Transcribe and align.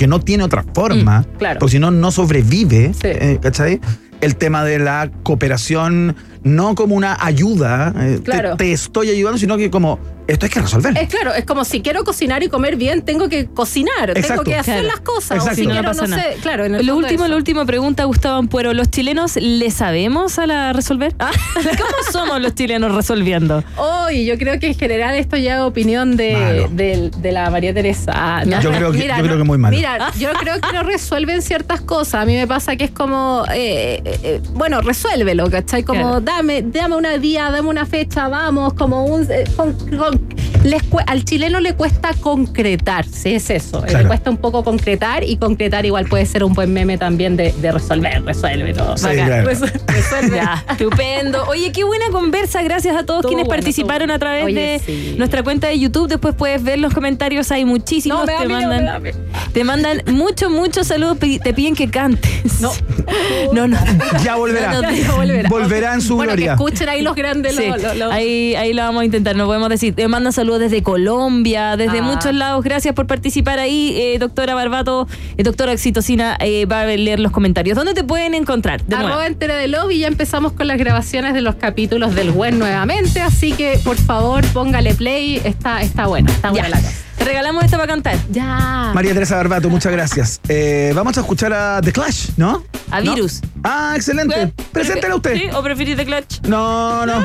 porque 0.00 0.08
no 0.08 0.18
tiene 0.20 0.44
otra 0.44 0.64
forma, 0.74 1.20
Mm, 1.20 1.36
claro. 1.36 1.58
porque 1.60 1.72
si 1.72 1.78
no, 1.78 1.90
no 1.90 2.10
sobrevive, 2.10 2.94
Sí. 2.94 3.00
eh, 3.08 3.38
¿cachai? 3.42 3.80
El 4.22 4.34
tema 4.36 4.64
de 4.64 4.78
la 4.78 5.10
cooperación, 5.22 6.16
no 6.42 6.74
como 6.74 6.94
una 6.94 7.18
ayuda, 7.20 7.92
eh, 7.98 8.16
te- 8.16 8.22
Claro. 8.22 8.56
te, 8.56 8.72
estoy 8.72 9.10
ayudando, 9.10 9.36
sino 9.36 9.58
que 9.58 9.68
como, 9.68 9.98
esto 10.30 10.46
hay 10.46 10.50
que 10.50 10.60
resolver. 10.60 10.96
Es 10.96 11.08
claro, 11.08 11.34
es 11.34 11.44
como 11.44 11.64
si 11.64 11.80
quiero 11.82 12.04
cocinar 12.04 12.42
y 12.42 12.48
comer 12.48 12.76
bien, 12.76 13.02
tengo 13.02 13.28
que 13.28 13.46
cocinar, 13.46 14.10
Exacto. 14.10 14.28
tengo 14.28 14.42
que 14.44 14.54
hacer 14.56 14.74
Claro. 14.80 14.88
las 14.88 15.00
cosas. 15.00 15.38
Exacto. 15.38 15.52
O 15.52 15.54
si 15.54 15.62
no, 15.62 15.68
no 15.68 15.74
quiero, 15.80 15.88
pasa 15.88 16.02
no 16.02 16.16
nada. 16.16 16.22
sé, 16.32 16.38
claro, 16.40 16.64
en 16.64 16.74
el 16.76 16.86
Lo 16.86 16.96
último, 16.96 17.26
la 17.26 17.36
última 17.36 17.64
pregunta, 17.64 18.04
Gustavo 18.04 18.36
Ampuero. 18.38 18.72
¿Los 18.72 18.90
chilenos 18.90 19.36
le 19.36 19.70
sabemos 19.70 20.38
a 20.38 20.46
la 20.46 20.72
resolver? 20.72 21.14
Ah, 21.18 21.30
¿Cómo 21.54 22.12
somos 22.12 22.40
los 22.40 22.54
chilenos 22.54 22.94
resolviendo? 22.94 23.62
Oye, 23.76 24.24
yo 24.24 24.38
creo 24.38 24.58
que 24.60 24.68
en 24.68 24.74
general 24.74 25.14
esto 25.14 25.36
ya 25.36 25.56
es 25.56 25.60
opinión 25.60 26.16
de, 26.16 26.66
de, 26.70 27.10
de 27.16 27.32
la 27.32 27.50
María 27.50 27.74
Teresa. 27.74 28.12
Ah, 28.14 28.42
no. 28.46 28.60
Yo 28.60 28.70
creo 28.70 28.92
que- 28.92 29.06
yo 29.08 29.14
creo 29.24 29.36
que 29.38 29.44
muy 29.44 29.58
malo. 29.58 29.76
Mira, 29.76 30.10
yo 30.18 30.32
creo 30.34 30.60
que 30.60 30.72
no 30.72 30.82
resuelven 30.82 31.42
ciertas 31.42 31.80
cosas. 31.80 32.22
A 32.22 32.24
mí 32.24 32.34
me 32.34 32.46
pasa 32.46 32.76
que 32.76 32.84
es 32.84 32.90
como, 32.90 33.44
eh, 33.52 34.00
eh, 34.04 34.18
eh, 34.22 34.40
bueno, 34.54 34.80
resuélvelo, 34.80 35.50
¿cachai? 35.50 35.82
Como 35.82 36.00
Claro. 36.02 36.20
dame, 36.20 36.62
dame 36.62 36.96
una 36.96 37.18
día, 37.18 37.50
dame 37.50 37.68
una 37.68 37.86
fecha, 37.86 38.28
vamos, 38.28 38.74
como 38.74 39.04
un... 39.04 39.22
eh, 39.30 39.44
con- 39.56 39.72
con- 39.96 40.19
week. 40.28 40.49
Les 40.64 40.82
al 41.06 41.24
chileno 41.24 41.60
le 41.60 41.74
cuesta 41.74 42.10
concretar, 42.20 43.04
sí, 43.06 43.34
es 43.34 43.50
eso. 43.50 43.78
eh, 43.84 43.88
Claro. 43.88 44.02
Le 44.04 44.08
cuesta 44.08 44.30
un 44.30 44.36
poco 44.36 44.62
concretar 44.64 45.24
y 45.24 45.36
concretar 45.36 45.86
igual 45.86 46.06
puede 46.06 46.26
ser 46.26 46.44
un 46.44 46.52
buen 46.52 46.72
meme 46.72 46.98
también 46.98 47.36
de, 47.36 47.52
de 47.52 47.72
resolver, 47.72 48.22
resuelve 48.24 48.74
todo. 48.74 48.96
Sí, 48.96 49.04
Bacán. 49.06 49.26
claro. 49.26 49.50
Resu- 49.50 49.72
resuelve. 49.86 50.36
Ya, 50.36 50.64
estupendo. 50.70 51.44
Oye, 51.48 51.72
qué 51.72 51.84
buena 51.84 52.06
conversa. 52.10 52.62
Gracias 52.62 52.96
a 52.96 53.04
todos 53.04 53.22
quienes 53.26 53.46
bueno, 53.46 53.56
participaron 53.60 54.10
a 54.10 54.18
través 54.18 54.44
Oye, 54.44 54.54
de 54.60 54.78
sí. 54.84 55.14
nuestra 55.18 55.42
cuenta 55.42 55.68
de 55.68 55.78
YouTube. 55.78 56.08
Después 56.08 56.34
puedes 56.34 56.62
ver 56.62 56.78
los 56.78 56.92
comentarios. 56.92 57.50
Hay 57.50 57.64
muchísimos. 57.64 58.20
No, 58.20 58.26
me 58.26 58.32
da 58.32 58.38
te, 58.40 58.48
miedo, 58.48 58.60
mandan, 58.60 58.84
me 58.84 58.90
da 58.90 58.98
miedo. 58.98 59.18
te 59.52 59.64
mandan 59.64 60.02
muchos, 60.06 60.50
muchos 60.50 60.86
saludos. 60.86 61.18
Te 61.18 61.54
piden 61.54 61.74
que 61.74 61.88
cantes. 61.90 62.60
No. 62.60 62.72
no, 63.52 63.66
no. 63.68 63.78
Ya 64.24 64.36
volverá. 64.36 64.72
No, 64.72 64.82
no, 64.82 64.90
Ya 64.90 65.12
volverá. 65.12 65.48
Volverá 65.48 65.94
en 65.94 66.00
su 66.00 66.16
bueno, 66.16 66.32
gloria. 66.32 66.46
que 66.46 66.52
escuchen 66.52 66.88
ahí 66.88 67.02
los 67.02 67.14
grandes. 67.16 67.56
Sí, 67.56 67.66
lo- 67.66 67.76
lo- 67.76 67.94
lo- 67.94 68.10
Ahí, 68.12 68.54
ahí 68.56 68.72
lo 68.72 68.82
vamos 68.82 69.02
a 69.02 69.04
intentar, 69.04 69.36
no 69.36 69.46
podemos 69.46 69.68
decir. 69.68 69.94
Te 69.94 70.06
mandan 70.08 70.32
saludos 70.32 70.49
desde 70.58 70.82
Colombia, 70.82 71.76
desde 71.76 71.98
Ah. 72.00 72.02
muchos 72.02 72.34
lados. 72.34 72.64
Gracias 72.64 72.94
por 72.94 73.06
participar 73.06 73.58
ahí, 73.58 73.94
eh, 73.96 74.18
doctora 74.18 74.54
Barbato, 74.54 75.06
eh, 75.36 75.42
doctora 75.42 75.72
Oxitocina, 75.72 76.36
eh, 76.40 76.66
va 76.66 76.80
a 76.82 76.86
leer 76.86 77.20
los 77.20 77.32
comentarios. 77.32 77.76
¿Dónde 77.76 77.94
te 77.94 78.04
pueden 78.04 78.34
encontrar? 78.34 78.84
De. 78.84 78.96
Arroba 78.96 79.26
entera 79.26 79.56
de 79.56 79.68
lobby 79.68 79.98
ya 79.98 80.08
empezamos 80.08 80.52
con 80.52 80.66
las 80.66 80.78
grabaciones 80.78 81.34
de 81.34 81.40
los 81.40 81.54
capítulos 81.56 82.14
del 82.14 82.30
web 82.30 82.54
nuevamente, 82.54 83.20
así 83.20 83.52
que 83.52 83.78
por 83.84 83.96
favor 83.96 84.44
póngale 84.52 84.94
play, 84.94 85.40
está, 85.44 85.82
está 85.82 86.06
buena, 86.06 86.30
está 86.30 86.50
buena 86.50 86.68
Ya. 86.68 86.74
la 86.76 86.80
cosa. 86.80 86.92
Regalamos 87.24 87.64
esta 87.64 87.76
para 87.76 87.88
cantar. 87.92 88.16
Ya. 88.30 88.90
María 88.94 89.12
Teresa 89.12 89.36
Barbato, 89.36 89.68
muchas 89.68 89.92
gracias. 89.92 90.40
Eh, 90.48 90.92
vamos 90.94 91.16
a 91.16 91.20
escuchar 91.20 91.52
a 91.52 91.80
The 91.80 91.92
Clash, 91.92 92.30
¿no? 92.36 92.64
A 92.90 93.00
¿No? 93.00 93.14
Virus. 93.14 93.40
Ah, 93.62 93.92
excelente. 93.94 94.52
Preséntela 94.72 95.14
usted. 95.16 95.34
¿Sí? 95.34 95.44
¿O 95.54 95.62
preferís 95.62 95.96
de 95.96 96.04
Clutch? 96.06 96.40
No, 96.48 97.04
no. 97.06 97.22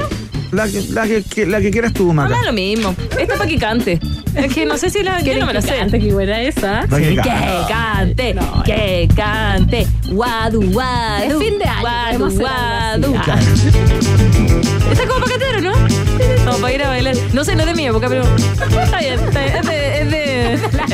La, 0.51 0.67
que- 0.67 0.85
la 0.91 1.07
que, 1.07 1.23
que- 1.23 1.45
la 1.45 1.59
que 1.59 1.71
quieras 1.71 1.91
tú, 1.93 2.07
No 2.07 2.13
Maca. 2.13 2.29
me 2.29 2.35
da 2.35 2.45
lo 2.45 2.53
mismo. 2.53 2.95
Esta 3.19 3.35
para 3.35 3.49
que 3.49 3.57
cante. 3.57 3.99
Es 4.35 4.53
que 4.53 4.65
no 4.65 4.77
sé 4.77 4.89
si 4.89 5.01
la. 5.01 5.21
Yo 5.21 5.37
no 5.39 5.45
me 5.45 5.53
la 5.53 5.61
sé. 5.61 5.75
Qué 5.91 6.13
buena 6.13 6.39
esa. 6.41 6.85
La 6.87 6.97
que 6.99 7.15
cante, 7.67 8.33
No, 8.33 8.63
que 8.63 9.09
cante. 9.15 9.87
Guadu, 10.11 10.61
guadu. 10.71 11.23
Es 11.41 11.49
fin 11.49 11.57
de 11.57 11.65
año, 11.65 11.81
Guadu, 11.81 12.29
guadu. 12.39 13.15
Ah. 13.17 13.39
Está 14.91 15.07
como 15.07 15.19
para 15.25 15.31
cantar, 15.31 15.55
¿o 15.57 15.61
¿no? 15.61 15.71
Como 16.45 16.57
para 16.59 16.73
ir 16.73 16.83
a 16.83 16.87
bailar. 16.89 17.15
No 17.33 17.43
sé, 17.43 17.55
no 17.55 17.61
es 17.61 17.67
de 17.67 17.73
mi 17.73 17.87
época, 17.87 18.07
pero. 18.07 18.23
Está 18.83 18.99
bien, 18.99 19.14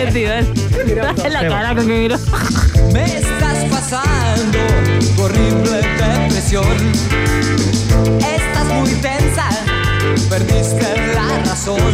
la 1.29 1.47
cara 1.47 1.75
con 1.75 1.85
que 1.85 1.93
miro. 1.93 2.17
Me 2.91 3.03
estás 3.05 3.65
pasando 3.69 4.57
tu 5.15 5.21
horrible 5.21 5.77
depresión. 5.99 6.65
Estás 8.19 8.65
muy 8.73 8.89
tensa, 8.95 9.47
perdiste 10.27 11.13
la 11.13 11.43
razón. 11.45 11.93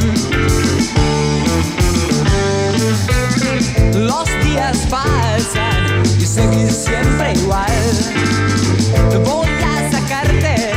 Los 3.94 4.26
días 4.46 4.78
pasan 4.90 6.04
y 6.18 6.26
seguís 6.26 6.86
siempre 6.86 7.34
igual. 7.34 7.68
Voy 9.26 9.48
a 9.48 9.92
sacarte 9.92 10.72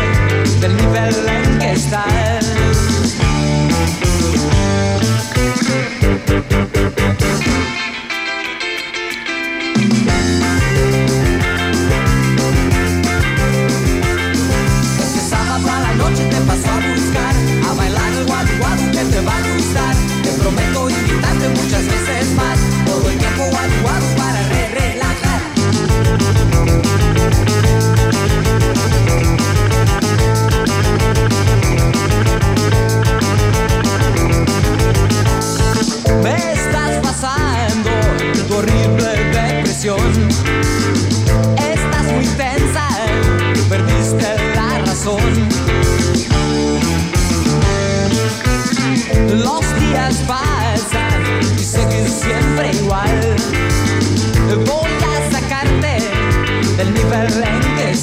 del 0.61 0.77
nivel 0.77 1.15
en 1.29 1.59
que 1.61 1.73
estás. 1.73 2.90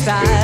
En 0.07 0.36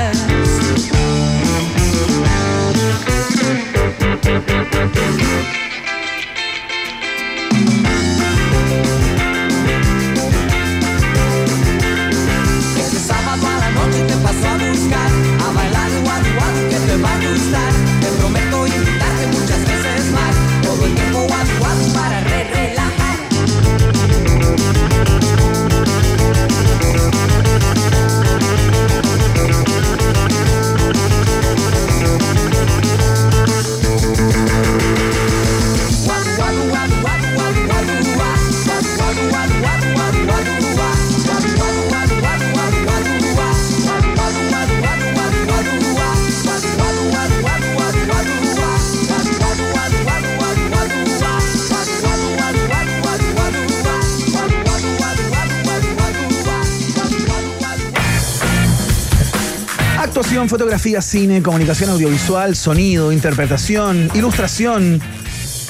fotografía, 60.54 61.02
cine, 61.02 61.42
comunicación 61.42 61.90
audiovisual, 61.90 62.56
sonido, 62.56 63.12
interpretación, 63.12 64.12
ilustración, 64.14 65.02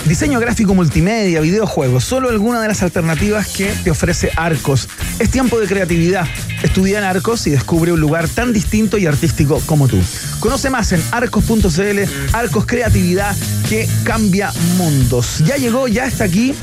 diseño 0.04 0.42
gráfico 0.42 0.76
multimedia, 0.76 1.40
videojuegos. 1.40 2.04
Solo 2.04 2.28
alguna 2.28 2.62
de 2.62 2.68
las 2.68 2.84
alternativas 2.84 3.48
que 3.48 3.74
te 3.82 3.92
ofrece 3.92 4.30
Arcos. 4.36 4.90
Es 5.20 5.30
tiempo 5.30 5.58
de 5.58 5.68
creatividad. 5.68 6.28
Estudia 6.64 6.98
en 6.98 7.06
Arcos 7.06 7.48
y 7.48 7.52
descubre 7.52 7.94
un 7.94 8.02
lugar 8.02 8.28
tan 8.28 8.52
distinto 8.52 8.98
y 8.98 9.06
artístico 9.06 9.62
como 9.68 9.88
tú. 9.88 10.02
Conoce 10.42 10.70
más 10.70 10.92
en 10.92 11.02
arcos.cl, 11.12 12.34
Arcos 12.34 12.66
Creatividad 12.66 13.34
que 13.70 13.88
cambia 14.04 14.52
mundos. 14.76 15.40
Ya 15.46 15.56
llegó, 15.56 15.88
ya 15.88 16.08
está 16.08 16.26
aquí 16.26 16.54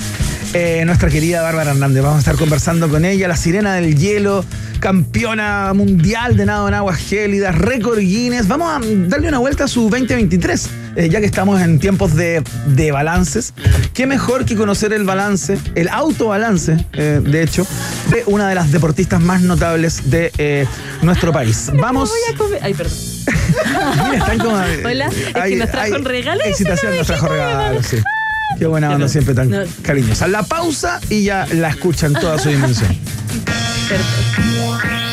eh, 0.52 0.82
nuestra 0.84 1.08
querida 1.08 1.40
Bárbara 1.40 1.70
Hernández. 1.70 2.02
Vamos 2.02 2.16
a 2.16 2.18
estar 2.18 2.36
conversando 2.36 2.90
con 2.90 3.06
ella, 3.06 3.28
la 3.28 3.36
sirena 3.36 3.72
del 3.76 3.96
hielo, 3.96 4.44
campeona 4.80 5.72
mundial 5.74 6.36
de 6.36 6.46
nado 6.46 6.66
en 6.66 6.74
aguas 6.74 6.98
gélidas, 6.98 7.56
récord 7.56 7.98
Guinness. 7.98 8.48
Vamos 8.48 8.68
a 8.70 8.80
darle 9.08 9.28
una 9.28 9.38
vuelta 9.38 9.64
a 9.64 9.68
su 9.68 9.82
2023. 9.82 10.68
eh, 10.96 11.08
ya 11.08 11.20
que 11.20 11.26
estamos 11.26 11.60
en 11.60 11.78
tiempos 11.78 12.16
de, 12.16 12.42
de 12.66 12.90
balances, 12.90 13.54
qué 13.94 14.06
mejor 14.06 14.44
que 14.44 14.56
conocer 14.56 14.92
el 14.92 15.04
balance, 15.04 15.56
el 15.76 15.88
autobalance, 15.88 16.84
eh, 16.94 17.20
de 17.22 17.42
hecho, 17.42 17.64
de 18.10 18.24
una 18.26 18.48
de 18.48 18.56
las 18.56 18.72
deportistas 18.72 19.20
más 19.20 19.42
notables 19.42 20.10
de 20.10 20.32
eh, 20.38 20.66
nuestro 21.02 21.32
país. 21.32 21.70
Vamos. 21.80 22.08
Voy 22.10 22.34
a 22.34 22.38
comer. 22.38 22.60
Ay, 22.62 22.74
perdón. 22.74 22.98
Mira, 24.10 24.18
están 24.18 24.38
como, 24.38 24.56
Hola, 24.56 25.06
es 25.06 25.44
que 25.44 25.56
nos 25.56 25.70
trajo 25.70 25.94
un 25.96 26.04
regalo 26.04 26.40
y 26.44 26.48
Excitación, 26.48 26.96
nos 26.96 27.06
trajo 27.06 27.26
lo 27.26 27.32
regalos, 27.34 27.86
sí. 27.86 27.98
Qué 28.58 28.66
buena 28.66 28.88
onda, 28.88 28.98
Pero, 28.98 29.08
siempre 29.08 29.34
tan 29.34 29.48
no. 29.50 29.58
cariñosa. 29.82 30.26
La 30.26 30.42
pausa 30.42 31.00
y 31.08 31.22
ya 31.22 31.46
la 31.52 31.68
escuchan 31.68 32.12
toda 32.14 32.36
su 32.38 32.48
dimensión. 32.48 32.90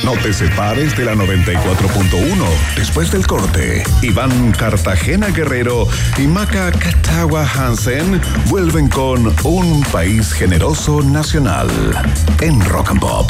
No 0.08 0.14
te 0.14 0.32
separes 0.32 0.96
de 0.96 1.04
la 1.04 1.16
94.1. 1.16 2.32
Después 2.78 3.12
del 3.12 3.28
corte, 3.28 3.84
Iván 4.02 4.54
Cartagena 4.54 5.28
Guerrero 5.28 5.86
y 6.18 6.22
Maca 6.22 6.72
Catagua 6.72 7.46
Hansen 7.46 8.22
vuelven 8.46 8.88
con 8.88 9.36
Un 9.44 9.84
País 9.92 10.32
Generoso 10.32 11.02
Nacional 11.02 11.68
en 12.40 12.64
Rock 12.70 12.92
and 12.92 13.02
Pop. 13.02 13.30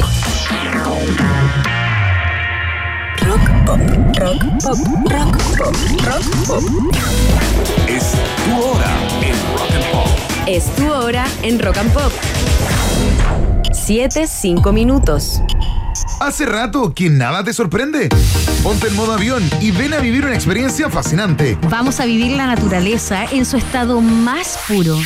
Es 7.88 8.12
tu 8.44 8.62
hora 8.62 8.94
en 9.20 9.42
Rock 9.56 9.74
and 9.74 9.90
Pop. 9.90 10.08
Es 10.46 10.76
tu 10.76 10.92
hora 10.92 11.26
en 11.42 11.58
Rock 11.58 11.78
and 11.78 11.92
Pop. 11.92 12.12
7, 13.72 14.28
5 14.28 14.72
minutos. 14.72 15.42
Hace 16.20 16.46
rato 16.46 16.92
que 16.94 17.10
nada 17.10 17.44
te 17.44 17.52
sorprende. 17.52 18.08
Ponte 18.62 18.88
en 18.88 18.96
modo 18.96 19.12
avión 19.12 19.48
y 19.60 19.70
ven 19.70 19.94
a 19.94 19.98
vivir 19.98 20.24
una 20.24 20.34
experiencia 20.34 20.90
fascinante. 20.90 21.58
Vamos 21.70 22.00
a 22.00 22.04
vivir 22.04 22.36
la 22.36 22.46
naturaleza 22.46 23.24
en 23.30 23.44
su 23.44 23.56
estado 23.56 24.00
más 24.00 24.58
puro. 24.68 24.98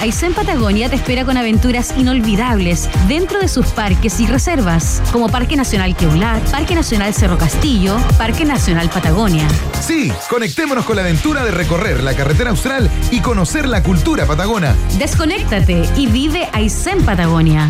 Aysén 0.00 0.32
Patagonia 0.32 0.88
te 0.88 0.94
espera 0.94 1.24
con 1.24 1.36
aventuras 1.36 1.92
inolvidables 1.96 2.88
dentro 3.08 3.40
de 3.40 3.48
sus 3.48 3.66
parques 3.68 4.20
y 4.20 4.26
reservas, 4.26 5.02
como 5.12 5.28
Parque 5.28 5.56
Nacional 5.56 5.96
Queular, 5.96 6.40
Parque 6.52 6.76
Nacional 6.76 7.14
Cerro 7.14 7.36
Castillo, 7.36 7.96
Parque 8.16 8.44
Nacional 8.44 8.90
Patagonia. 8.90 9.48
Sí, 9.80 10.12
conectémonos 10.30 10.84
con 10.84 10.94
la 10.94 11.02
aventura 11.02 11.44
de 11.44 11.50
recorrer 11.50 12.04
la 12.04 12.14
carretera 12.14 12.50
austral 12.50 12.88
y 13.10 13.20
conocer 13.20 13.66
la 13.66 13.82
cultura 13.82 14.24
patagona. 14.24 14.76
Desconéctate 14.98 15.88
y 15.96 16.06
vive 16.06 16.48
Aysén 16.52 17.02
Patagonia. 17.02 17.68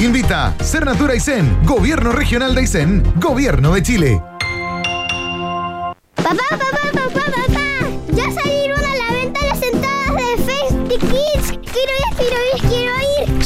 Invita 0.00 0.54
Ser 0.62 0.86
Natura 0.86 1.12
Aysén, 1.12 1.58
Gobierno 1.64 2.10
Regional 2.10 2.54
de 2.54 2.62
Aysén, 2.62 3.02
Gobierno 3.16 3.74
de 3.74 3.82
Chile. 3.82 4.22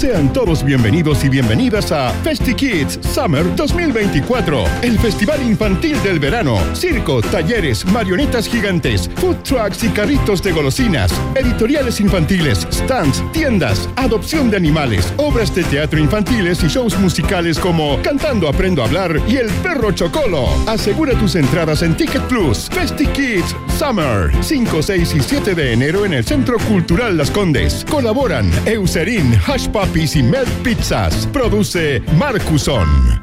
Sean 0.04 0.30
todos 0.34 0.62
bienvenidos 0.62 1.24
y 1.24 1.30
bienvenidas 1.30 1.90
a 1.90 2.10
Festi 2.22 2.52
Kids 2.52 2.98
Summer 3.14 3.42
2024, 3.56 4.64
el 4.82 4.98
festival 4.98 5.42
infantil 5.42 5.96
del 6.02 6.18
verano. 6.18 6.58
Circo, 6.74 7.22
talleres, 7.22 7.86
marionetas 7.86 8.46
gigantes, 8.46 9.08
food 9.16 9.36
trucks 9.36 9.82
y 9.82 9.88
carritos 9.88 10.42
de 10.42 10.52
golosinas, 10.52 11.10
editoriales 11.34 12.00
infantiles, 12.00 12.68
stands, 12.70 13.24
tiendas, 13.32 13.88
adopción 13.96 14.50
de 14.50 14.58
animales, 14.58 15.10
obras 15.16 15.54
de 15.54 15.64
teatro 15.64 15.98
infantiles 15.98 16.62
y 16.62 16.68
shows 16.68 16.98
musicales 16.98 17.58
como 17.58 17.98
Cantando 18.02 18.46
Aprendo 18.46 18.82
a 18.82 18.84
Hablar 18.84 19.18
y 19.26 19.36
El 19.36 19.48
Perro 19.62 19.90
Chocolo. 19.92 20.46
Asegura 20.66 21.18
tus 21.18 21.34
entradas 21.34 21.80
en 21.80 21.96
Ticket 21.96 22.24
Plus. 22.24 22.68
Festi 22.68 23.06
Kids 23.06 23.56
Summer, 23.78 24.30
5, 24.42 24.82
6 24.82 25.14
y 25.14 25.20
7 25.20 25.54
de 25.54 25.72
enero 25.72 26.04
en 26.04 26.12
el 26.12 26.26
Centro 26.26 26.58
Cultural 26.58 27.16
Las 27.16 27.30
Condes. 27.30 27.86
Colaboran 27.88 28.50
Eucerin, 28.66 29.34
Hash 29.46 29.68
Y 29.96 30.22
Pizzas. 30.62 31.26
Produce 31.28 32.00
Marcuson. 32.18 33.22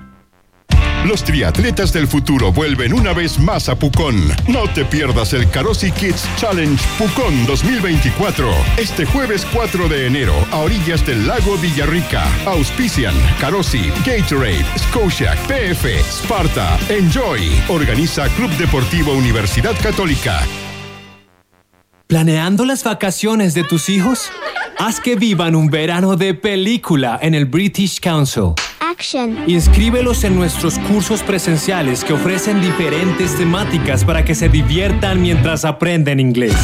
Los 1.05 1.23
triatletas 1.23 1.91
del 1.91 2.07
futuro 2.07 2.51
vuelven 2.51 2.93
una 2.93 3.11
vez 3.11 3.39
más 3.39 3.67
a 3.67 3.75
Pucón. 3.75 4.15
No 4.47 4.71
te 4.73 4.85
pierdas 4.85 5.33
el 5.33 5.49
Carosi 5.49 5.91
Kids 5.91 6.27
Challenge 6.37 6.81
Pucón 6.97 7.45
2024. 7.45 8.49
Este 8.77 9.05
jueves 9.05 9.45
4 9.51 9.89
de 9.89 10.07
enero, 10.07 10.33
a 10.51 10.59
orillas 10.59 11.05
del 11.05 11.27
lago 11.27 11.57
Villarrica. 11.57 12.23
Auspician 12.45 13.15
Carosi, 13.39 13.91
Gatorade, 14.05 14.65
Scotia, 14.77 15.35
PF, 15.47 15.85
Sparta, 16.09 16.79
Enjoy. 16.87 17.51
Organiza 17.67 18.29
Club 18.29 18.51
Deportivo 18.57 19.13
Universidad 19.13 19.75
Católica. 19.81 20.41
¿Planeando 22.11 22.65
las 22.65 22.83
vacaciones 22.83 23.53
de 23.53 23.63
tus 23.63 23.87
hijos? 23.87 24.29
Haz 24.77 24.99
que 24.99 25.15
vivan 25.15 25.55
un 25.55 25.69
verano 25.69 26.17
de 26.17 26.33
película 26.33 27.17
en 27.21 27.33
el 27.33 27.45
British 27.45 28.01
Council. 28.01 28.51
Action. 28.81 29.37
Inscríbelos 29.47 30.25
en 30.25 30.35
nuestros 30.35 30.77
cursos 30.77 31.23
presenciales 31.23 32.03
que 32.03 32.11
ofrecen 32.11 32.59
diferentes 32.59 33.37
temáticas 33.37 34.03
para 34.03 34.25
que 34.25 34.35
se 34.35 34.49
diviertan 34.49 35.21
mientras 35.21 35.63
aprenden 35.63 36.19
inglés. 36.19 36.57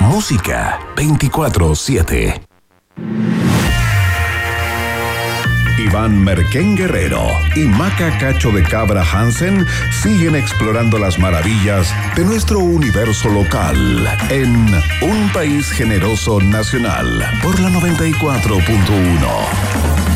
Música 0.00 0.78
24-7. 0.96 2.40
Iván 5.78 6.24
Merquén 6.24 6.76
Guerrero 6.76 7.20
y 7.54 7.60
Maca 7.60 8.16
Cacho 8.18 8.50
de 8.50 8.62
Cabra 8.62 9.02
Hansen 9.02 9.66
siguen 10.02 10.36
explorando 10.36 10.98
las 10.98 11.18
maravillas 11.18 11.92
de 12.16 12.24
nuestro 12.24 12.60
universo 12.60 13.28
local 13.28 14.08
en 14.30 14.66
Un 15.02 15.30
País 15.32 15.70
Generoso 15.70 16.40
Nacional 16.40 17.22
por 17.42 17.60
la 17.60 17.68
94.1. 17.70 20.07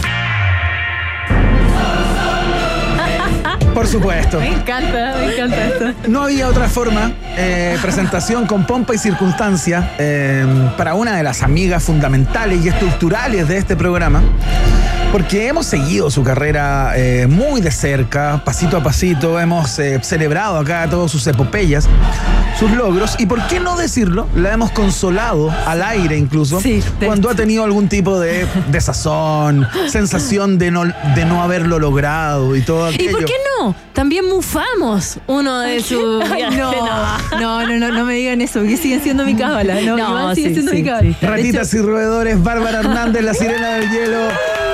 Por 3.74 3.86
supuesto. 3.86 4.38
Me 4.38 4.48
encanta, 4.48 5.14
me 5.18 5.34
encanta 5.34 5.64
esto. 5.66 5.84
No 6.08 6.22
había 6.24 6.48
otra 6.48 6.68
forma. 6.68 7.12
eh, 7.36 7.78
presentación 7.80 8.46
con 8.46 8.66
pompa 8.66 8.94
y 8.94 8.98
circunstancia 8.98 9.92
eh, 9.98 10.44
para 10.76 10.94
una 10.94 11.16
de 11.16 11.22
las 11.22 11.42
amigas 11.42 11.82
fundamentales 11.82 12.64
y 12.64 12.68
estructurales 12.68 13.48
de 13.48 13.56
este 13.56 13.74
programa. 13.76 14.22
Porque 15.10 15.46
hemos 15.48 15.66
seguido 15.66 16.10
su 16.10 16.22
carrera 16.24 16.92
eh, 16.96 17.26
muy 17.26 17.60
de 17.60 17.70
cerca, 17.70 18.40
pasito 18.44 18.78
a 18.78 18.82
pasito. 18.82 19.38
Hemos 19.38 19.70
celebrado 20.02 20.58
acá 20.58 20.86
todas 20.88 21.10
sus 21.10 21.26
epopeyas, 21.26 21.86
sus 22.58 22.70
logros. 22.70 23.16
Y 23.18 23.26
por 23.26 23.46
qué 23.46 23.60
no 23.60 23.76
decirlo, 23.76 24.26
la 24.34 24.52
hemos 24.54 24.70
consolado 24.70 25.50
al 25.66 25.82
aire 25.82 26.16
incluso, 26.16 26.60
Sí, 26.62 26.82
cuando 27.04 27.28
ha 27.28 27.34
tenido 27.34 27.62
algún 27.64 27.88
tipo 27.88 28.18
de 28.18 28.46
desazón, 28.70 29.68
sensación 29.90 30.56
de 30.56 30.70
no, 30.70 30.84
de 30.84 31.24
no 31.26 31.42
haberlo 31.42 31.78
logrado 31.78 32.56
y 32.56 32.62
todo 32.62 32.90
¿Y 32.90 32.94
aquello. 32.94 33.10
por 33.12 33.24
qué 33.26 33.34
no? 33.60 33.61
También 33.92 34.26
mufamos 34.28 35.18
uno 35.26 35.60
de 35.60 35.80
sus. 35.80 36.00
No, 36.00 36.20
no, 37.40 37.66
no, 37.66 37.78
no, 37.78 37.88
no 37.92 38.04
me 38.04 38.14
digan 38.14 38.40
eso, 38.40 38.60
porque 38.60 38.76
siguen 38.76 39.02
siendo 39.02 39.24
mi 39.24 39.34
cábala. 39.34 39.80
No, 39.82 39.96
No, 39.96 40.10
Iván 40.10 40.34
sigue 40.34 40.48
sí, 40.48 40.54
siendo 40.54 40.72
sí, 40.72 40.78
mi 40.78 40.84
cábala. 40.88 41.16
Ratitas 41.20 41.72
y 41.74 41.78
roedores, 41.78 42.42
Bárbara 42.42 42.80
Hernández, 42.80 43.22
la 43.24 43.34
sirena 43.34 43.74
del 43.74 43.90
hielo, 43.90 44.18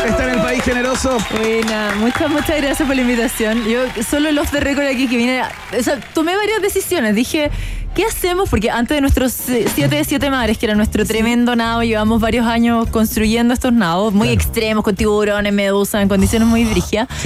está 0.06 0.24
en 0.24 0.30
el 0.38 0.40
país 0.40 0.62
generoso. 0.62 1.18
Buena, 1.38 1.94
muchas, 1.98 2.30
muchas 2.30 2.56
gracias 2.60 2.86
por 2.86 2.94
la 2.96 3.02
invitación. 3.02 3.64
Yo 3.66 3.80
solo 4.08 4.30
los 4.32 4.50
de 4.52 4.60
récord 4.60 4.86
aquí 4.86 5.08
que 5.08 5.16
vine, 5.16 5.42
o 5.78 5.82
sea, 5.82 5.98
tomé 6.14 6.36
varias 6.36 6.60
decisiones. 6.62 7.14
Dije, 7.14 7.50
¿qué 7.94 8.04
hacemos? 8.04 8.48
Porque 8.48 8.70
antes 8.70 8.96
de 8.96 9.00
nuestros 9.00 9.32
7 9.32 9.88
de 9.88 10.04
7 10.04 10.30
mares, 10.30 10.56
que 10.58 10.66
era 10.66 10.74
nuestro 10.74 11.04
tremendo 11.04 11.56
nado, 11.56 11.82
llevamos 11.82 12.20
varios 12.20 12.46
años 12.46 12.88
construyendo 12.90 13.52
estos 13.54 13.72
nados 13.72 14.12
muy 14.14 14.28
extremos, 14.28 14.84
con 14.84 14.94
tiburones, 14.94 15.52
medusas, 15.52 16.02
en 16.02 16.08
condiciones 16.08 16.46
muy 16.48 16.62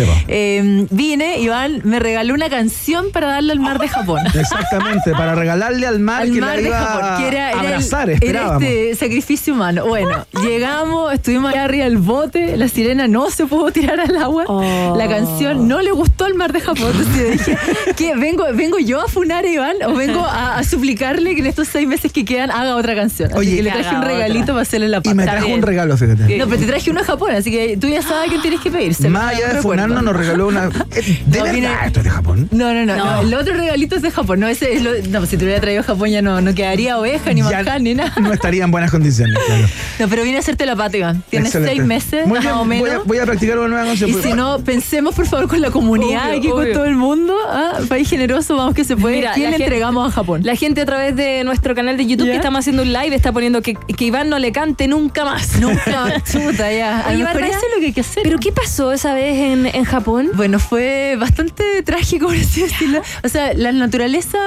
va. 0.04 0.22
Eh, 0.28 0.86
vine, 0.90 1.38
Iván 1.40 1.80
me 1.84 1.98
regaló 2.00 2.32
una 2.34 2.48
canción 2.48 3.10
para 3.12 3.26
darle 3.28 3.52
al 3.52 3.60
mar 3.60 3.78
de 3.78 3.88
Japón. 3.88 4.20
Exactamente, 4.34 5.10
para 5.12 5.34
regalarle 5.34 5.86
al 5.86 5.98
mar 6.00 6.22
al 6.22 6.32
que 6.32 6.40
mar 6.40 6.56
la 6.56 6.62
de 6.62 6.70
Japón, 6.70 7.10
que 7.18 7.28
era, 7.28 7.46
a 7.48 7.50
el- 7.52 7.58
abrazar, 7.58 8.10
era 8.10 8.52
este 8.54 8.94
sacrificio 8.94 9.52
humano. 9.54 9.86
Bueno, 9.86 10.24
llegamos, 10.42 11.12
estuvimos 11.12 11.52
allá 11.52 11.64
arriba 11.64 11.84
del 11.84 11.98
bote, 11.98 12.51
la 12.56 12.68
sirena 12.68 13.08
no 13.08 13.30
se 13.30 13.46
pudo 13.46 13.70
tirar 13.70 14.00
al 14.00 14.16
agua, 14.16 14.44
Oh. 14.48 14.94
la 14.96 15.08
canción 15.08 15.68
no 15.68 15.80
le 15.82 15.90
gustó 15.92 16.24
al 16.24 16.34
mar 16.34 16.52
de 16.52 16.60
Japón, 16.60 16.90
entonces 16.92 17.16
yo 17.16 17.30
dije, 17.30 17.58
¿qué? 17.96 18.14
¿Vengo, 18.16 18.44
¿vengo 18.54 18.78
yo 18.78 19.00
a 19.00 19.08
funar 19.08 19.44
a 19.44 19.48
Iván 19.48 19.76
o 19.86 19.94
vengo 19.94 20.20
a, 20.24 20.58
a 20.58 20.64
suplicarle 20.64 21.34
que 21.34 21.40
en 21.40 21.46
estos 21.46 21.68
seis 21.68 21.86
meses 21.88 22.12
que 22.12 22.24
quedan 22.24 22.50
haga 22.50 22.76
otra 22.76 22.94
canción? 22.94 23.30
Así 23.30 23.38
Oye, 23.38 23.56
que 23.56 23.62
le 23.62 23.70
que 23.72 23.78
traje 23.78 23.96
un 23.96 24.02
regalito 24.02 24.42
otra. 24.42 24.54
para 24.54 24.62
hacerle 24.62 24.88
la 24.88 24.98
Y 24.98 25.00
pata. 25.00 25.14
me 25.14 25.22
trajo 25.24 25.46
un 25.48 25.62
regalo, 25.62 25.96
fíjate. 25.96 26.38
No, 26.38 26.46
pero 26.46 26.60
te 26.60 26.66
traje 26.66 26.90
uno 26.90 27.00
a 27.00 27.04
Japón, 27.04 27.30
así 27.34 27.50
que 27.50 27.76
tú 27.76 27.88
ya 27.88 28.02
sabes 28.02 28.30
que 28.30 28.38
tienes 28.38 28.60
que 28.60 28.70
pedirse. 28.70 29.08
Más 29.08 29.34
allá 29.34 29.48
de 29.54 29.62
funarnos, 29.62 30.02
nos 30.02 30.14
regaló 30.16 30.48
una. 30.48 30.66
eh, 30.66 31.18
¿De 31.26 31.38
No, 31.38 31.44
verdad 31.44 31.52
viene- 31.52 31.68
esto 31.86 32.00
es 32.00 32.04
de 32.04 32.10
Japón? 32.10 32.48
No, 32.50 32.72
no, 32.74 32.84
no, 32.84 33.20
El 33.22 33.34
otro 33.34 33.54
regalito 33.54 33.96
es 33.96 34.02
de 34.02 34.10
Japón. 34.10 34.40
No, 34.40 34.48
ese 34.48 34.74
es 34.74 34.82
lo, 34.82 34.90
no, 35.10 35.24
si 35.26 35.36
te 35.36 35.44
hubiera 35.44 35.60
traído 35.60 35.80
a 35.80 35.84
Japón 35.84 36.10
ya 36.10 36.22
no, 36.22 36.40
no 36.40 36.54
quedaría 36.54 36.98
oveja, 36.98 37.32
ni 37.32 37.42
manjar, 37.42 37.80
ni 37.80 37.94
nada. 37.94 38.12
No 38.20 38.32
estaría 38.32 38.64
en 38.64 38.70
buenas 38.70 38.90
condiciones, 38.90 39.38
claro. 39.46 39.66
No, 40.00 40.08
pero 40.08 40.22
vine 40.24 40.36
a 40.36 40.40
hacerte 40.40 40.66
la 40.66 40.76
pata, 40.76 40.96
Iván. 40.96 41.22
Tienes 41.30 41.48
Excelente. 41.54 41.74
seis 41.76 41.86
meses, 41.86 42.26
Muy 42.26 42.38
más 42.44 42.68
bien, 42.68 42.80
o 42.80 42.80
voy 42.80 42.90
a, 42.90 42.92
menos. 42.92 43.06
voy 43.06 43.18
a 43.18 43.24
practicar 43.26 43.58
una 43.58 43.68
nueva 43.68 43.84
canción. 43.86 44.10
Y 44.10 44.14
si 44.14 44.32
no, 44.32 44.58
pensemos 44.60 45.14
por 45.14 45.26
favor 45.26 45.48
con 45.48 45.60
la 45.60 45.70
comunidad, 45.70 46.28
Obvio, 46.30 46.38
aquí 46.38 46.48
con 46.48 46.72
todo 46.72 46.84
el 46.84 46.94
mundo. 46.96 47.34
¿ah? 47.48 47.78
País 47.88 48.08
generoso, 48.08 48.56
vamos 48.56 48.74
que 48.74 48.84
se 48.84 48.96
puede. 48.96 49.16
Mira, 49.16 49.32
¿Quién 49.32 49.46
le 49.46 49.50
gente- 49.52 49.64
entregamos 49.64 50.08
a 50.08 50.10
Japón? 50.12 50.42
La 50.44 50.56
gente 50.56 50.80
a 50.80 50.86
través 50.86 51.16
de 51.16 51.44
nuestro 51.44 51.74
canal 51.74 51.96
de 51.96 52.06
YouTube 52.06 52.26
¿Ya? 52.26 52.32
que 52.32 52.36
estamos 52.38 52.60
haciendo 52.60 52.82
un 52.82 52.92
live 52.92 53.14
está 53.14 53.32
poniendo 53.32 53.62
que, 53.62 53.74
que 53.74 54.04
Iván 54.04 54.28
no 54.28 54.38
le 54.38 54.52
cante 54.52 54.86
nunca 54.88 55.24
más. 55.24 55.60
Nunca, 55.60 56.22
chuta, 56.32 56.72
ya. 56.72 57.00
A 57.00 57.08
Oye, 57.10 57.22
eso 57.22 57.30
es 57.32 57.74
lo 57.74 57.80
que 57.80 57.86
hay 57.86 57.92
que 57.92 58.00
hacer. 58.00 58.22
¿Pero 58.22 58.38
qué 58.38 58.52
pasó 58.52 58.92
esa 58.92 59.14
vez 59.14 59.36
en, 59.38 59.66
en 59.66 59.84
Japón? 59.84 60.30
Bueno, 60.34 60.58
fue 60.58 61.16
bastante 61.18 61.82
trágico, 61.82 62.26
por 62.26 62.36
así 62.36 62.62
decirlo. 62.62 63.02
O 63.24 63.28
sea, 63.28 63.52
la 63.54 63.72
naturaleza 63.72 64.38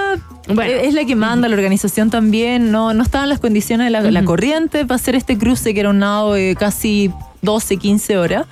Bueno. 0.47 0.71
es 0.71 0.93
la 0.93 1.05
que 1.05 1.15
manda, 1.15 1.47
la 1.47 1.55
organización 1.55 2.09
también. 2.09 2.71
No, 2.71 2.93
no 2.93 3.03
estaban 3.03 3.29
las 3.29 3.39
condiciones 3.39 3.85
de 3.85 3.91
la, 3.91 4.01
la 4.01 4.23
corriente 4.23 4.85
para 4.85 4.95
hacer 4.95 5.15
este 5.15 5.37
cruce, 5.37 5.73
que 5.73 5.79
era 5.79 5.89
un 5.89 5.99
nado 5.99 6.33
de 6.33 6.55
casi 6.57 7.11
12, 7.45 7.77
15 7.77 8.17
horas. 8.17 8.45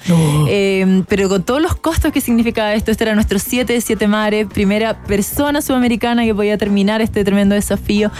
Eh, 0.48 1.04
pero 1.10 1.28
con 1.28 1.44
todos 1.44 1.62
los 1.62 1.76
costos 1.76 2.14
que 2.14 2.22
significaba 2.22 2.74
esto, 2.74 2.92
este 2.92 3.04
era 3.04 3.16
nuestro 3.16 3.40
7 3.40 3.74
de 3.74 3.82
7 3.82 4.08
mares, 4.08 4.48
primera 4.48 5.04
persona 5.04 5.62
sudamericana 5.62 6.24
que 6.24 6.34
podía 6.34 6.58
terminar 6.58 7.02
este 7.02 7.26
tremendo 7.26 7.56
desafío. 7.56 8.12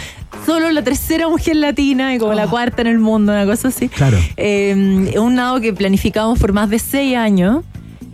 Solo 0.44 0.70
la 0.72 0.82
tercera 0.82 1.28
mujer 1.28 1.56
latina 1.56 2.14
y 2.14 2.18
como 2.18 2.34
la 2.34 2.46
cuarta 2.46 2.82
en 2.82 2.88
el 2.88 2.98
mundo, 2.98 3.32
una 3.32 3.46
cosa 3.46 3.68
así. 3.68 3.88
Claro. 3.88 4.18
Eh, 4.36 5.14
un 5.16 5.34
nado 5.36 5.60
que 5.60 5.72
planificamos 5.72 6.38
por 6.38 6.52
más 6.52 6.68
de 6.68 6.78
seis 6.78 7.16
años. 7.16 7.64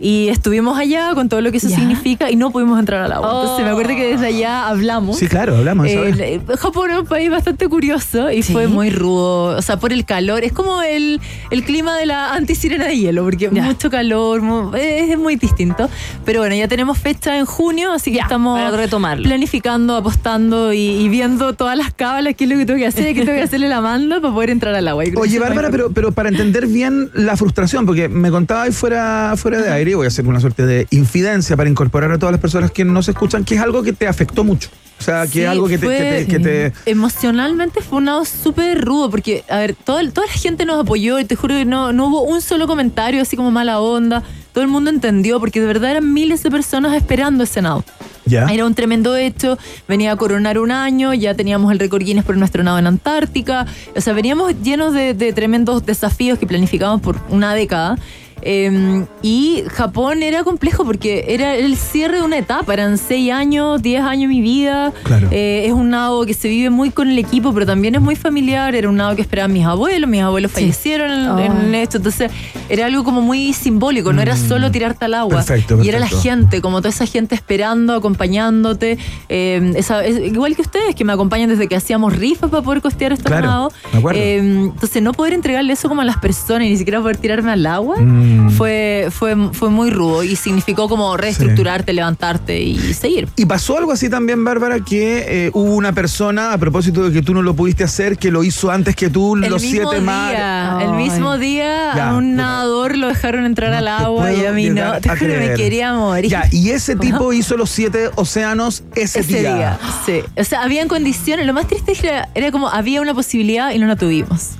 Y 0.03 0.29
estuvimos 0.29 0.79
allá 0.79 1.13
con 1.13 1.29
todo 1.29 1.41
lo 1.41 1.51
que 1.51 1.57
eso 1.57 1.69
Ya. 1.69 1.75
significa 1.77 2.31
y 2.31 2.35
no 2.35 2.49
pudimos 2.51 2.79
entrar 2.79 3.03
al 3.03 3.11
agua. 3.11 3.27
Entonces 3.29 3.57
Oh. 3.59 3.63
me 3.65 3.69
acuerdo 3.69 3.95
que 3.95 4.07
desde 4.13 4.25
allá 4.27 4.67
hablamos. 4.67 5.17
Sí, 5.19 5.27
claro, 5.27 5.55
hablamos. 5.57 5.87
Eh, 5.87 6.41
Japón 6.57 6.89
es 6.91 6.97
un 6.99 7.05
país 7.05 7.29
bastante 7.29 7.67
curioso 7.67 8.31
y 8.31 8.41
Sí. 8.41 8.51
fue 8.51 8.67
muy 8.67 8.89
rudo, 8.89 9.55
o 9.57 9.61
sea, 9.61 9.77
por 9.77 9.93
el 9.93 10.03
calor. 10.05 10.43
Es 10.43 10.53
como 10.53 10.81
el, 10.81 11.21
el 11.51 11.63
clima 11.63 11.95
de 11.97 12.07
la 12.07 12.33
antisirena 12.33 12.85
de 12.87 12.97
hielo, 12.97 13.23
porque 13.23 13.49
Ya. 13.51 13.61
mucho 13.63 13.91
calor, 13.91 14.41
es, 14.75 15.11
es 15.11 15.17
muy 15.19 15.35
distinto. 15.35 15.87
Pero 16.25 16.39
bueno, 16.39 16.55
ya 16.55 16.67
tenemos 16.67 16.97
fecha 16.97 17.37
en 17.37 17.45
junio, 17.45 17.91
así 17.93 18.09
que 18.11 18.17
Ya, 18.17 18.23
estamos 18.23 18.59
retomarlo. 18.75 19.23
planificando, 19.23 19.95
apostando 19.95 20.73
y, 20.73 20.79
y 20.79 21.09
viendo 21.09 21.53
todas 21.53 21.77
las 21.77 21.93
cábalas, 21.93 22.33
qué 22.35 22.45
es 22.45 22.49
lo 22.49 22.57
que 22.57 22.65
tengo 22.65 22.79
que 22.79 22.87
hacer, 22.87 23.13
qué 23.13 23.23
tengo 23.23 23.37
que 23.37 23.43
hacerle 23.43 23.69
la 23.69 23.81
manda 23.81 24.19
para 24.19 24.33
poder 24.33 24.49
entrar 24.49 24.73
al 24.73 24.87
agua. 24.87 25.03
Oye, 25.17 25.37
Bárbara, 25.37 25.69
pero, 25.69 25.91
pero 25.91 26.11
para 26.11 26.29
entender 26.29 26.65
bien 26.65 27.11
la 27.13 27.37
frustración, 27.37 27.85
porque 27.85 28.09
me 28.09 28.31
contaba 28.31 28.63
ahí 28.63 28.71
fuera, 28.71 29.33
fuera 29.37 29.61
de 29.61 29.69
aire, 29.69 29.90
voy 29.95 30.05
a 30.05 30.07
hacer 30.07 30.25
una 30.27 30.39
suerte 30.39 30.65
de 30.65 30.87
infidencia 30.91 31.55
para 31.57 31.69
incorporar 31.69 32.11
a 32.11 32.17
todas 32.19 32.31
las 32.33 32.41
personas 32.41 32.71
que 32.71 32.85
nos 32.85 33.07
escuchan, 33.07 33.43
que 33.45 33.55
es 33.55 33.61
algo 33.61 33.83
que 33.83 33.93
te 33.93 34.07
afectó 34.07 34.43
mucho. 34.43 34.69
O 34.99 35.03
sea, 35.03 35.23
que 35.23 35.31
Sí, 35.31 35.41
es 35.41 35.47
algo 35.49 35.67
que 35.67 35.77
te, 35.79 35.85
fue- 35.85 35.97
que 35.97 36.03
te- 36.03 36.27
que 36.27 36.39
te- 36.39 36.73
Emocionalmente 37.15 37.81
fue 37.81 37.97
un 37.97 38.05
lado 38.05 38.23
súper 38.23 38.79
rudo, 38.85 39.09
porque, 39.09 39.43
a 39.49 39.57
ver, 39.57 39.73
todo, 39.75 39.97
toda 40.11 40.27
la 40.27 40.33
gente 40.33 40.65
nos 40.65 40.79
apoyó 40.79 41.19
y 41.19 41.25
te 41.25 41.35
juro 41.35 41.55
que 41.55 41.65
no, 41.65 41.91
no 41.91 42.05
hubo 42.07 42.21
un 42.21 42.41
solo 42.41 42.67
comentario 42.67 43.21
así 43.21 43.35
como 43.35 43.49
mala 43.51 43.79
onda. 43.79 44.23
Todo 44.53 44.63
el 44.63 44.69
mundo 44.69 44.89
entendió, 44.89 45.39
porque 45.39 45.59
de 45.59 45.65
verdad 45.65 45.91
eran 45.91 46.13
miles 46.13 46.43
de 46.43 46.51
personas 46.51 46.95
esperando 46.95 47.43
ese 47.43 47.61
nado. 47.61 47.83
¿Ya? 48.25 48.45
Era 48.45 48.65
un 48.65 48.75
tremendo 48.75 49.15
hecho, 49.17 49.57
venía 49.87 50.11
a 50.11 50.15
coronar 50.15 50.59
un 50.59 50.69
año, 50.71 51.13
ya 51.13 51.33
teníamos 51.33 51.71
el 51.71 51.79
récord 51.79 52.03
Guinness 52.03 52.23
por 52.23 52.37
nuestro 52.37 52.63
nado 52.63 52.77
en 52.77 52.85
Antártica, 52.85 53.65
o 53.95 53.99
sea, 53.99 54.13
veníamos 54.13 54.53
llenos 54.63 54.93
de, 54.93 55.15
de 55.15 55.33
tremendos 55.33 55.83
desafíos 55.85 56.37
que 56.37 56.45
planificamos 56.45 57.01
por 57.01 57.17
una 57.29 57.53
década. 57.55 57.97
Eh, 58.41 59.05
y 59.21 59.63
Japón 59.67 60.23
era 60.23 60.43
complejo 60.43 60.83
porque 60.85 61.25
era 61.29 61.55
el 61.55 61.75
cierre 61.77 62.17
de 62.17 62.23
una 62.23 62.37
etapa, 62.37 62.73
eran 62.73 62.97
seis 62.97 63.31
años, 63.31 63.81
10 63.81 64.01
años 64.01 64.21
de 64.21 64.27
mi 64.35 64.41
vida. 64.41 64.91
Claro. 65.03 65.27
Eh, 65.31 65.63
es 65.67 65.73
un 65.73 65.89
nado 65.89 66.25
que 66.25 66.33
se 66.33 66.47
vive 66.47 66.69
muy 66.69 66.89
con 66.89 67.09
el 67.09 67.17
equipo, 67.17 67.53
pero 67.53 67.65
también 67.65 67.95
es 67.95 68.01
muy 68.01 68.15
familiar. 68.15 68.73
Era 68.75 68.89
un 68.89 68.97
nado 68.97 69.15
que 69.15 69.21
esperaban 69.21 69.53
mis 69.53 69.65
abuelos, 69.65 70.09
mis 70.09 70.21
abuelos 70.21 70.51
fallecieron 70.51 71.39
en, 71.39 71.51
en 71.51 71.75
esto. 71.75 71.97
Entonces 71.97 72.31
era 72.69 72.85
algo 72.87 73.03
como 73.03 73.21
muy 73.21 73.53
simbólico, 73.53 74.13
no 74.13 74.21
era 74.21 74.35
solo 74.37 74.71
tirarte 74.71 75.05
al 75.05 75.13
agua. 75.13 75.41
Mm. 75.41 75.45
Perfecto, 75.45 75.83
Y 75.83 75.89
era 75.89 75.99
la 75.99 76.07
gente, 76.07 76.61
como 76.61 76.79
toda 76.79 76.89
esa 76.89 77.05
gente 77.05 77.35
esperando, 77.35 77.93
acompañándote. 77.93 78.97
Eh, 79.29 79.73
esa- 79.75 80.03
es- 80.05 80.19
igual 80.19 80.55
que 80.55 80.61
ustedes, 80.61 80.95
que 80.95 81.03
me 81.03 81.13
acompañan 81.13 81.49
desde 81.49 81.67
que 81.67 81.75
hacíamos 81.75 82.15
rifas 82.15 82.49
para 82.49 82.63
poder 82.63 82.81
costear 82.81 83.11
estos 83.13 83.27
Claro, 83.27 83.47
nados. 83.47 83.73
me 83.93 83.99
acuerdo. 83.99 84.19
Eh, 84.19 84.37
entonces 84.37 85.01
no 85.01 85.13
poder 85.13 85.33
entregarle 85.33 85.73
eso 85.73 85.87
como 85.89 86.01
a 86.01 86.05
las 86.05 86.17
personas 86.17 86.63
y 86.67 86.71
ni 86.71 86.77
siquiera 86.77 87.01
poder 87.01 87.17
tirarme 87.17 87.51
al 87.51 87.65
agua. 87.65 87.97
Mm. 87.99 88.30
Fue, 88.57 89.07
fue, 89.11 89.35
fue 89.53 89.69
muy 89.69 89.89
rudo 89.89 90.23
y 90.23 90.35
significó 90.35 90.87
como 90.89 91.17
reestructurarte, 91.17 91.93
levantarte 91.93 92.59
y 92.61 92.93
seguir. 92.93 93.27
Y 93.35 93.45
pasó 93.45 93.77
algo 93.77 93.91
así 93.91 94.09
también, 94.09 94.43
Bárbara, 94.43 94.79
que 94.79 95.45
eh, 95.47 95.51
hubo 95.53 95.75
una 95.75 95.93
persona, 95.93 96.53
a 96.53 96.57
propósito 96.57 97.03
de 97.09 97.13
que 97.13 97.21
tú 97.21 97.33
no 97.33 97.41
lo 97.41 97.55
pudiste 97.55 97.83
hacer, 97.83 98.17
que 98.17 98.31
lo 98.31 98.43
hizo 98.43 98.71
antes 98.71 98.95
que 98.95 99.09
tú, 99.09 99.35
El 99.35 99.49
los 99.49 99.61
mismo 99.61 99.89
siete 99.89 100.01
mares. 100.01 100.37
día, 100.37 100.77
el 100.81 100.91
mismo 100.93 101.37
día 101.37 101.93
Ya, 101.95 102.09
a 102.09 102.15
un 102.15 102.35
nadador 102.35 102.97
lo 102.97 103.07
dejaron 103.07 103.45
entrar 103.45 103.73
al 103.73 103.87
agua 103.87 104.31
y 104.33 104.45
a 104.45 104.51
mí 104.51 104.69
no, 104.69 104.99
te 104.99 105.09
juro 105.09 105.33
me 105.37 105.53
quería 105.53 105.93
morir. 105.93 106.29
Ya, 106.29 106.47
y 106.51 106.69
ese 106.69 106.95
tipo 106.97 107.33
hizo 107.33 107.57
los 107.57 107.69
siete 107.69 108.09
océanos 108.15 108.83
ese, 108.95 109.19
ese 109.21 109.39
día. 109.39 109.79
Sí. 110.05 110.21
O 110.37 110.43
sea, 110.43 110.63
habían 110.63 110.87
condiciones. 110.87 111.45
Lo 111.45 111.53
más 111.53 111.67
triste 111.67 111.93
era, 112.03 112.29
era 112.35 112.51
como 112.51 112.69
había 112.69 113.01
una 113.01 113.13
posibilidad 113.13 113.71
y 113.71 113.79
no 113.79 113.87
la 113.87 113.95
tuvimos. 113.95 114.51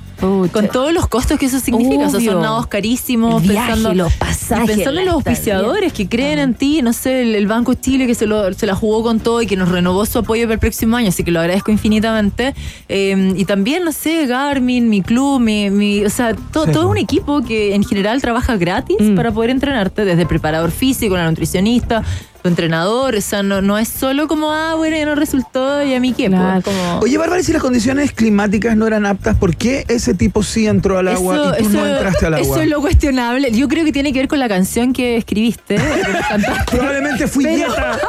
Con 0.52 0.68
todos 0.68 0.92
los 0.92 1.06
costos 1.08 1.38
que 1.38 1.46
eso 1.46 1.58
significa. 1.60 2.06
O 2.06 2.10
sea, 2.10 2.18
Obvio. 2.20 2.32
son 2.32 2.42
nados 2.42 2.66
carísimos. 2.68 3.42
El 3.42 3.50
viaje, 3.50 3.72
pensando, 3.72 3.94
los 4.04 4.12
pasajes, 4.14 4.70
pensando 4.76 5.00
en 5.00 5.06
los 5.06 5.14
auspiciadores 5.16 5.92
que 5.92 6.08
creen 6.08 6.38
en 6.38 6.54
ti. 6.54 6.80
No 6.82 6.92
sé, 6.92 7.22
el, 7.22 7.34
el 7.34 7.46
Banco 7.46 7.74
Chile 7.74 8.06
que 8.06 8.14
se, 8.14 8.26
lo- 8.26 8.52
se 8.54 8.66
la 8.66 8.74
jugó 8.74 9.02
con 9.02 9.18
todo 9.20 9.42
y 9.42 9.46
que 9.46 9.56
nos 9.56 9.68
renovó 9.68 10.06
su 10.06 10.18
apoyo 10.18 10.44
para 10.44 10.54
el 10.54 10.60
próximo 10.60 10.96
año. 10.96 11.08
Así 11.08 11.24
que 11.24 11.30
lo 11.32 11.40
agradezco 11.40 11.70
infinitamente. 11.72 12.54
Eh, 12.88 13.34
y 13.36 13.44
también, 13.44 13.84
no 13.84 13.92
sé, 13.92 14.26
Garmin, 14.26 14.88
mi 14.88 15.02
club, 15.02 15.40
mi, 15.40 15.70
mi- 15.70 16.04
o 16.04 16.10
sea, 16.10 16.34
to- 16.34 16.66
Sí. 16.66 16.72
todo 16.72 16.88
un 16.88 16.98
equipo 16.98 17.42
que 17.42 17.74
en 17.74 17.82
general 17.84 18.20
trabaja 18.20 18.56
gratis 18.56 18.96
Mm. 19.00 19.14
para 19.16 19.32
poder 19.32 19.50
entrenarte. 19.50 20.04
Desde 20.04 20.22
el 20.22 20.28
preparador 20.28 20.70
físico, 20.70 21.16
la 21.16 21.28
nutricionista, 21.28 22.02
tu 22.42 22.48
entrenador. 22.48 23.14
O 23.14 23.20
sea, 23.20 23.42
no, 23.42 23.62
no 23.62 23.78
es 23.78 23.88
solo 23.88 24.28
como, 24.28 24.52
ah, 24.52 24.74
bueno, 24.74 24.96
ya 24.96 25.06
no 25.06 25.14
resultó 25.14 25.82
y 25.82 25.94
a 25.94 26.00
mí 26.00 26.12
qué. 26.12 26.26
Claro. 26.28 26.60
Pues, 26.62 26.76
como... 26.76 26.98
Oye, 27.00 27.18
Bárbara, 27.18 27.40
¿y 27.40 27.44
si 27.44 27.52
las 27.52 27.62
condiciones 27.62 28.12
climáticas 28.12 28.76
no 28.76 28.86
eran 28.86 29.06
aptas, 29.06 29.36
¿por 29.36 29.56
qué 29.56 29.84
ese 29.88 30.14
tipo 30.14 30.42
sí 30.42 30.66
entró 30.66 30.98
al 30.98 31.08
agua 31.08 31.54
y 31.58 31.62
tú 31.62 31.68
no 31.70 31.86
entraste 31.86 32.26
al 32.26 32.34
agua? 32.34 32.46
eso 32.46 32.60
es 32.62 32.68
lo 32.68 32.80
cuestionable. 32.80 33.50
Yo 33.52 33.68
creo 33.68 33.84
que 33.84 33.92
tiene 33.92 34.12
que 34.12 34.18
ver 34.20 34.28
con 34.28 34.38
la 34.40 34.48
canción 34.48 34.92
que 34.92 35.16
escribiste. 35.16 35.76
que. 35.76 35.82
Probablemente 36.76 37.26
fui 37.28 37.44
Pero- 37.44 37.56
dieta. 37.56 37.98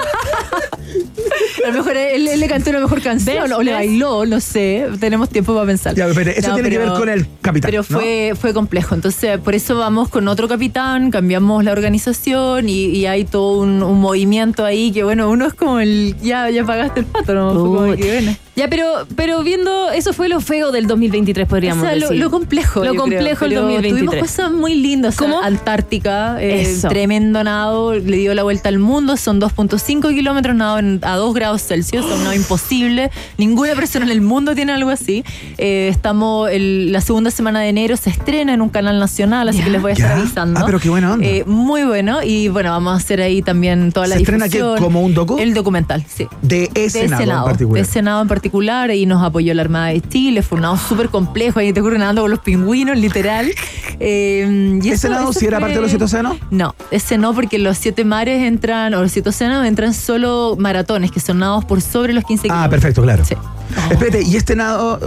A 1.63 1.67
lo 1.67 1.73
mejor 1.73 1.95
él, 1.95 2.27
él 2.27 2.39
le 2.39 2.47
cantó 2.47 2.69
una 2.71 2.79
mejor 2.79 3.01
canción 3.01 3.43
¿Ves? 3.43 3.51
o 3.53 3.63
le 3.63 3.71
bailó, 3.73 4.25
no 4.25 4.39
sé. 4.39 4.87
Tenemos 4.99 5.29
tiempo 5.29 5.53
para 5.53 5.65
pensar. 5.65 5.95
Ya, 5.95 6.07
pero 6.13 6.31
eso 6.31 6.53
tiene 6.53 6.69
que 6.69 6.77
ver 6.77 6.89
con 6.89 7.07
el 7.09 7.25
capitán, 7.41 7.71
Pero 7.71 7.83
¿no? 7.89 7.99
fue, 7.99 8.33
fue 8.39 8.53
complejo. 8.53 8.93
Entonces, 8.93 9.39
por 9.39 9.55
eso 9.55 9.75
vamos 9.77 10.09
con 10.09 10.27
otro 10.27 10.47
capitán, 10.47 11.09
cambiamos 11.09 11.63
la 11.63 11.71
organización 11.71 12.67
y, 12.69 12.85
y 12.87 13.05
hay 13.05 13.23
todo 13.23 13.59
un, 13.61 13.81
un 13.81 13.99
movimiento 14.01 14.22
ahí 14.65 14.91
que, 14.91 15.03
bueno, 15.03 15.29
uno 15.29 15.45
es 15.47 15.53
como 15.53 15.79
el. 15.79 16.15
Ya, 16.21 16.49
ya 16.49 16.65
pagaste 16.65 17.01
el 17.01 17.05
pato, 17.05 17.33
¿no? 17.33 17.53
Fue 17.53 17.63
como 17.63 17.95
que, 17.95 18.11
bueno. 18.13 18.35
Ya, 18.55 18.67
pero, 18.69 18.85
pero 19.15 19.41
viendo, 19.41 19.89
eso 19.89 20.13
fue 20.13 20.29
lo 20.29 20.39
feo 20.39 20.71
del 20.71 20.85
2023, 20.85 21.47
podríamos 21.47 21.83
O 21.83 21.87
sea, 21.87 21.95
lo, 21.95 22.01
decir. 22.09 22.19
lo 22.23 22.29
complejo. 22.29 22.83
Lo 22.85 22.93
complejo 22.95 23.45
el 23.45 23.49
pero 23.51 23.61
2023. 23.63 24.05
Tuvimos 24.11 24.15
cosas 24.27 24.51
muy 24.51 24.75
lindas. 24.75 25.15
¿Cómo? 25.17 25.41
Antártica, 25.41 26.37
eh, 26.39 26.77
tremendo 26.87 27.43
nado, 27.43 27.95
le 27.95 28.17
dio 28.17 28.33
la 28.35 28.43
vuelta 28.43 28.69
al 28.69 28.77
mundo. 28.77 29.17
Son 29.17 29.39
2.5 29.39 30.09
kilómetros 30.09 30.55
nado 30.55 30.77
en- 30.77 30.99
a 31.01 31.15
2 31.15 31.33
grados 31.33 31.63
Celsius, 31.63 32.05
un 32.05 32.23
nado 32.23 32.35
imposible. 32.35 33.09
Ninguna 33.39 33.73
persona 33.73 34.05
en 34.05 34.11
el 34.11 34.21
mundo 34.21 34.53
tiene 34.53 34.71
algo 34.71 34.91
así. 34.91 35.23
Eh, 35.57 35.87
estamos, 35.91 36.51
el- 36.51 36.91
la 36.91 37.01
segunda 37.01 37.31
semana 37.31 37.61
de 37.61 37.69
enero 37.69 37.97
se 37.97 38.11
estrena 38.11 38.53
en 38.53 38.61
un 38.61 38.69
canal 38.69 38.99
nacional, 38.99 39.49
así 39.49 39.63
que 39.63 39.71
les 39.71 39.81
voy 39.81 39.91
a 39.91 39.93
estar 39.95 40.11
avisando. 40.11 40.59
Ah, 40.59 40.63
pero 40.67 40.79
qué 40.79 40.89
buena 40.91 41.13
onda. 41.13 41.25
Eh, 41.25 41.43
muy 41.47 41.85
bueno. 41.85 42.21
Y 42.23 42.49
bueno, 42.49 42.69
vamos 42.69 42.93
a 42.93 42.97
hacer 42.97 43.19
ahí 43.19 43.41
también 43.41 43.91
toda 43.91 44.05
la 44.05 44.13
¿Se 44.15 44.21
estrena 44.21 44.45
qué, 44.47 44.57
difusión. 44.59 44.77
como 44.79 45.01
un 45.01 45.15
docu? 45.15 45.39
El 45.39 45.55
documental, 45.55 46.05
sí. 46.07 46.27
De 46.43 46.69
ese, 46.75 47.07
De 47.07 47.07
nado, 47.07 47.23
en 47.23 47.43
particular. 47.45 47.73
de 47.83 47.89
ese 47.89 48.01
nado 48.03 48.21
en 48.21 48.27
particular. 48.27 48.42
Particular 48.47 48.91
y 48.91 49.05
nos 49.05 49.23
apoyó 49.23 49.53
la 49.53 49.61
Armada 49.61 49.87
de 49.87 50.01
Chile. 50.01 50.41
Fue 50.41 50.57
un 50.57 50.63
nado 50.63 50.75
súper 50.77 51.07
complejo. 51.07 51.59
Ahí 51.59 51.71
te 51.71 51.79
ocurre 51.79 51.97
nadando 51.97 52.23
con 52.23 52.31
los 52.31 52.39
pingüinos, 52.41 52.97
literal. 52.97 53.49
Eh, 53.99 54.79
y 54.83 54.87
¿Ese 54.89 54.93
eso- 54.95 55.09
nado 55.09 55.29
eso 55.29 55.39
sí 55.39 55.45
era 55.45 55.57
fue- 55.59 55.61
parte 55.67 55.75
de 55.75 55.81
los 55.81 55.89
siete 55.91 56.03
océanos? 56.05 56.35
No, 56.49 56.75
ese 56.91 57.17
no, 57.19 57.33
porque 57.33 57.57
los 57.59 57.77
siete 57.77 58.03
mares 58.03 58.41
entran, 58.41 58.93
o 58.95 59.01
los 59.03 59.11
siete 59.11 59.29
océanos 59.29 59.65
entran 59.65 59.93
solo 59.93 60.55
maratones, 60.57 61.11
que 61.11 61.19
son 61.19 61.37
nados 61.39 61.63
por 61.63 61.79
sobre 61.79 62.11
los 62.11 62.23
15 62.25 62.47
Ah, 62.49 62.67
kilómetros. 62.67 62.69
perfecto, 62.71 63.01
claro. 63.03 63.23
Sí. 63.23 63.35
Espérate, 63.91 64.23
¿y 64.23 64.35
este 64.35 64.55
nado, 64.55 64.99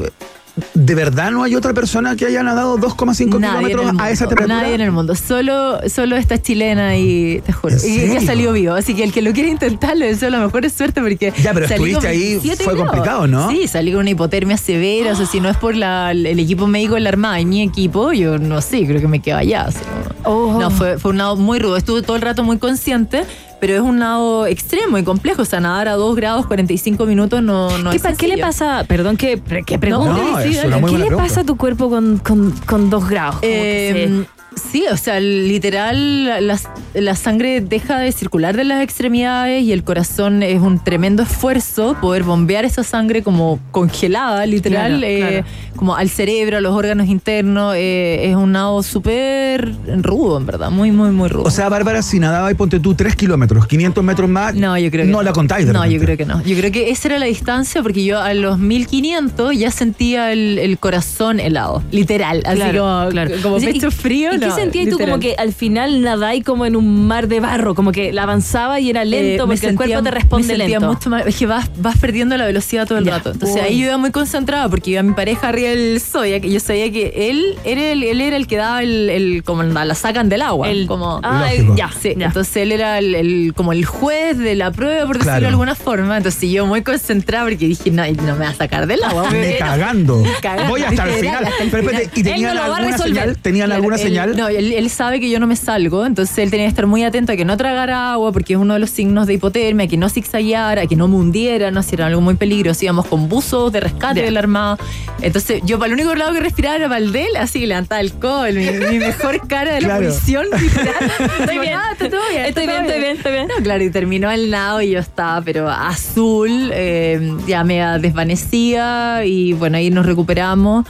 de 0.74 0.94
verdad 0.94 1.30
no 1.30 1.42
hay 1.42 1.54
otra 1.54 1.74
persona 1.74 2.16
que 2.16 2.24
haya 2.26 2.42
nadado 2.42 2.78
2,5 2.78 3.38
Nadie 3.38 3.56
en 3.58 3.64
el 3.64 3.70
kilómetros 3.70 4.00
a 4.02 4.10
esa 4.10 4.26
temperatura? 4.26 4.62
nadie 4.62 4.74
en 4.74 4.80
el 4.80 4.90
mundo, 4.92 5.14
solo, 5.14 5.80
solo 5.88 6.16
esta 6.16 6.40
chilena 6.40 6.96
y 6.96 7.42
te 7.44 7.52
juro, 7.52 7.74
¿En 7.74 7.78
y 7.78 7.80
serio? 7.98 8.20
salió 8.22 8.52
vivo, 8.52 8.74
así 8.74 8.94
que 8.94 9.04
el 9.04 9.12
que 9.12 9.20
lo 9.22 9.32
quiere 9.32 9.50
intentar 9.50 9.96
le 9.96 10.06
deseo 10.06 10.30
la 10.30 10.38
mejor 10.40 10.68
suerte 10.70 11.00
porque 11.02 11.32
Ya, 11.42 11.52
pero 11.52 11.68
salí 11.68 11.84
estuviste 11.92 12.08
ahí, 12.08 12.18
27 12.36 12.64
fue 12.64 12.72
grados. 12.74 12.90
complicado, 12.90 13.26
¿no? 13.26 13.50
Sí, 13.50 13.68
salí 13.68 13.90
con 13.92 14.00
una 14.00 14.10
hipotermia 14.10 14.56
severa, 14.56 15.12
o 15.12 15.14
sea, 15.14 15.26
si 15.26 15.40
no 15.40 15.48
es 15.50 15.56
por 15.58 15.74
la- 15.76 16.12
el 16.12 16.26
equipo 16.38 16.66
médico 16.66 16.94
de 16.94 17.00
la 17.00 17.10
Armada 17.10 17.38
y 17.40 17.44
mi 17.44 17.62
equipo, 17.62 18.12
yo 18.12 18.38
no 18.38 18.60
sé, 18.62 18.86
creo 18.86 19.00
que 19.00 19.08
me 19.08 19.20
quedo 19.20 19.36
allá. 19.36 19.64
así, 19.66 19.78
¿no? 20.24 20.58
No, 20.58 20.70
fue, 20.70 20.98
fue 20.98 21.10
un 21.12 21.18
nado 21.18 21.36
muy 21.36 21.58
rudo, 21.58 21.76
estuve 21.76 22.02
todo 22.02 22.16
el 22.16 22.22
rato 22.22 22.42
muy 22.42 22.58
consciente, 22.58 23.24
pero 23.60 23.74
es 23.74 23.80
un 23.80 23.98
nado 23.98 24.46
extremo 24.46 24.98
y 24.98 25.04
complejo, 25.04 25.42
o 25.42 25.44
sea, 25.44 25.60
nadar 25.60 25.88
a 25.88 25.94
2 25.94 26.16
grados 26.16 26.46
45 26.46 27.06
minutos 27.06 27.42
no, 27.42 27.78
no 27.78 27.90
¿Qué, 27.90 27.96
es 27.96 28.18
qué 28.18 28.28
le 28.28 28.38
pasa? 28.38 28.84
Perdón 28.86 29.16
que, 29.16 29.40
que 29.64 29.78
pregunte. 29.78 30.20
No, 30.20 30.86
¿Qué 30.86 30.98
le 30.98 31.10
pasa 31.10 31.40
a 31.40 31.44
tu 31.44 31.56
cuerpo 31.56 31.88
con, 31.88 32.18
con, 32.18 32.52
con 32.66 32.90
dos 32.90 33.08
grados? 33.08 33.36
Como 33.36 33.42
que 33.42 34.04
Eh, 34.04 34.24
sí, 34.56 34.84
o 34.90 34.96
sea, 34.96 35.20
literal, 35.20 36.24
la, 36.46 36.58
la- 36.94 37.14
sangre 37.16 37.60
deja 37.60 37.98
de 37.98 38.12
circular 38.12 38.56
de 38.56 38.64
las 38.64 38.82
extremidades 38.82 39.62
y 39.62 39.72
el 39.72 39.84
corazón 39.84 40.42
es 40.42 40.60
un 40.60 40.82
tremendo 40.82 41.22
esfuerzo 41.22 41.96
poder 42.00 42.22
bombear 42.24 42.64
esa 42.64 42.82
sangre 42.84 43.22
como 43.22 43.58
congelada, 43.70 44.44
literal, 44.46 44.98
Claro, 44.98 45.06
eh, 45.06 45.18
claro. 45.42 45.46
como 45.76 45.96
al 45.96 46.08
cerebro, 46.10 46.58
a 46.58 46.60
los 46.60 46.74
órganos 46.74 47.08
internos. 47.08 47.74
eh, 47.76 48.28
es 48.30 48.36
un 48.36 48.52
nado 48.52 48.82
súper 48.82 49.72
rudo, 50.02 50.36
en 50.38 50.46
verdad, 50.46 50.70
muy, 50.70 50.90
muy, 50.92 51.10
muy 51.10 51.28
rudo. 51.28 51.44
O 51.44 51.50
sea, 51.50 51.68
Bárbara, 51.68 52.02
si 52.02 52.18
nadaba 52.18 52.50
y 52.50 52.54
ponte 52.54 52.78
tú 52.80 52.94
3 52.94 53.16
kilómetros, 53.16 53.66
500 53.66 54.02
metros 54.04 54.28
más, 54.28 54.54
No, 54.54 54.76
yo 54.78 54.90
creo 54.90 55.04
que 55.06 55.10
no 55.12 55.22
la 55.22 55.32
contáis 55.32 55.66
de 55.66 55.72
No, 55.72 55.86
yo 55.86 55.98
creo 56.00 56.16
que 56.16 56.24
no. 56.26 56.42
Yo 56.44 56.56
creo 56.56 56.70
que 56.72 56.90
esa 56.90 57.08
era 57.08 57.18
la 57.18 57.26
distancia 57.26 57.82
porque 57.82 58.04
yo 58.04 58.20
a 58.20 58.34
los 58.34 58.58
1500 58.58 59.56
ya 59.56 59.70
sentía 59.70 60.32
el, 60.32 60.58
el 60.58 60.78
corazón 60.78 61.40
helado. 61.40 61.82
Literal. 61.92 62.42
Así 62.44 62.56
Claro, 62.56 62.80
como, 62.82 63.08
claro. 63.10 63.30
como 63.42 63.54
O 63.56 63.60
sea, 63.60 63.72
pecho 63.72 63.88
¿y- 63.88 63.90
frío. 63.90 64.34
¿Y 64.34 64.38
qué 64.54 64.60
sentías 64.62 64.88
tú 64.90 64.98
como 64.98 65.18
que 65.18 65.34
al 65.36 65.52
final 65.52 66.02
nadáis 66.02 66.44
como 66.44 66.66
en 66.66 66.76
un 66.76 67.06
mar 67.06 67.28
de 67.28 67.40
barro? 67.40 67.74
Como 67.74 67.92
que 67.92 68.12
la 68.12 68.22
avanzaba 68.24 68.80
y 68.80 68.90
era 68.90 69.04
lento 69.04 69.44
Eh, 69.44 69.46
porque 69.46 69.66
el 69.68 69.76
cuerpo 69.76 70.02
te 70.02 70.10
responde 70.10 70.46
me 70.48 70.56
sentía 70.56 70.78
lento. 70.78 70.92
mucho 70.92 71.10
más- 71.10 71.26
es 71.26 71.36
que 71.36 71.46
vas, 71.46 71.70
vas 71.78 71.96
perdiendo 71.98 72.36
la 72.36 72.46
velocidad 72.46 72.86
todo 72.86 72.98
el 72.98 73.04
Ya. 73.04 73.12
rato. 73.18 73.32
Entonces 73.32 73.56
Uy. 73.56 73.62
ahí 73.62 73.78
yo 73.80 73.86
iba 73.86 73.96
muy 73.96 74.10
concentrada 74.10 74.68
porque 74.68 74.90
iba 74.92 75.02
mi 75.02 75.12
pareja 75.14 75.48
arriba 75.48 75.70
del 75.70 76.00
Zodiac 76.00 76.44
y 76.44 76.52
yo 76.52 76.60
sabía 76.60 76.90
que 76.92 77.30
él 77.30 77.56
era 77.64 77.92
el, 77.92 78.02
él 78.02 78.20
era 78.20 78.36
el 78.36 78.46
que 78.46 78.56
daba 78.56 78.82
el, 78.82 79.08
el- 79.10 79.42
como 79.44 79.62
la, 79.62 79.94
sacan 79.94 80.28
del 80.28 80.42
agua. 80.42 80.68
El- 80.70 80.86
como, 80.86 81.20
Ah, 81.22 81.48
ya, 81.76 81.90
Sí, 82.00 82.14
ya. 82.16 82.26
entonces 82.26 82.56
él 82.56 82.72
era 82.72 82.98
el, 82.98 83.14
el- 83.14 83.52
como 83.54 83.72
el 83.72 83.84
juez 83.84 84.38
de 84.38 84.54
la 84.54 84.70
prueba, 84.70 85.06
por 85.06 85.16
decirlo 85.18 85.24
Claro. 85.24 85.40
de 85.42 85.48
alguna 85.48 85.74
forma. 85.74 86.16
Entonces 86.16 86.50
yo 86.50 86.66
muy 86.66 86.82
concentrada 86.82 87.44
porque 87.44 87.66
dije, 87.68 87.90
no, 87.90 88.04
no 88.06 88.34
me 88.36 88.44
va 88.44 88.48
a 88.50 88.54
sacar 88.54 88.86
del 88.86 89.02
agua. 89.02 89.30
Me 89.30 89.56
cagando. 89.56 90.22
cagando, 90.42 90.68
Voy 90.70 90.82
hasta 90.82 91.04
el 91.04 91.10
final. 91.14 91.44
hasta 91.44 91.62
el 91.64 91.70
Pero 91.70 91.82
espérate, 91.90 92.10
¿y 92.20 92.22
tenían 92.22 92.54
no 92.54 92.62
a 92.62 92.64
alguna 92.76 92.98
señal? 92.98 93.36
¿Tenían 93.38 93.66
Claro, 93.66 93.76
alguna 93.78 93.98
señal? 93.98 94.35
No, 94.36 94.48
él, 94.48 94.72
él 94.72 94.90
sabe 94.90 95.18
que 95.20 95.30
yo 95.30 95.40
no 95.40 95.46
me 95.46 95.56
salgo, 95.56 96.04
entonces 96.06 96.36
él 96.38 96.50
tenía 96.50 96.66
que 96.66 96.70
estar 96.70 96.86
muy 96.86 97.02
atento 97.04 97.32
a 97.32 97.36
que 97.36 97.44
no 97.44 97.56
tragara 97.56 98.12
agua, 98.12 98.32
porque 98.32 98.52
es 98.54 98.58
uno 98.58 98.74
de 98.74 98.80
los 98.80 98.90
signos 98.90 99.26
de 99.26 99.34
hipotermia, 99.34 99.86
que 99.86 99.96
no 99.96 100.08
zigzagueara, 100.08 100.82
a 100.82 100.86
que 100.86 100.96
no 100.96 101.08
me 101.08 101.16
hundiera, 101.16 101.70
no 101.70 101.82
si 101.82 101.94
era 101.94 102.06
algo 102.06 102.20
muy 102.20 102.34
peligroso. 102.34 102.84
Íbamos 102.84 103.06
con 103.06 103.28
buzos 103.28 103.72
de 103.72 103.80
rescate 103.80 104.20
Ya. 104.20 104.26
de 104.26 104.30
la 104.30 104.40
Armada. 104.40 104.78
Entonces, 105.22 105.62
yo 105.64 105.78
para 105.78 105.88
el 105.88 105.94
único 105.94 106.14
lado 106.14 106.34
que 106.34 106.40
respiraba 106.40 106.76
era 106.76 106.88
para 106.88 106.98
el 106.98 107.12
de 107.12 107.22
él, 107.24 107.36
así 107.38 107.64
levantaba 107.66 108.00
el 108.00 108.12
codo, 108.12 108.44
mi, 108.52 108.66
mi 108.90 108.98
mejor 108.98 109.46
cara 109.48 109.74
de 109.74 109.80
la 109.80 109.88
Claro. 109.88 110.06
posición, 110.08 110.46
literal. 110.60 110.94
Estoy 111.40 111.58
bien. 111.58 111.78
está 111.92 112.10
todo 112.10 112.20
bien. 112.30 112.44
Estoy 112.46 112.64
está 112.64 112.72
bien, 112.72 112.84
estoy 112.86 113.00
bien, 113.00 113.16
estoy 113.16 113.32
bien. 113.32 113.48
No, 113.48 113.62
claro, 113.62 113.84
y 113.84 113.90
terminó 113.90 114.30
el 114.30 114.50
nado 114.50 114.82
y 114.82 114.90
yo 114.90 114.98
estaba, 114.98 115.40
pero 115.42 115.68
azul, 115.70 116.70
eh, 116.74 117.34
ya 117.46 117.64
me 117.64 117.80
desvanecía 117.98 119.24
y 119.24 119.52
bueno, 119.54 119.78
ahí 119.78 119.90
nos 119.90 120.04
recuperamos. 120.06 120.84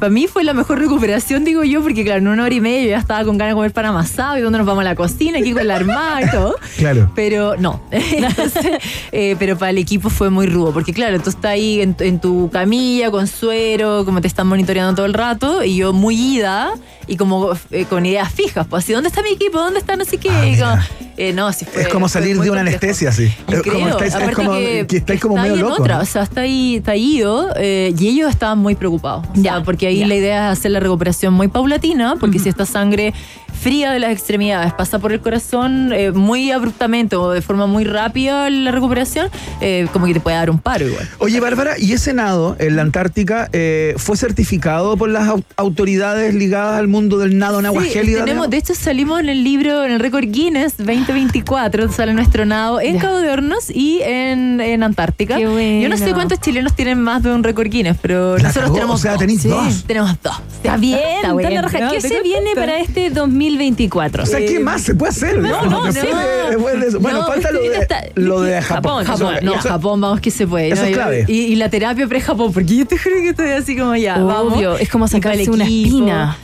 Para 0.00 0.10
mí 0.10 0.26
fue 0.26 0.44
la 0.44 0.54
mejor 0.54 0.78
recuperación, 0.78 1.44
digo 1.44 1.62
yo, 1.62 1.82
porque 1.82 2.02
claro, 2.04 2.20
en 2.20 2.28
una 2.28 2.44
hora 2.44 2.54
y 2.54 2.60
media 2.60 2.82
yo 2.84 2.88
ya 2.90 2.98
estaba 2.98 3.22
con 3.24 3.36
ganas 3.38 3.52
de 3.52 3.56
comer 3.56 3.72
pan 3.72 3.84
amasado 3.86 4.38
y 4.38 4.40
donde 4.40 4.58
nos 4.58 4.66
vamos 4.66 4.80
a 4.80 4.84
la 4.84 4.94
cocina, 4.94 5.38
aquí 5.38 5.52
con 5.52 5.66
la 5.68 5.76
armada 5.76 6.22
y 6.22 6.30
todo. 6.30 6.56
Claro. 6.78 7.10
Pero 7.14 7.56
no. 7.58 7.82
Entonces, 7.90 8.64
eh, 9.12 9.36
pero 9.38 9.58
para 9.58 9.70
el 9.70 9.78
equipo 9.78 10.08
fue 10.08 10.30
muy 10.30 10.46
rudo, 10.46 10.72
porque 10.72 10.92
claro, 10.94 11.20
tú 11.20 11.28
estás 11.30 11.50
ahí 11.52 11.82
en, 11.82 11.94
en 12.00 12.18
tu 12.20 12.48
camilla 12.50 13.10
con 13.10 13.26
suero, 13.26 14.04
como 14.06 14.20
te 14.22 14.28
están 14.28 14.46
monitoreando 14.46 14.94
todo 14.94 15.04
el 15.06 15.12
rato, 15.14 15.62
y 15.62 15.76
yo 15.76 15.92
muy 15.92 16.16
ida 16.38 16.72
y 17.06 17.16
como 17.16 17.50
eh, 17.70 17.84
con 17.86 18.06
ideas 18.06 18.32
fijas, 18.32 18.66
pues 18.68 18.84
así, 18.84 18.92
¿dónde 18.94 19.08
está 19.08 19.20
mi 19.22 19.30
equipo? 19.30 19.58
¿Dónde 19.58 19.80
está 19.80 19.96
no 19.96 20.04
sé 20.04 20.16
qué? 20.18 20.30
Ah, 20.30 20.44
como, 20.58 21.10
eh, 21.16 21.32
no, 21.34 21.52
sí 21.52 21.64
fue- 21.66 21.82
Es 21.82 21.88
como 21.88 22.08
salir 22.08 22.34
de 22.40 22.50
una 22.50 22.60
complejo. 22.60 22.68
anestesia, 22.68 23.12
sí. 23.12 23.30
Como 23.46 23.88
estáis- 23.88 24.14
es 24.14 24.34
como 24.36 24.52
que, 24.52 24.86
que 24.88 24.96
estáis 24.98 25.20
como 25.20 25.34
está 25.36 25.42
medio 25.42 25.54
ahí 25.54 25.60
en 25.60 25.68
loco, 25.68 25.82
otra, 25.82 25.96
¿no? 25.96 26.02
o 26.02 26.06
sea, 26.06 26.22
está 26.22 26.42
ahí, 26.42 26.76
está 26.76 26.96
ido 26.96 27.48
eh, 27.56 27.92
y 27.98 28.08
ellos 28.08 28.30
estaban 28.30 28.58
muy 28.58 28.74
preocupados. 28.76 29.26
O 29.30 29.34
sea, 29.34 29.42
Ya, 29.42 29.62
porque 29.62 29.88
ahí 29.90 30.00
ya. 30.00 30.06
la 30.06 30.14
idea 30.14 30.52
es 30.52 30.58
hacer 30.58 30.70
la 30.72 30.80
recuperación 30.80 31.34
muy 31.34 31.48
paulatina, 31.48 32.16
porque 32.18 32.38
si 32.38 32.48
esta 32.48 32.66
sangre 32.66 33.12
fría 33.60 33.92
de 33.92 33.98
las 33.98 34.10
extremidades 34.12 34.72
pasa 34.72 34.98
por 34.98 35.12
el 35.12 35.20
corazón 35.20 35.92
eh, 35.92 36.12
muy 36.12 36.50
abruptamente 36.50 37.16
o 37.16 37.30
de 37.30 37.42
forma 37.42 37.66
muy 37.66 37.84
rápida 37.84 38.48
la 38.50 38.70
recuperación, 38.70 39.28
eh, 39.60 39.86
como 39.92 40.06
que 40.06 40.14
te 40.14 40.20
puede 40.20 40.36
dar 40.36 40.50
un 40.50 40.58
paro 40.58 40.86
igual. 40.88 41.08
Oye, 41.18 41.40
Bárbara, 41.40 41.78
¿y 41.78 41.92
ese 41.92 42.14
nado 42.14 42.56
en 42.58 42.76
la 42.76 42.82
Antártica 42.82 43.48
eh, 43.52 43.94
fue 43.98 44.16
certificado 44.16 44.96
por 44.96 45.10
las 45.10 45.28
au- 45.28 45.44
autoridades 45.56 46.34
ligadas 46.34 46.78
al 46.78 46.88
mundo 46.88 47.18
del 47.18 47.36
nado 47.38 47.60
en 47.60 47.66
agua 47.66 47.82
Sí, 47.82 47.90
gélida? 47.90 48.20
tenemos, 48.24 48.48
digamos? 48.48 48.50
de 48.50 48.56
hecho 48.56 48.74
salimos 48.74 49.20
en 49.20 49.28
el 49.28 49.44
libro, 49.44 49.84
en 49.84 49.92
el 49.92 50.00
récord 50.00 50.24
Guinness 50.26 50.76
2024, 50.78 51.90
sale 51.92 52.14
nuestro 52.14 52.44
nado 52.46 52.80
en 52.80 52.98
Cabo 52.98 53.18
de 53.18 53.30
Hornos 53.30 53.70
y 53.70 54.00
en, 54.02 54.60
en 54.60 54.82
Antártica. 54.82 55.36
Qué 55.36 55.46
bueno. 55.46 55.82
Yo 55.82 55.88
no 55.88 55.96
sé 55.96 56.12
cuántos 56.14 56.40
chilenos 56.40 56.74
tienen 56.74 57.00
más 57.00 57.22
de 57.22 57.32
un 57.32 57.42
récord 57.44 57.68
Guinness, 57.68 57.96
pero 58.00 58.36
La 58.38 58.44
nosotros 58.44 58.64
cagó, 58.64 58.74
tenemos 58.74 59.00
o 59.00 59.02
sea, 59.02 59.10
dos. 59.12 59.20
tenéis 59.20 59.42
dos. 59.44 59.84
Tenemos 59.86 60.10
dos. 60.22 60.40
Está 60.62 60.76
bien, 60.76 60.98
Está 60.98 61.16
está 61.16 61.32
bueno, 61.32 61.50
la 61.50 61.62
raja. 61.62 61.80
¿no? 61.80 61.90
¿Qué 61.92 62.00
¿Te 62.00 62.08
se 62.08 62.22
viene 62.22 62.50
para 62.54 62.78
este 62.78 63.10
2024? 63.58 64.22
O 64.22 64.26
sea, 64.26 64.38
¿qué 64.40 64.60
más 64.60 64.82
se 64.82 64.94
puede 64.94 65.10
hacer? 65.10 65.38
No, 65.38 65.62
no, 65.64 65.70
no. 65.70 65.92
de 65.92 66.86
eso? 66.86 67.00
Bueno, 67.00 67.20
No, 67.20 67.26
falta 67.26 67.50
lo 67.50 67.60
de, 67.60 67.76
está- 67.78 68.04
lo 68.14 68.40
de 68.40 68.60
Japón. 68.62 69.04
Japón, 69.04 69.34
no, 69.42 69.54
Japón, 69.58 70.00
vamos 70.00 70.20
que 70.20 70.30
se 70.30 70.46
puede. 70.46 70.68
eso 70.70 70.82
¿no? 70.82 70.88
es 70.88 70.94
clave. 70.94 71.24
Y, 71.28 71.32
y 71.40 71.56
la 71.56 71.68
terapia 71.68 72.06
pre-Japón, 72.06 72.52
porque 72.52 72.76
yo 72.76 72.86
te 72.86 72.98
juro 72.98 73.16
que 73.16 73.28
estoy 73.30 73.50
así 73.50 73.76
como 73.76 73.96
ya. 73.96 74.18
vamos. 74.18 74.54
Obvio, 74.54 74.76
es 74.78 74.88
como 74.88 75.08
sacarse 75.08 75.50
una 75.50 75.64
espina. 75.64 76.36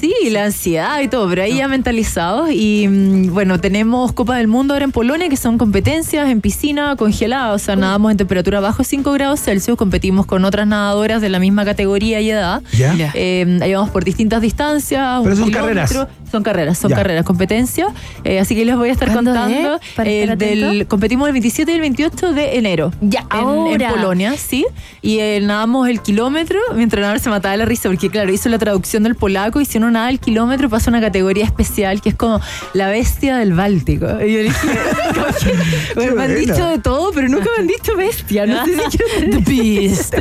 Sí, 0.00 0.12
la 0.30 0.44
ansiedad 0.46 1.00
y 1.00 1.08
todo, 1.08 1.26
pero 1.30 1.42
ahí 1.44 1.56
ya 1.56 1.68
mentalizados. 1.68 2.50
Y 2.50 2.86
mm, 2.88 3.32
bueno, 3.32 3.58
tenemos 3.58 4.12
Copa 4.12 4.36
del 4.36 4.48
Mundo 4.48 4.74
ahora 4.74 4.84
en 4.84 4.92
Polonia, 4.92 5.30
que 5.30 5.36
son 5.38 5.56
competencias 5.56 6.28
en 6.28 6.42
piscina 6.42 6.94
congelada. 6.96 7.52
O 7.54 7.58
sea, 7.58 7.74
nadamos 7.76 8.10
en 8.10 8.18
temperatura 8.18 8.60
bajo 8.60 8.84
5 8.84 9.12
grados 9.12 9.40
Celsius. 9.40 9.78
Competimos 9.78 10.26
con 10.26 10.44
otras 10.44 10.66
nadadoras 10.66 11.22
de 11.22 11.30
la 11.30 11.38
misma 11.38 11.64
categoría 11.64 12.20
y 12.20 12.28
edad. 12.30 12.60
¿Ya? 12.76 12.94
Eh, 13.14 13.58
ahí 13.62 13.72
vamos 13.72 13.90
por 13.90 14.04
distintas 14.04 14.42
distancias. 14.42 15.20
Pero 15.22 15.34
un 15.36 15.40
son 15.40 15.48
kilómetro. 15.50 15.86
carreras. 16.00 16.08
Son 16.34 16.42
carreras, 16.42 16.78
son 16.78 16.90
Ya. 16.90 16.96
carreras, 16.96 17.24
competencias. 17.24 17.92
Eh, 18.24 18.40
así 18.40 18.56
que 18.56 18.64
les 18.64 18.74
voy 18.74 18.88
a 18.88 18.92
estar 18.92 19.12
¿Cuándo 19.12 19.30
contando. 19.32 19.76
es? 19.76 19.80
Eh, 20.04 20.34
del, 20.36 20.88
competimos 20.88 21.28
el 21.28 21.32
27 21.32 21.70
y 21.70 21.74
el 21.76 21.80
28 21.80 22.32
de 22.32 22.56
enero. 22.58 22.90
Ya, 23.00 23.20
en, 23.32 23.38
en 23.38 23.44
ahora. 23.44 23.90
Polonia, 23.90 24.34
sí. 24.36 24.66
Y 25.00 25.20
eh, 25.20 25.38
nadamos 25.40 25.88
el 25.88 26.00
kilómetro. 26.00 26.58
Mi 26.74 26.82
entrenador 26.82 27.20
se 27.20 27.30
mataba 27.30 27.52
de 27.52 27.58
la 27.58 27.66
risa 27.66 27.88
porque, 27.88 28.10
claro, 28.10 28.32
hizo 28.32 28.48
la 28.48 28.58
traducción 28.58 29.04
del 29.04 29.14
polaco 29.14 29.60
y 29.60 29.64
si 29.64 29.78
uno 29.78 29.92
nada 29.92 30.10
el 30.10 30.18
kilómetro 30.18 30.68
pasa 30.68 30.90
una 30.90 31.00
categoría 31.00 31.44
especial 31.44 32.00
que 32.02 32.08
es 32.08 32.14
como 32.16 32.40
la 32.72 32.88
bestia 32.88 33.36
del 33.36 33.52
Báltico. 33.52 34.06
Y 34.20 34.32
yo 34.32 34.38
le 34.38 34.42
dije, 34.44 34.68
que, 35.40 35.94
bueno, 35.94 36.16
me 36.16 36.24
han 36.24 36.34
dicho 36.34 36.66
de 36.68 36.78
todo, 36.80 37.12
pero 37.12 37.28
nunca 37.28 37.46
me 37.56 37.62
han 37.62 37.66
dicho 37.68 37.94
bestia. 37.96 38.44
No 38.44 38.64
sé 38.66 38.72
si 38.90 38.98
The 39.30 39.38
Beast. 39.38 40.14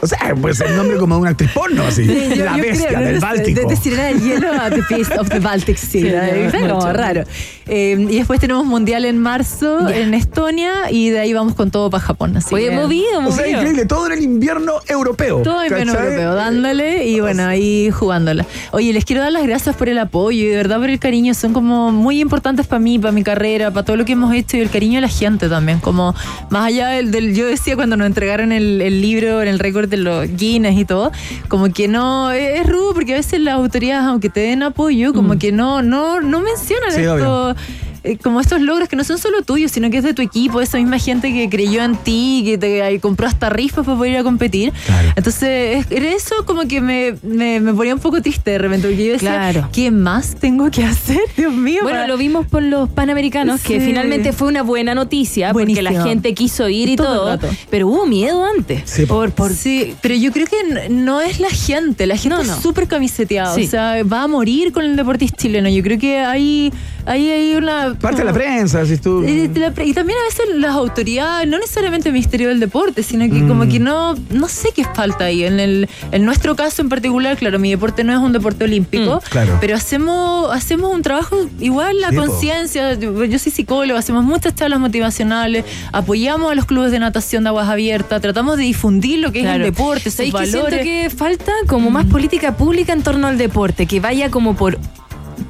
O 0.00 0.06
sea, 0.06 0.34
puede 0.40 0.54
ser 0.54 0.68
el 0.68 0.76
nombre 0.76 0.96
como 0.96 1.16
de 1.16 1.20
un 1.20 1.26
actriz 1.28 1.50
porno, 1.52 1.82
así. 1.82 2.06
Sí, 2.06 2.34
yo- 2.36 2.44
la 2.46 2.56
yo 2.56 2.62
bestia 2.62 2.88
creo, 2.88 3.00
no 3.00 3.06
del 3.06 3.14
sé, 3.20 3.26
Báltico. 3.26 3.60
De, 3.60 3.66
de 3.66 3.76
Sirena 3.76 4.04
del 4.04 4.20
Hielo 4.22 4.52
a 4.52 4.70
The 4.70 4.82
Beast 4.88 5.12
of 5.18 5.28
the 5.28 5.40
Baltic 5.50 5.76
Sea. 5.76 6.30
Sí, 6.30 6.56
¿no? 6.56 6.60
como 6.68 6.74
mucho. 6.76 6.92
raro. 6.92 7.24
Eh, 7.66 7.96
y 8.08 8.16
después 8.16 8.40
tenemos 8.40 8.64
Mundial 8.64 9.04
en 9.04 9.18
marzo 9.18 9.88
en 9.88 10.14
Estonia 10.14 10.90
y 10.90 11.10
de 11.10 11.20
ahí 11.20 11.32
vamos 11.32 11.54
con 11.54 11.70
todo 11.70 11.90
para 11.90 12.02
Japón. 12.02 12.36
Así 12.36 12.54
Oye, 12.54 12.68
que- 12.70 12.76
movido, 12.76 13.18
o 13.18 13.30
sea, 13.32 13.42
movido. 13.42 13.58
increíble, 13.58 13.86
todo 13.86 14.06
en 14.06 14.12
el 14.12 14.22
invierno 14.22 14.72
europeo. 14.88 15.42
Todo 15.42 15.62
en 15.62 15.70
¿cachai? 15.70 15.88
europeo, 15.88 16.34
dándole 16.34 17.06
y 17.06 17.20
bueno, 17.20 17.44
ahí 17.46 17.90
jugándola. 17.90 18.44
Oye, 18.72 18.92
les 18.92 19.04
quiero 19.04 19.22
dar 19.22 19.32
las 19.32 19.42
gracias 19.44 19.76
por 19.76 19.88
el 19.88 19.98
apoyo 19.98 20.44
y 20.44 20.46
de 20.48 20.56
verdad 20.56 20.78
por 20.78 20.88
el 20.90 20.98
cariño. 20.98 21.34
Son 21.34 21.52
como 21.52 21.90
muy 21.92 22.20
importantes 22.20 22.66
para 22.66 22.80
mí, 22.80 22.98
para 22.98 23.12
mi 23.12 23.22
carrera, 23.22 23.70
para 23.70 23.84
todo 23.84 23.96
lo 23.96 24.04
que 24.04 24.12
hemos 24.12 24.32
hecho 24.34 24.56
y 24.56 24.60
el 24.60 24.70
cariño 24.70 24.96
de 24.96 25.02
la 25.02 25.08
gente 25.08 25.48
también. 25.48 25.78
Como 25.80 26.14
más 26.50 26.66
allá 26.66 26.88
del, 26.88 27.10
del- 27.10 27.34
yo 27.34 27.46
decía 27.46 27.76
cuando 27.76 27.96
nos 27.96 28.06
entregaron 28.06 28.52
el, 28.52 28.80
el 28.80 29.00
libro 29.00 29.42
en 29.42 29.48
el 29.48 29.58
récord 29.58 29.88
de 29.88 29.96
los 29.96 30.28
Guinness 30.36 30.78
y 30.78 30.84
todo, 30.84 31.12
como 31.48 31.72
que 31.72 31.86
no, 31.88 32.30
es, 32.32 32.60
es 32.60 32.66
rudo 32.66 32.94
porque 32.94 33.14
a 33.14 33.16
veces 33.16 33.40
las 33.40 33.54
autoridades, 33.54 34.04
aunque 34.06 34.28
te 34.28 34.40
den 34.40 34.62
apoyo, 34.62 35.12
como 35.12 35.29
que 35.38 35.52
no, 35.52 35.82
no, 35.82 36.20
no 36.20 36.40
mencionan 36.40 36.92
Sí, 36.92 37.00
esto. 37.02 37.12
obvio. 37.14 37.56
Eh, 38.04 38.16
como 38.16 38.40
estos 38.40 38.60
logros 38.60 38.88
que 38.88 38.96
no 38.96 39.04
son 39.04 39.18
solo 39.18 39.42
tuyos, 39.42 39.70
sino 39.72 39.90
que 39.90 39.98
es 39.98 40.04
de 40.04 40.14
tu 40.14 40.22
equipo, 40.22 40.60
esa 40.60 40.78
misma 40.78 40.98
gente 40.98 41.32
que 41.32 41.48
creyó 41.48 41.82
en 41.82 41.96
ti, 41.96 42.42
que 42.44 42.58
te 42.58 42.86
eh, 42.94 43.00
compró 43.00 43.26
hasta 43.26 43.50
rifas 43.50 43.84
para 43.84 43.96
poder 43.96 44.12
ir 44.12 44.18
a 44.18 44.22
competir. 44.22 44.72
Entonces, 45.16 45.78
es- 45.86 45.90
era 45.90 46.08
eso 46.12 46.34
como 46.46 46.62
que 46.66 46.80
me, 46.80 47.14
me, 47.22 47.60
me 47.60 47.72
ponía 47.74 47.94
un 47.94 48.00
poco 48.00 48.20
triste 48.22 48.52
de 48.52 48.58
repente, 48.58 48.88
porque 48.88 49.04
yo 49.06 49.12
decía, 49.12 49.30
Claro. 49.52 49.68
¿qué 49.72 49.90
más 49.90 50.36
tengo 50.36 50.70
que 50.70 50.84
hacer? 50.84 51.20
Dios 51.36 51.52
mío. 51.52 51.80
Bueno, 51.82 51.98
para- 51.98 52.08
lo 52.08 52.16
vimos 52.16 52.46
por 52.46 52.62
los 52.62 52.88
Panamericanos, 52.88 53.60
que 53.62 53.80
Sí. 53.80 53.86
finalmente 53.86 54.32
fue 54.32 54.48
una 54.48 54.62
buena 54.62 54.94
noticia, 54.94 55.52
porque 55.52 55.74
la 55.82 55.90
Buenísimo. 55.90 56.04
gente 56.08 56.34
quiso 56.34 56.68
ir 56.68 56.88
y 56.88 56.96
Todo 56.96 57.36
todo, 57.38 57.50
pero 57.70 57.88
hubo 57.88 58.06
miedo 58.06 58.44
antes. 58.44 58.90
por, 59.08 59.32
por... 59.32 59.52
Sí, 59.52 59.94
pero 60.00 60.14
yo 60.14 60.32
creo 60.32 60.46
que 60.46 60.88
no 60.90 61.20
es 61.20 61.40
la 61.40 61.50
gente, 61.50 62.06
la 62.06 62.16
gente 62.16 62.36
No, 62.36 62.42
es 62.42 62.48
no. 62.48 62.60
súper 62.60 62.86
camiseteada, 62.88 63.54
Sí. 63.54 63.64
o 63.64 63.68
sea, 63.68 64.02
va 64.04 64.22
a 64.22 64.26
morir 64.28 64.72
con 64.72 64.84
el 64.84 64.96
deportista 64.96 65.36
chileno. 65.36 65.68
Yo 65.68 65.82
creo 65.82 65.98
que 65.98 66.18
hay, 66.18 66.72
hay, 67.06 67.30
hay 67.30 67.54
una... 67.54 67.89
Parte 67.96 68.18
de 68.18 68.24
la 68.24 68.32
prensa, 68.32 68.84
si 68.86 68.96
tú. 68.98 69.24
Y, 69.24 69.48
también 69.48 70.18
a 70.18 70.24
veces 70.24 70.56
las 70.56 70.74
autoridades, 70.74 71.48
no 71.48 71.58
necesariamente 71.58 72.08
el 72.08 72.12
Ministerio 72.12 72.48
del 72.48 72.60
Deporte, 72.60 73.02
sino 73.02 73.24
que 73.32 73.46
como 73.46 73.64
Mm. 73.64 73.68
que 73.68 73.78
no, 73.78 74.14
no 74.30 74.48
sé 74.48 74.70
qué 74.74 74.84
falta 74.84 75.24
ahí. 75.24 75.44
En, 75.44 75.60
el, 75.60 75.88
en 76.12 76.24
nuestro 76.24 76.56
caso 76.56 76.82
en 76.82 76.88
particular, 76.88 77.36
claro, 77.36 77.58
mi 77.58 77.70
deporte 77.70 78.04
no 78.04 78.12
es 78.12 78.18
un 78.18 78.32
deporte 78.32 78.64
olímpico, 78.64 79.16
Mm, 79.16 79.30
claro. 79.30 79.58
pero 79.60 79.76
hacemos, 79.76 80.54
hacemos 80.54 80.92
un 80.94 81.02
trabajo 81.02 81.36
igual, 81.60 82.00
la 82.00 82.12
conciencia. 82.12 82.94
Yo, 82.94 83.24
yo 83.24 83.38
soy 83.38 83.52
psicólogo, 83.52 83.98
hacemos 83.98 84.24
muchas 84.24 84.54
charlas 84.54 84.80
motivacionales, 84.80 85.64
apoyamos 85.92 86.52
a 86.52 86.54
los 86.54 86.64
clubes 86.64 86.90
de 86.92 86.98
natación 86.98 87.44
de 87.44 87.48
aguas 87.48 87.68
abiertas, 87.68 88.20
tratamos 88.20 88.56
de 88.56 88.64
difundir 88.64 89.18
lo 89.18 89.32
que 89.32 89.40
Claro. 89.40 89.64
es 89.64 89.68
el 89.68 89.74
deporte, 89.74 90.04
sus 90.04 90.14
¿Sabéis 90.14 90.34
que 90.34 90.46
siento 90.46 90.64
valores. 90.64 90.82
que 90.84 91.10
falta 91.10 91.52
como 91.66 91.90
más 91.90 92.06
política 92.06 92.56
pública 92.56 92.92
en 92.92 93.02
torno 93.02 93.26
al 93.26 93.38
deporte, 93.38 93.86
que 93.86 94.00
vaya 94.00 94.30
como 94.30 94.54
por 94.54 94.78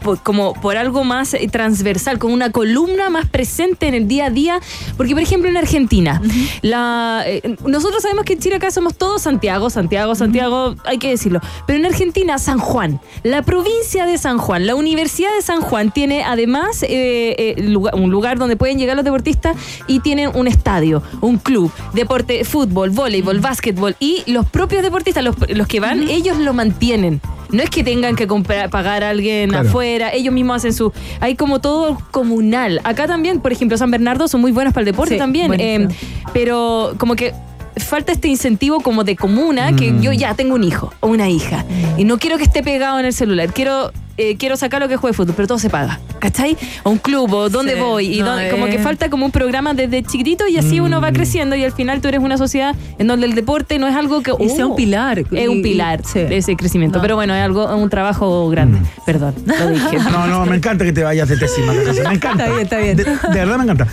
por- 0.00 0.22
como 0.22 0.54
por 0.54 0.76
algo 0.76 1.04
más 1.04 1.34
eh, 1.34 1.48
transversal, 1.50 2.18
como 2.18 2.34
una 2.34 2.50
columna 2.50 3.10
más 3.10 3.26
presente 3.28 3.86
en 3.88 3.94
el 3.94 4.08
día 4.08 4.26
a 4.26 4.30
día. 4.30 4.60
Porque, 4.96 5.12
por 5.12 5.22
ejemplo, 5.22 5.48
en 5.48 5.56
Argentina, 5.56 6.20
la, 6.62 7.22
eh, 7.26 7.56
nosotros 7.66 8.02
sabemos 8.02 8.24
que 8.24 8.34
en 8.34 8.38
Chile 8.40 8.56
acá 8.56 8.70
somos 8.70 8.94
todos 8.96 9.22
Santiago, 9.22 9.70
Santiago, 9.70 10.14
Santiago, 10.14 10.74
hay 10.84 10.98
que 10.98 11.10
decirlo. 11.10 11.40
Pero 11.66 11.78
en 11.78 11.86
Argentina, 11.86 12.38
San 12.38 12.58
Juan, 12.58 13.00
la 13.22 13.42
provincia 13.42 14.06
de 14.06 14.18
San 14.18 14.38
Juan, 14.38 14.66
la 14.66 14.74
Universidad 14.74 15.34
de 15.34 15.42
San 15.42 15.60
Juan 15.60 15.90
tiene 15.90 16.22
además 16.24 16.82
eh, 16.82 17.54
eh, 17.56 17.62
lugar- 17.62 17.94
un 17.94 18.10
lugar 18.10 18.38
donde 18.38 18.56
pueden 18.56 18.78
llegar 18.78 18.96
los 18.96 19.04
deportistas 19.04 19.56
y 19.86 20.00
tienen 20.00 20.30
un 20.34 20.46
estadio, 20.48 21.02
un 21.20 21.38
club, 21.38 21.70
deporte, 21.92 22.44
fútbol, 22.44 22.90
voleibol, 22.90 23.40
básquetbol 23.40 23.96
y 24.00 24.22
los 24.26 24.46
propios 24.46 24.82
deportistas, 24.82 25.24
los, 25.24 25.36
los 25.50 25.66
que 25.66 25.80
van, 25.80 26.08
ellos 26.08 26.38
lo 26.38 26.52
mantienen. 26.52 27.20
No 27.50 27.64
es 27.64 27.70
que 27.70 27.82
tengan 27.82 28.14
que 28.14 28.28
comprar, 28.28 28.70
pagar 28.70 29.02
a 29.02 29.10
alguien 29.10 29.50
Claro. 29.50 29.68
afuera, 29.68 29.89
ellos 29.96 30.33
mismos 30.33 30.57
hacen 30.57 30.72
su... 30.72 30.92
Hay 31.20 31.35
como 31.37 31.61
todo 31.61 31.98
comunal. 32.11 32.81
Acá 32.85 33.07
también, 33.07 33.40
por 33.40 33.53
ejemplo, 33.53 33.76
San 33.76 33.90
Bernardo 33.90 34.29
son 34.29 34.40
muy 34.40 34.53
buenos 34.53 34.72
para 34.72 34.83
el 34.83 34.87
deporte 34.87 35.14
Sí, 35.14 35.18
también, 35.18 35.53
eh, 35.59 35.88
pero 36.33 36.94
como 36.98 37.14
que 37.16 37.33
falta 37.76 38.12
este 38.12 38.29
incentivo 38.29 38.81
como 38.81 39.05
de 39.05 39.16
comuna, 39.16 39.74
que 39.74 39.92
Mm. 39.92 40.00
yo 40.03 40.12
ya 40.12 40.35
tengo 40.35 40.55
un 40.55 40.64
hijo 40.64 40.92
o 41.00 41.09
una 41.09 41.29
hija 41.29 41.64
y 41.96 42.05
no 42.05 42.18
quiero 42.18 42.37
que 42.37 42.44
esté 42.44 42.62
pegado 42.62 42.98
en 42.98 43.07
el 43.07 43.12
celular, 43.12 43.53
quiero... 43.53 43.92
eh, 44.20 44.37
quiero 44.38 44.56
sacar 44.56 44.80
lo 44.83 44.88
que 44.88 44.96
juegue 44.96 45.14
fútbol, 45.16 45.35
pero 45.35 45.48
todo 45.48 45.59
se 45.59 45.70
paga, 45.70 45.98
¿cachai? 46.18 46.56
O 46.83 46.90
un 46.90 46.98
club, 46.98 47.33
o 47.33 47.48
dónde 47.48 47.74
Sí, 47.74 47.80
voy, 47.80 48.18
y 48.18 48.20
no, 48.20 48.26
dónde- 48.26 48.50
como 48.50 48.66
que 48.66 48.76
eh. 48.76 48.78
falta 48.78 49.09
como 49.09 49.24
un 49.26 49.33
programa 49.33 49.72
desde 49.74 50.02
chiquitito 50.02 50.46
y 50.46 50.56
así 50.59 50.78
uno 50.80 51.00
Mm. 51.00 51.04
va 51.04 51.12
creciendo 51.12 51.56
y 51.56 51.64
al 51.64 51.72
final 51.72 52.00
tú 52.00 52.09
eres 52.09 52.20
una 52.20 52.37
sociedad 52.37 52.74
en 52.98 53.06
donde 53.06 53.26
el 53.26 53.35
deporte 53.35 53.78
no 53.78 53.88
es 53.88 53.96
algo 53.96 54.22
que... 54.22 54.33
Y 54.38 54.48
sea 54.50 54.66
un 54.66 54.72
oh, 54.72 54.76
pilar. 54.76 55.18
Es 55.33 55.48
un 55.48 55.62
pilar 55.62 56.02
sí. 56.04 56.20
de 56.20 56.37
ese 56.37 56.56
crecimiento. 56.56 56.98
No. 56.98 57.02
Pero 57.02 57.16
bueno, 57.16 57.35
es 57.35 57.42
algo, 57.42 57.74
un 57.76 57.88
trabajo 57.90 58.48
grande. 58.50 58.78
Perdón, 59.06 59.35
lo 59.46 59.68
dije. 59.70 59.96
No, 60.11 60.26
no, 60.26 60.46
me 60.46 60.56
encanta 60.56 60.85
que 60.85 60.92
te 60.92 61.02
vayas 61.02 61.28
de 61.28 61.37
tésima, 61.37 61.72
Me 61.72 62.14
encanta. 62.14 62.44
Está 62.46 62.48
bien, 62.48 62.61
está 62.62 62.78
bien. 62.78 62.96
De, 62.96 63.04
de 63.04 63.38
verdad 63.38 63.56
me 63.56 63.64
encanta. 63.64 63.87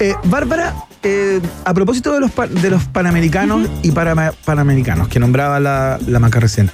Eh, 0.00 0.14
Bárbara, 0.24 0.74
eh, 1.02 1.40
a 1.64 1.74
propósito 1.74 2.12
de 2.12 2.20
los, 2.20 2.30
de 2.62 2.70
los 2.70 2.84
panamericanos 2.84 3.68
y 3.82 3.90
para, 3.92 4.32
panamericanos 4.44 5.08
que 5.08 5.18
nombraba 5.20 5.60
la, 5.60 5.98
la 6.06 6.18
Maca 6.18 6.40
recién, 6.40 6.70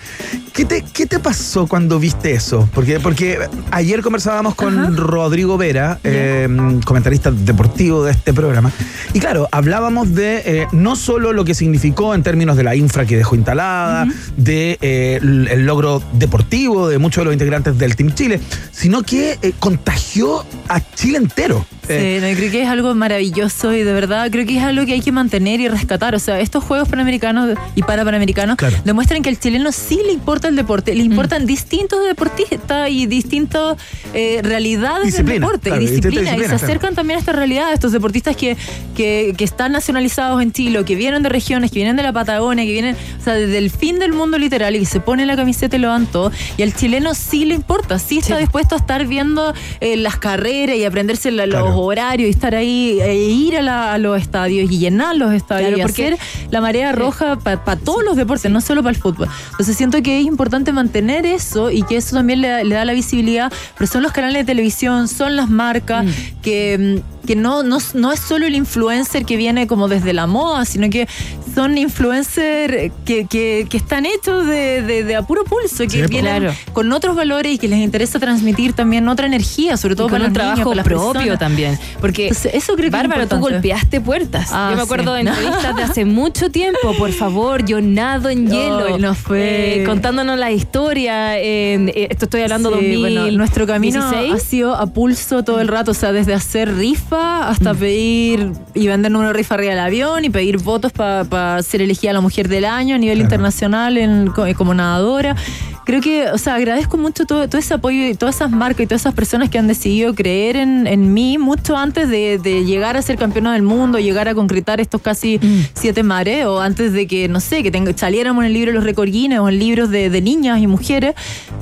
¿qué 0.52 0.64
te, 0.64 0.82
¿qué 0.92 1.06
te 1.06 1.18
pasó 1.18 1.66
cuando 1.66 1.98
viste 1.98 2.32
eso? 2.32 2.68
Porque, 2.74 2.91
porque 3.00 3.38
ayer 3.70 4.02
conversábamos 4.02 4.54
con 4.54 4.96
Rodrigo 4.96 5.56
Vera, 5.56 5.98
eh, 6.04 6.48
comentarista 6.84 7.30
deportivo 7.30 8.04
de 8.04 8.12
este 8.12 8.32
programa, 8.32 8.72
y 9.12 9.20
claro, 9.20 9.48
hablábamos 9.52 10.14
de 10.14 10.42
eh, 10.44 10.66
no 10.72 10.96
solo 10.96 11.32
lo 11.32 11.44
que 11.44 11.54
significó 11.54 12.14
en 12.14 12.22
términos 12.22 12.56
de 12.56 12.64
la 12.64 12.74
infra 12.74 13.06
que 13.06 13.16
dejó 13.16 13.36
instalada, 13.36 14.06
de 14.36 14.78
eh, 14.80 15.18
el 15.22 15.62
el 15.62 15.66
logro 15.66 16.02
deportivo 16.14 16.88
de 16.88 16.98
muchos 16.98 17.22
de 17.22 17.26
los 17.26 17.34
integrantes 17.34 17.78
del 17.78 17.96
Team 17.96 18.14
Chile, 18.14 18.40
sino 18.70 19.02
que 19.02 19.38
eh, 19.42 19.52
contagió 19.58 20.44
a 20.68 20.80
Chile 20.94 21.18
entero. 21.18 21.64
Eh, 21.88 22.18
Sí, 22.18 22.20
no, 22.22 22.28
yo 22.30 22.36
creo 22.36 22.50
que 22.50 22.62
es 22.62 22.68
algo 22.68 22.94
maravilloso 22.94 23.72
y 23.74 23.82
de 23.82 23.92
verdad 23.92 24.30
creo 24.30 24.46
que 24.46 24.56
es 24.56 24.62
algo 24.62 24.86
que 24.86 24.92
hay 24.94 25.00
que 25.00 25.12
mantener 25.12 25.60
y 25.60 25.68
rescatar. 25.68 26.14
O 26.14 26.18
sea, 26.18 26.40
estos 26.40 26.62
Juegos 26.64 26.88
Panamericanos 26.88 27.56
y 27.74 27.82
para 27.82 28.04
Panamericanos 28.04 28.56
Claro. 28.56 28.76
demuestran 28.84 29.22
que 29.22 29.28
al 29.30 29.38
chileno 29.38 29.72
sí 29.72 30.00
le 30.06 30.12
importa 30.12 30.48
el 30.48 30.56
deporte, 30.56 30.94
le 30.94 31.02
importan 31.02 31.46
distintos 31.46 32.04
deportistas 32.06 32.88
y 32.90 33.06
distintas 33.06 33.76
eh, 34.14 34.40
realidades 34.42 35.06
Disciplina, 35.06 35.32
del 35.32 35.40
deporte 35.40 35.68
claro, 35.70 35.82
y 35.82 35.86
disciplina. 35.86 36.36
Y 36.36 36.40
se 36.44 36.54
acercan 36.54 36.94
también 36.94 37.16
a 37.16 37.20
esta 37.20 37.32
realidad, 37.32 37.72
estos 37.72 37.92
deportistas 37.92 38.36
que, 38.36 38.56
que, 38.94 39.34
que 39.36 39.44
están 39.44 39.72
nacionalizados 39.72 40.40
en 40.42 40.52
Chile, 40.52 40.78
o 40.78 40.84
que 40.84 40.94
vienen 40.94 41.22
de 41.22 41.28
regiones, 41.28 41.70
que 41.70 41.76
vienen 41.80 41.96
de 41.96 42.02
la 42.02 42.12
Patagonia, 42.12 42.64
que 42.64 42.72
vienen, 42.72 42.96
o 43.20 43.24
sea, 43.24 43.34
desde 43.34 43.58
el 43.58 43.70
fin 43.70 43.98
del 43.98 44.12
mundo 44.12 44.38
literal 44.38 44.76
y 44.76 44.78
que 44.80 44.86
se 44.86 45.00
ponen 45.00 45.26
la 45.26 45.36
camiseta 45.36 45.76
y 45.76 45.78
lo 45.80 45.88
dan 45.88 46.06
todo. 46.06 46.30
Y 46.56 46.62
al 46.62 46.74
chileno 46.74 47.14
sí 47.14 47.44
le 47.44 47.54
importa, 47.54 47.98
sí 47.98 48.18
está 48.18 48.38
dispuesto 48.38 48.74
a 48.76 48.78
estar 48.78 49.06
viendo 49.06 49.52
eh, 49.80 49.96
las 49.96 50.16
carreras 50.16 50.76
y 50.76 50.84
aprenderse 50.84 51.30
la- 51.30 51.46
los. 51.46 51.72
Horarios 51.84 52.26
y 52.28 52.30
estar 52.30 52.54
ahí 52.54 52.98
e 53.00 53.14
ir 53.14 53.56
a, 53.56 53.62
la- 53.62 53.92
a 53.94 53.98
los 53.98 54.20
estadios 54.20 54.70
y 54.70 54.78
llenar 54.78 55.16
los 55.16 55.32
estadios 55.32 55.68
Claro, 55.68 55.78
y 55.78 55.82
porque- 55.82 56.06
hacer 56.14 56.18
la 56.50 56.60
marea 56.60 56.92
roja 56.92 57.38
para 57.38 57.76
todos 57.76 58.02
los 58.04 58.16
deportes, 58.16 58.50
no 58.50 58.60
solo 58.60 58.82
para 58.82 58.94
el 58.94 59.00
fútbol. 59.00 59.28
Entonces 59.52 59.76
siento 59.76 60.02
que 60.02 60.20
es 60.20 60.26
importante 60.26 60.72
mantener 60.72 61.26
eso 61.26 61.70
y 61.70 61.82
que 61.82 61.96
eso 61.96 62.16
también 62.16 62.40
le, 62.40 62.64
le 62.64 62.74
da 62.74 62.84
la 62.84 62.92
visibilidad, 62.92 63.52
pero 63.78 63.90
son 63.90 64.02
los 64.02 64.12
canales 64.12 64.42
de 64.42 64.44
televisión, 64.44 65.08
son 65.08 65.36
las 65.36 65.48
marcas 65.50 66.04
que, 66.42 67.00
mm, 67.22 67.26
que 67.26 67.36
no, 67.36 67.62
no, 67.62 67.78
no 67.94 68.12
es 68.12 68.20
solo 68.20 68.46
el 68.46 68.54
influencer 68.54 69.24
que 69.24 69.36
viene 69.36 69.66
como 69.66 69.88
desde 69.88 70.12
la 70.12 70.26
moda, 70.26 70.64
sino 70.64 70.90
que 70.90 71.08
son 71.54 71.76
influencers 71.78 72.92
que, 73.04 73.26
que, 73.26 73.66
que 73.68 73.76
están 73.76 74.06
hechos 74.06 74.46
de, 74.46 74.82
de, 74.82 75.04
de 75.04 75.16
a 75.16 75.22
puro 75.22 75.44
pulso, 75.44 75.84
que 75.84 75.90
Sí, 75.90 75.98
pues. 75.98 76.10
vienen 76.10 76.42
Claro. 76.42 76.54
con 76.72 76.92
otros 76.92 77.14
valores 77.16 77.52
y 77.54 77.58
que 77.58 77.68
les 77.68 77.78
interesa 77.80 78.18
transmitir 78.18 78.72
también 78.72 79.08
otra 79.08 79.26
energía, 79.26 79.76
sobre 79.76 79.94
todo 79.96 80.08
para 80.08 80.18
niños, 80.20 80.32
trabajo 80.34 80.64
para 80.64 80.76
las 80.76 80.84
propio 80.86 81.12
personas. 81.12 81.38
También. 81.62 81.78
Porque, 82.00 82.28
eso 82.28 82.48
creo 82.50 82.76
que 82.76 82.86
es 82.86 82.90
Bárbara, 82.92 83.26
tú 83.26 83.38
golpeaste 83.38 84.00
puertas. 84.00 84.48
Ah, 84.52 84.68
yo 84.70 84.76
me 84.76 84.82
acuerdo 84.82 85.16
sí. 85.16 85.22
de 85.24 85.30
entrevistas 85.30 85.76
de 85.76 85.82
hace 85.82 86.04
mucho 86.22 86.50
tiempo. 86.50 86.94
Por 86.98 87.12
favor, 87.12 87.64
yo 87.64 87.80
nado 87.80 88.28
en 88.28 88.48
hielo. 88.48 88.86
Ay, 88.94 88.98
no 89.00 89.14
fue. 89.14 89.82
Eh, 89.82 89.84
contándonos 89.84 90.38
la 90.38 90.50
historia. 90.52 91.38
eh, 91.38 91.74
eh, 91.94 92.08
esto 92.10 92.26
estoy 92.26 92.42
hablando 92.42 92.68
Sí, 92.70 92.74
2016. 92.76 93.00
bueno, 93.22 93.36
nuestro 93.38 93.66
camino 93.66 94.02
ha 94.02 94.38
sido 94.38 94.74
a 94.74 94.86
pulso 94.86 95.42
todo 95.44 95.60
el 95.60 95.68
rato, 95.68 95.90
o 95.92 95.94
sea, 95.94 96.12
desde 96.12 96.34
hacer 96.34 96.74
rifa 96.76 97.48
hasta 97.48 97.74
pedir 97.74 98.52
y 98.74 98.86
vender 98.86 99.14
una 99.14 99.32
rifa 99.32 99.54
arriba 99.54 99.70
del 99.70 99.80
avión 99.80 100.24
y 100.24 100.30
pedir 100.30 100.58
votos 100.58 100.92
para 100.92 101.62
ser 101.62 101.82
elegida 101.82 102.12
la 102.12 102.20
mujer 102.20 102.48
del 102.48 102.64
año 102.64 102.94
a 102.94 102.98
nivel 102.98 103.18
Claro. 103.18 103.26
internacional 103.26 103.96
en- 103.98 104.28
co- 104.28 104.46
como 104.56 104.74
nadadora. 104.74 105.36
Creo 105.84 106.00
que, 106.00 106.28
o 106.28 106.38
sea, 106.38 106.54
agradezco 106.54 106.96
mucho 106.96 107.24
todo, 107.26 107.48
todo 107.48 107.58
ese 107.58 107.74
apoyo 107.74 108.06
y 108.06 108.14
todas 108.14 108.36
esas 108.36 108.50
marcas 108.50 108.80
y 108.84 108.86
todas 108.86 109.02
esas 109.02 109.14
personas 109.14 109.50
que 109.50 109.58
han 109.58 109.66
decidido 109.66 110.14
creer 110.14 110.56
en, 110.56 110.86
en 110.86 111.12
mí 111.12 111.38
mucho 111.52 111.76
antes 111.76 112.08
de, 112.08 112.38
de 112.38 112.64
llegar 112.64 112.96
a 112.96 113.02
ser 113.02 113.16
campeona 113.18 113.52
del 113.52 113.62
mundo, 113.62 113.98
llegar 113.98 114.26
a 114.28 114.34
concretar 114.34 114.80
estos 114.80 115.00
casi 115.02 115.38
siete 115.74 116.02
mares, 116.02 116.46
o 116.46 116.60
antes 116.60 116.92
de 116.94 117.06
que, 117.06 117.28
no 117.28 117.40
sé, 117.40 117.62
que 117.62 117.70
tenga- 117.70 117.94
saliéramos 117.96 118.42
en 118.42 118.46
el 118.46 118.54
libro 118.54 118.70
de 118.70 118.76
los 118.76 118.84
récord 118.84 119.10
Guinness 119.10 119.38
o 119.40 119.48
en 119.48 119.58
libros 119.58 119.90
de, 119.90 120.08
de 120.08 120.20
niñas 120.22 120.60
y 120.60 120.66
mujeres, 120.66 121.14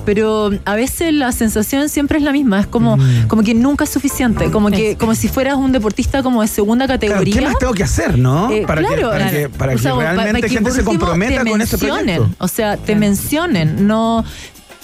pero 0.05 0.51
a 0.65 0.75
veces 0.77 1.13
la 1.13 1.33
sensación 1.33 1.89
siempre 1.89 2.19
es 2.19 2.25
la 2.25 2.33
misma, 2.33 2.61
es 2.61 2.67
como, 2.69 2.97
como 3.29 3.43
que 3.43 3.55
nunca 3.55 3.85
es 3.85 3.91
suficiente, 3.91 4.51
como 4.51 4.71
que 4.71 4.97
como 4.97 5.15
si 5.15 5.27
fueras 5.29 5.57
un 5.57 5.73
deportista 5.73 6.23
como 6.23 6.43
de 6.43 6.49
segunda 6.49 6.87
claro, 6.87 7.01
categoría. 7.01 7.35
¿Qué 7.35 7.41
más 7.41 7.59
tengo 7.59 7.73
que 7.73 7.83
hacer, 7.83 8.17
no? 8.19 8.51
Eh, 8.51 8.65
para 8.67 8.83
que, 8.83 8.87
claro, 8.87 9.11
para 9.11 9.31
que, 9.31 9.49
para 9.49 9.73
O 9.73 9.77
que 9.77 9.83
sea, 9.83 9.95
realmente 9.97 10.31
para 10.33 10.41
que 10.43 10.49
gente 10.49 10.71
se 10.71 10.85
comprometa 10.85 11.45
con 11.45 11.59
mencionen, 11.59 12.17
proyecto. 12.17 12.45
O 12.45 12.49
sea, 12.49 12.77
te 12.77 12.95
mencionen, 12.95 13.87
no. 13.87 14.25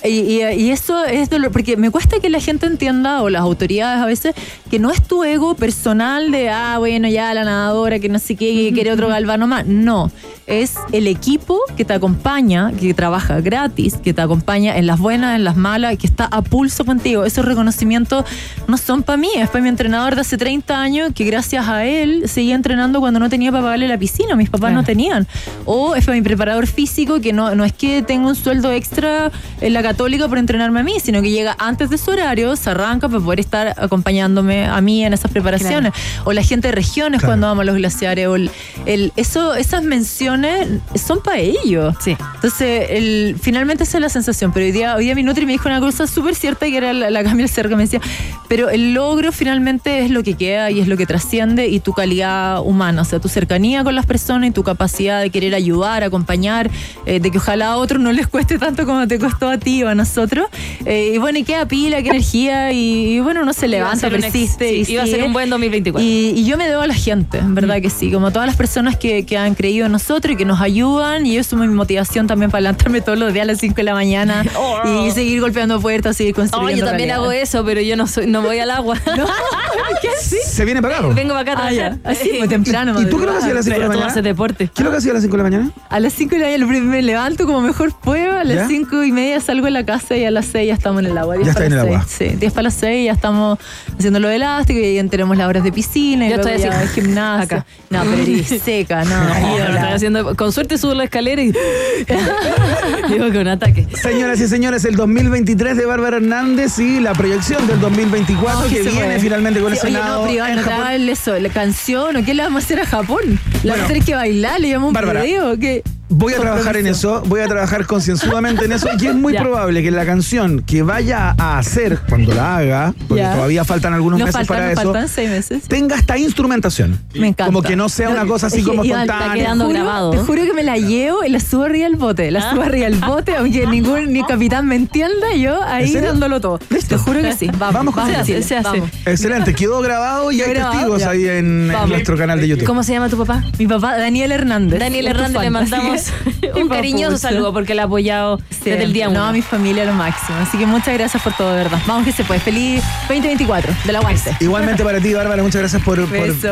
Y, 0.05 0.09
y- 0.09 0.43
y 0.55 0.71
eso 0.71 1.05
es 1.05 1.31
dolor, 1.31 1.51
porque 1.51 1.77
me 1.77 1.91
cuesta 1.91 2.21
que 2.21 2.29
la 2.31 2.39
gente 2.41 2.67
entienda, 2.67 3.23
o 3.23 3.31
las 3.31 3.43
autoridades 3.43 4.01
a 4.03 4.07
veces, 4.07 4.35
que 4.71 4.79
no 4.79 4.91
es 4.91 5.03
tu 5.03 5.25
ego 5.25 5.55
personal 5.57 6.31
de, 6.31 6.51
ah, 6.51 6.77
bueno, 6.79 7.09
ya 7.09 7.33
la 7.35 7.45
nadadora, 7.45 7.99
que 7.99 8.09
no 8.09 8.19
sé 8.19 8.37
qué, 8.37 8.53
que 8.55 8.71
quiere 8.73 8.93
otro 8.93 9.09
galvano 9.09 9.47
más. 9.47 9.67
No, 9.67 10.11
es 10.47 10.75
el 10.93 11.09
equipo 11.09 11.59
que 11.77 11.85
te 11.85 11.93
acompaña, 11.95 12.71
que 12.79 12.95
trabaja 12.95 13.41
gratis, 13.41 13.95
que 13.97 14.13
te 14.15 14.21
acompaña 14.23 14.77
en 14.77 14.87
las 14.87 15.01
buenas, 15.01 15.35
en 15.35 15.43
las 15.45 15.57
malas, 15.57 15.97
que 15.99 16.07
está 16.07 16.27
a 16.27 16.43
pulso 16.43 16.85
contigo. 16.85 17.25
Esos 17.25 17.45
reconocimientos 17.45 18.25
no 18.69 18.77
son 18.77 19.03
para 19.03 19.17
mí, 19.17 19.29
es 19.37 19.49
para 19.49 19.63
mi 19.63 19.71
entrenador 19.71 20.15
de 20.15 20.21
hace 20.21 20.37
30 20.37 20.81
años, 20.81 21.11
que 21.15 21.25
gracias 21.25 21.67
a 21.69 21.85
él 21.85 22.29
seguía 22.29 22.55
entrenando 22.55 23.01
cuando 23.01 23.19
no 23.19 23.29
tenía 23.29 23.51
para 23.51 23.65
pagarle 23.65 23.89
la 23.89 23.99
piscina, 23.99 24.37
mis 24.37 24.51
papás 24.51 24.73
no 24.73 24.85
tenían. 24.85 25.27
O 25.65 25.97
es 25.97 26.05
para 26.05 26.17
mi 26.17 26.23
preparador 26.23 26.67
físico, 26.69 27.21
que 27.21 27.33
no, 27.33 27.55
no 27.57 27.65
es 27.65 27.73
que 27.73 28.03
tenga 28.03 28.29
un 28.29 28.37
sueldo 28.37 28.71
extra 28.71 29.33
en 29.61 29.73
la 29.73 29.83
católica 29.87 30.29
por 30.29 30.38
entrenarme 30.38 30.81
a 30.81 30.83
mí, 30.83 30.94
sino 31.03 31.22
que 31.22 31.31
llega 31.31 31.55
antes 31.59 31.90
de 31.90 31.99
su 31.99 32.11
horario, 32.11 32.57
se 32.57 32.70
arranca 32.70 33.09
para 33.09 33.20
poder 33.20 33.40
estar 33.40 33.75
acompañándome 33.79 34.66
a 34.66 34.81
mí 34.81 35.05
en 35.05 35.12
esas 35.12 35.31
preparaciones. 35.31 35.92
O 36.25 36.33
la 36.33 36.42
gente 36.42 36.68
de 36.68 36.72
regiones 36.72 37.20
Claro. 37.20 37.31
cuando 37.33 37.46
vamos 37.49 37.62
a 37.62 37.66
los 37.66 37.77
glaciares. 37.77 38.27
O 38.29 38.37
el, 38.37 38.51
el- 38.87 39.12
eso, 39.16 39.55
esas 39.55 39.83
menciones 39.83 40.68
son 40.94 41.20
para 41.22 41.38
ellos. 41.38 41.94
Sí. 42.01 42.16
Entonces, 42.35 42.87
el, 42.90 43.37
finalmente 43.40 43.85
esa 43.85 43.99
es 43.99 44.03
la 44.03 44.09
sensación. 44.09 44.53
Pero 44.53 44.66
hoy 44.66 44.72
día, 44.72 44.94
hoy 44.96 45.05
día 45.05 45.14
mi 45.14 45.22
Nutri 45.22 45.46
me 45.46 45.53
dijo 45.53 45.68
una 45.68 45.81
cosa 45.81 46.07
súper 46.07 46.35
cierta 46.35 46.66
que 46.66 46.77
era 46.77 46.92
la, 46.92 47.11
la 47.11 47.22
Camila 47.25 47.49
Cerca 47.49 47.77
me 47.77 47.83
decía, 47.85 48.01
pero 48.49 48.68
el 48.70 48.94
logro 48.94 49.33
finalmente 49.33 50.05
es 50.05 50.11
lo 50.11 50.22
que 50.22 50.35
queda 50.35 50.70
y 50.70 50.81
es 50.81 50.88
lo 50.88 50.96
que 50.96 51.07
trasciende 51.07 51.68
y 51.68 51.81
tu 51.81 51.92
calidad 51.92 52.61
humana, 52.62 53.03
o 53.03 53.05
sea, 53.05 53.18
tu 53.20 53.29
cercanía 53.29 53.85
con 53.85 53.94
las 53.94 54.07
personas 54.07 54.49
y 54.51 54.53
tu 54.53 54.62
capacidad 54.62 55.20
de 55.20 55.31
querer 55.31 55.55
ayudar, 55.55 56.03
acompañar, 56.05 56.70
eh, 57.07 57.20
de 57.20 57.31
que 57.31 57.38
ojalá 57.38 57.72
a 57.72 57.77
otros 57.77 58.01
no 58.01 58.12
les 58.12 58.27
cueste 58.27 58.59
tanto 58.59 58.85
como 58.87 59.07
te 59.09 59.18
costó 59.18 59.49
a 59.49 59.59
ti 59.59 59.76
a 59.85 59.95
nosotros. 59.95 60.47
Eh, 60.85 61.12
y 61.15 61.19
bueno, 61.19 61.39
y 61.39 61.45
queda 61.45 61.67
pila, 61.67 62.03
qué 62.03 62.09
energía 62.11 62.73
y, 62.73 63.17
y 63.17 63.21
bueno, 63.21 63.43
uno 63.43 63.53
se 63.53 63.69
levanta, 63.69 64.07
ex- 64.09 64.17
persiste. 64.21 64.69
sí, 64.85 64.85
y 64.89 64.93
iba 64.95 65.03
a 65.03 65.07
ser 65.07 65.17
sigue. 65.17 65.27
un 65.27 65.33
buen 65.33 65.51
2024. 65.51 66.03
Y, 66.07 66.31
y 66.37 66.45
yo 66.47 66.57
me 66.57 66.67
debo 66.69 66.83
a 66.83 66.87
la 66.87 66.95
gente, 66.95 67.39
en 67.39 67.55
verdad 67.55 67.81
que 67.83 67.91
sí, 67.91 68.11
como 68.11 68.31
todas 68.31 68.47
las 68.47 68.57
personas 68.57 68.97
que, 68.97 69.25
que 69.27 69.37
han 69.39 69.55
creído 69.55 69.87
en 69.87 69.93
nosotros 69.93 70.33
y 70.35 70.37
que 70.37 70.45
nos 70.45 70.61
ayudan, 70.61 71.27
y 71.27 71.37
eso 71.37 71.57
es 71.57 71.69
mi 71.69 71.75
motivación 71.75 72.27
también 72.27 72.51
para 72.51 72.62
levantarme 72.62 73.01
todos 73.01 73.19
los 73.19 73.33
días 73.33 73.45
a 73.45 73.47
las 73.47 73.59
5 73.59 73.75
de 73.75 73.83
la 73.83 73.95
mañana 73.95 74.45
y 75.07 75.11
seguir 75.11 75.41
golpeando 75.41 75.81
puertas, 75.81 76.17
seguir 76.17 76.33
Oh, 76.37 76.37
construyendo. 76.37 76.77
yo 76.81 76.85
también 76.87 77.09
realidad. 77.09 77.17
hago 77.25 77.33
eso, 77.33 77.65
pero 77.65 77.81
yo 77.81 77.97
no 77.97 78.07
soy, 78.07 78.27
no 78.27 78.43
voy 78.43 78.59
al 78.59 78.71
agua. 78.71 78.99
¿Qué 80.03 80.09
así? 80.09 80.37
Se 80.45 80.65
viene 80.65 80.83
para 80.83 80.99
acá. 80.99 81.09
Vengo 81.09 81.35
para 81.35 81.53
acá 81.53 81.62
Ah, 81.67 81.73
ya. 81.73 81.99
Así, 82.05 82.31
muy 82.39 82.49
temprano. 82.49 83.01
¿Y 83.01 83.07
tú 83.07 83.19
qué 83.19 83.27
lo 83.27 83.33
que 83.33 83.39
hacías 83.39 83.53
a 83.53 83.55
las 83.55 83.65
5 83.65 83.75
de 83.77 83.83
la 83.83 83.89
mañana? 83.89 84.07
haces 84.07 84.23
deporte. 84.23 84.71
¿Qué 84.75 84.83
es 84.83 84.85
lo 84.85 84.91
que 84.91 84.97
hacías 84.99 85.11
a 85.12 85.15
las 85.15 85.23
5 85.23 85.37
de 85.37 85.43
la 85.43 85.51
mañana? 85.51 85.71
A 85.89 86.01
las 86.01 86.12
5 86.12 86.31
de 86.35 86.39
la 86.59 86.67
mañana 86.67 86.81
me 86.87 87.03
levanto 87.03 87.47
como 87.47 87.61
mejor 87.61 87.93
puedo, 87.99 88.37
a 88.37 88.45
las 88.45 88.69
5 88.69 89.05
y 89.05 89.12
media 89.12 89.41
salgo 89.41 89.65
de 89.66 89.72
la 89.72 89.85
casa 89.85 90.16
y 90.16 90.24
a 90.24 90.31
las 90.31 90.46
6 90.46 90.66
ya 90.68 90.74
estamos 90.74 91.00
en 91.05 91.11
el 91.11 91.18
agua. 91.18 91.37
10 91.37 91.46
Ya 91.46 91.52
para 91.55 91.66
está 91.66 91.74
en 91.76 91.81
el 91.87 91.92
las 91.92 92.02
agua. 92.02 92.07
Sí, 92.09 92.37
10 92.37 92.52
para 92.52 92.62
las 92.64 92.74
6 92.74 93.07
ya 93.07 93.12
estamos 93.12 93.59
haciendo 93.98 94.18
lo 94.20 94.29
elástico 94.31 94.81
y 94.81 94.94
ya 94.94 95.05
tenemos 95.07 95.37
las 95.37 95.46
horas 95.48 95.62
de 95.64 95.72
piscina 95.72 96.26
y 96.26 96.31
Yo 96.31 96.37
luego 96.37 96.50
estoy 96.50 96.70
ya 96.70 96.79
de 96.79 96.88
gimnasia. 96.88 97.59
acá. 97.59 97.66
No, 97.88 98.02
pero 98.02 98.20
eres 98.22 98.48
seca, 98.62 99.05
no. 99.05 99.11
Yo 99.11 99.59
lo 99.59 99.64
hola. 99.64 99.74
estoy 99.81 99.92
haciendo, 99.92 100.35
con 100.35 100.50
suerte 100.52 100.76
subo 100.76 100.92
la 100.94 101.05
escalera 101.05 101.40
y 101.40 101.52
llego 103.09 103.33
con 103.33 103.46
ataque. 103.48 103.87
Señoras 104.02 104.40
y 104.40 104.48
señores, 104.48 104.85
el 104.85 104.96
2023 104.96 105.76
de 105.76 105.87
Bárbara 105.87 106.16
Hernández 106.16 106.79
y 106.79 107.00
la 107.00 107.12
proyección 107.12 107.66
del 107.66 107.81
2024 107.81 108.61
No, 108.61 108.68
que 108.68 108.83
viene 108.83 109.00
puede. 109.07 109.20
finalmente 109.20 109.61
con 109.61 109.70
Sí, 109.72 109.79
ese 109.79 109.87
oye, 109.88 109.98
lado 109.98 110.22
no, 110.22 110.29
privado, 110.29 110.50
en 110.50 110.57
no 110.57 110.62
te 110.62 110.68
Japón. 110.70 110.87
hagas 110.87 111.00
eso, 111.18 111.38
la 111.38 111.48
canción, 111.48 112.16
¿o 112.16 112.24
qué 112.24 112.35
le 112.35 112.42
vamos 112.42 112.62
a 112.62 112.66
hacer 112.66 112.81
a 112.81 112.87
Japón? 112.87 113.20
¿Le 113.24 113.37
Bueno. 113.62 113.70
vamos 113.74 113.85
a 113.85 113.87
tener 113.88 114.05
que 114.05 114.14
bailar? 114.14 114.61
¿Le 114.61 114.68
llamamos 114.68 114.88
un 114.88 114.94
Bárbara, 114.94 115.22
video? 115.22 115.59
¿Qué? 115.59 115.83
Voy 116.09 116.35
a 116.35 116.38
trabajar 116.40 116.77
en 116.77 116.87
eso, 116.87 117.23
voy 117.27 117.40
a 117.40 117.49
trabajar 117.49 117.85
concienzudamente 117.87 118.64
en 118.64 118.73
eso 118.73 118.88
y 118.99 119.07
es 119.07 119.14
muy 119.14 119.33
Ya. 119.37 119.42
probable 119.42 119.83
que 119.83 119.90
la 119.90 120.07
canción 120.07 120.62
que 120.62 120.83
vaya 120.83 121.35
a 121.37 121.59
hacer 121.59 121.99
cuando 122.09 122.33
la 122.33 122.57
haga, 122.59 122.95
porque 123.09 123.23
Ya. 123.23 123.35
todavía 123.35 123.64
faltan 123.64 123.92
algunos 123.92 124.19
Nos 124.21 124.27
meses 124.29 124.47
faltan, 124.47 124.57
para 124.57 124.71
nos 124.71 124.79
eso, 124.81 124.92
faltan 124.92 125.09
seis 125.09 125.31
meses. 125.31 125.62
tenga 125.69 125.97
esta 125.97 126.16
instrumentación. 126.16 126.99
Me 127.14 127.29
encanta. 127.29 127.47
Como 127.47 127.61
que 127.62 127.75
no 127.77 127.88
sea 127.88 128.09
una 128.09 128.25
cosa 128.25 128.47
así 128.47 128.62
como 128.62 128.85
espontánea. 128.85 129.35
quedando 129.35 129.64
Te 129.66 129.73
juro- 129.75 129.83
grabado. 129.85 130.11
Te 130.12 130.19
juro 130.19 130.45
que 130.45 130.53
me 130.53 130.62
la 130.62 130.77
llevo 130.79 131.25
y 131.25 131.29
la 131.29 131.40
subo 131.40 131.64
arriba 131.64 131.87
del 131.88 131.97
bote. 131.97 132.31
La 132.31 132.51
subo 132.51 132.62
arriba 132.62 132.88
del 132.88 132.99
bote, 133.01 133.35
aunque 133.37 133.66
ningún 133.66 134.12
ni 134.12 134.23
capitán 134.25 134.66
me 134.69 134.77
entienda, 134.77 135.35
yo 135.37 135.61
ahí 135.64 135.92
dándolo 135.92 136.40
todo. 136.40 136.61
Listo. 136.71 136.97
Te 136.97 137.03
juro 137.03 137.21
que 137.21 137.33
sí. 137.33 137.51
Vamos, 137.59 137.75
Vamos 137.75 137.95
con 137.95 138.07
Se 138.07 138.16
hace, 138.16 138.42
se 138.42 138.57
hace. 138.57 138.69
vamos. 138.81 138.90
Excelente, 139.05 139.55
quedó 139.55 139.81
grabado 139.81 140.31
y 140.33 140.40
hay 140.40 140.51
grabado, 140.55 140.73
testigos 140.73 141.01
ya. 141.01 141.11
ahí 141.11 141.27
en, 141.27 141.71
en 141.71 141.88
nuestro 141.88 142.16
canal 142.16 142.40
de 142.40 142.49
YouTube. 142.49 142.64
¿Cómo 142.66 142.83
se 142.85 142.92
llama 142.92 143.09
tu 143.09 143.19
papá? 143.19 143.42
Mi 143.59 143.66
papá, 143.66 143.99
Daniel 143.99 144.33
Hernández. 144.33 144.79
Daniel 144.79 145.09
Hernández, 145.09 145.42
le 145.42 145.51
mandamos 145.51 145.96
un 146.55 146.69
cariñoso 146.69 147.19
saludo 147.19 147.53
porque 147.53 147.75
le 147.75 147.83
ha 147.83 147.85
apoyado 147.85 148.39
desde 148.65 148.83
el 148.85 148.93
día 148.93 149.07
No, 149.07 149.13
uno. 149.13 149.25
a 149.27 149.33
mi 149.33 149.43
familia 149.43 149.85
lo 149.85 149.93
máximo. 149.95 150.39
Así 150.39 150.59
que 150.59 150.67
muchas 150.67 150.95
gracias 150.95 151.23
por 151.23 151.35
todo, 151.37 151.51
de 151.53 151.59
verdad. 151.65 151.81
Vamos 151.87 152.05
que 152.05 152.13
se 152.13 152.25
puede. 152.25 152.41
Feliz 152.41 152.83
2024 153.09 153.75
de 153.85 153.93
la 153.93 154.01
UANSE. 154.01 154.37
Igualmente 154.41 154.85
para 154.85 155.01
ti, 155.01 155.13
Bárbara, 155.15 155.43
muchas 155.43 155.61
gracias 155.63 155.83
por, 155.83 156.07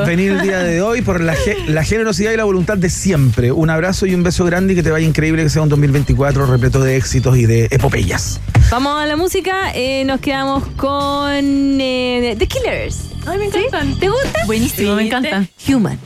venir 0.07 0.33
el 0.33 0.41
día 0.43 0.59
de 0.59 0.83
hoy, 0.83 1.03
por 1.03 1.21
la, 1.21 1.35
la 1.67 1.85
generosidad 1.85 2.33
y 2.33 2.37
la 2.37 2.45
voluntad 2.45 2.77
de 2.77 2.91
siempre. 2.91 3.53
Un 3.53 3.71
abrazo 3.71 4.07
y 4.07 4.15
un 4.15 4.23
beso 4.23 4.45
grande 4.45 4.73
y 4.73 4.77
que 4.77 4.83
te 4.83 4.91
vaya 4.91 5.07
increíble, 5.07 5.43
que 5.43 5.51
sea 5.51 5.63
un 5.63 5.69
2024 5.69 6.47
repleto 6.47 6.81
de 6.81 6.97
éxitos 6.97 7.37
y 7.37 7.47
de 7.47 7.67
epopeyas. 7.71 8.41
Vamos 8.71 9.01
a 9.03 9.07
la 9.07 9.17
música, 9.17 9.73
eh, 9.75 10.05
nos 10.05 10.21
quedamos 10.21 10.65
con 10.77 11.33
eh, 11.81 12.35
The 12.39 12.47
Killers. 12.47 12.99
Ay, 13.27 13.39
me 13.39 13.45
encantan. 13.47 13.99
¿Te 13.99 14.09
gusta? 14.09 14.47
Buenísimo, 14.47 14.95
me 14.95 15.03
Sí, 15.03 15.09
encantan. 15.09 15.47
te- 15.65 15.75
Human. 15.75 15.99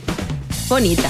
Bonita, 0.67 1.09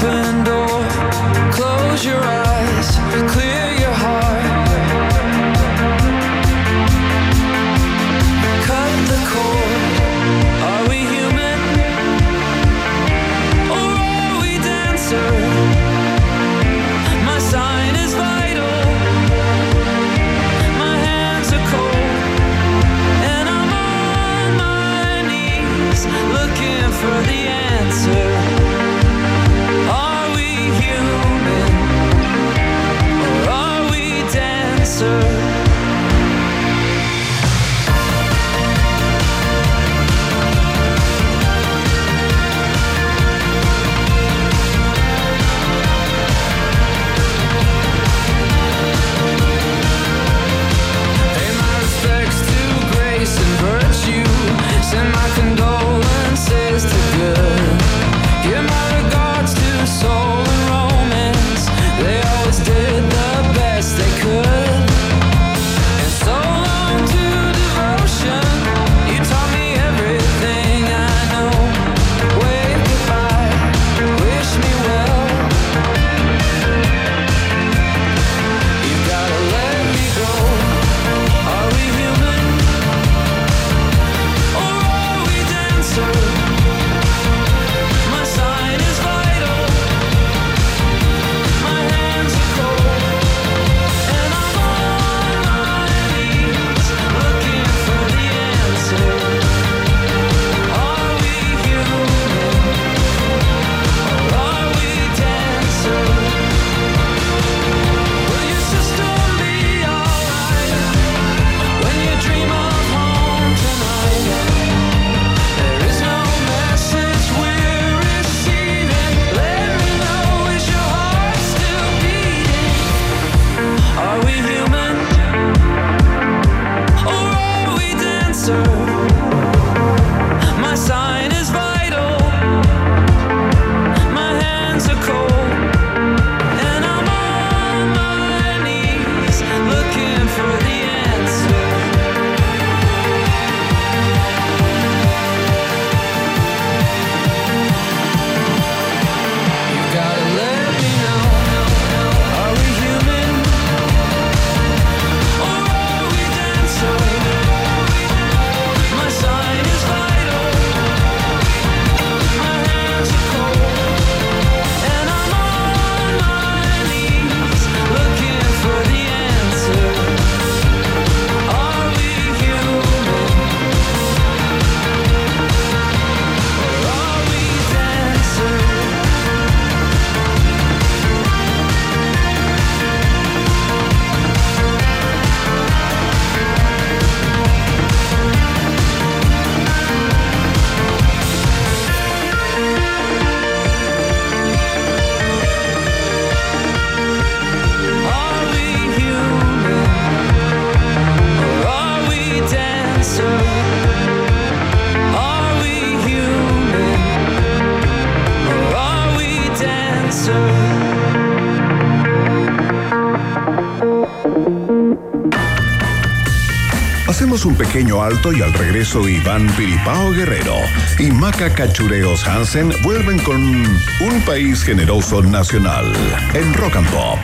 y 218.11 218.41
al 218.41 218.53
regreso 218.53 219.07
Iván 219.07 219.47
Piripao 219.55 220.11
Guerrero 220.11 220.55
y 220.99 221.11
Maca 221.11 221.53
Cachureos 221.53 222.27
Hansen 222.27 222.71
vuelven 222.83 223.17
con 223.19 223.41
un 223.41 224.21
país 224.25 224.63
generoso 224.63 225.21
nacional 225.23 225.91
en 226.33 226.53
Rock 226.53 226.75
and 226.75 226.89
Pop. 226.91 227.19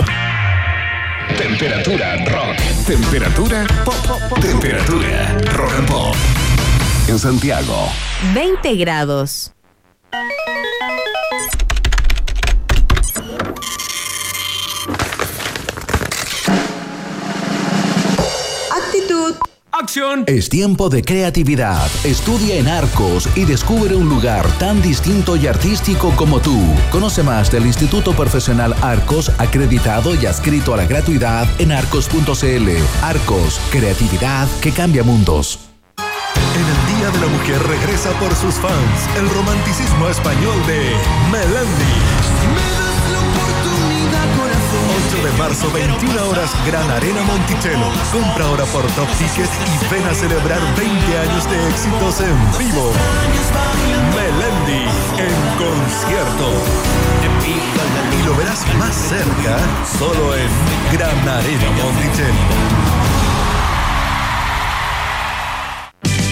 Temperatura 1.37 2.15
rock. 2.25 2.57
Temperatura 2.87 3.67
pop. 3.83 4.39
Temperatura 4.39 5.37
rock 5.53 5.73
and 5.77 5.87
pop. 5.89 6.15
En 7.09 7.19
Santiago. 7.19 7.89
20 8.33 8.75
grados. 8.75 9.56
Es 20.25 20.47
tiempo 20.47 20.89
de 20.89 21.03
creatividad. 21.03 21.85
Estudia 22.05 22.55
en 22.55 22.69
Arcos 22.69 23.27
y 23.35 23.43
descubre 23.43 23.93
un 23.93 24.07
lugar 24.07 24.47
tan 24.57 24.81
distinto 24.81 25.35
y 25.35 25.47
artístico 25.47 26.13
como 26.15 26.39
tú. 26.39 26.57
Conoce 26.91 27.23
más 27.23 27.51
del 27.51 27.65
Instituto 27.65 28.13
Profesional 28.13 28.73
Arcos, 28.81 29.29
acreditado 29.37 30.15
y 30.15 30.25
adscrito 30.25 30.73
a 30.73 30.77
la 30.77 30.85
gratuidad 30.85 31.45
en 31.59 31.73
arcos.cl. 31.73 32.69
Arcos, 33.01 33.59
creatividad 33.69 34.47
que 34.61 34.71
cambia 34.71 35.03
mundos. 35.03 35.59
En 35.97 36.61
el 36.61 36.97
Día 36.97 37.09
de 37.11 37.19
la 37.19 37.27
Mujer 37.27 37.61
regresa 37.63 38.11
por 38.19 38.33
sus 38.33 38.55
fans 38.55 39.17
el 39.17 39.29
romanticismo 39.29 40.07
español 40.07 40.55
de 40.67 40.93
Melendi. 41.31 42.76
8 45.47 45.71
de 45.71 45.71
marzo, 45.71 45.71
21 45.71 46.29
horas, 46.29 46.51
Gran 46.65 46.89
Arena 46.91 47.21
Monticello. 47.23 47.85
Compra 48.11 48.45
ahora 48.45 48.65
por 48.65 48.85
Top 48.93 49.07
Ticket 49.17 49.49
y 49.65 49.93
ven 49.93 50.05
a 50.05 50.13
celebrar 50.13 50.59
20 50.75 51.19
años 51.19 51.49
de 51.49 51.69
éxitos 51.69 52.21
en 52.21 52.35
vivo. 52.57 52.91
Melendi 54.15 54.83
en 55.17 55.57
concierto. 55.57 56.51
Y 58.19 58.25
lo 58.25 58.35
verás 58.35 58.65
más 58.77 58.95
cerca 58.95 59.57
solo 59.97 60.35
en 60.35 60.49
Gran 60.91 61.29
Arena 61.29 61.71
Monticello. 61.71 62.86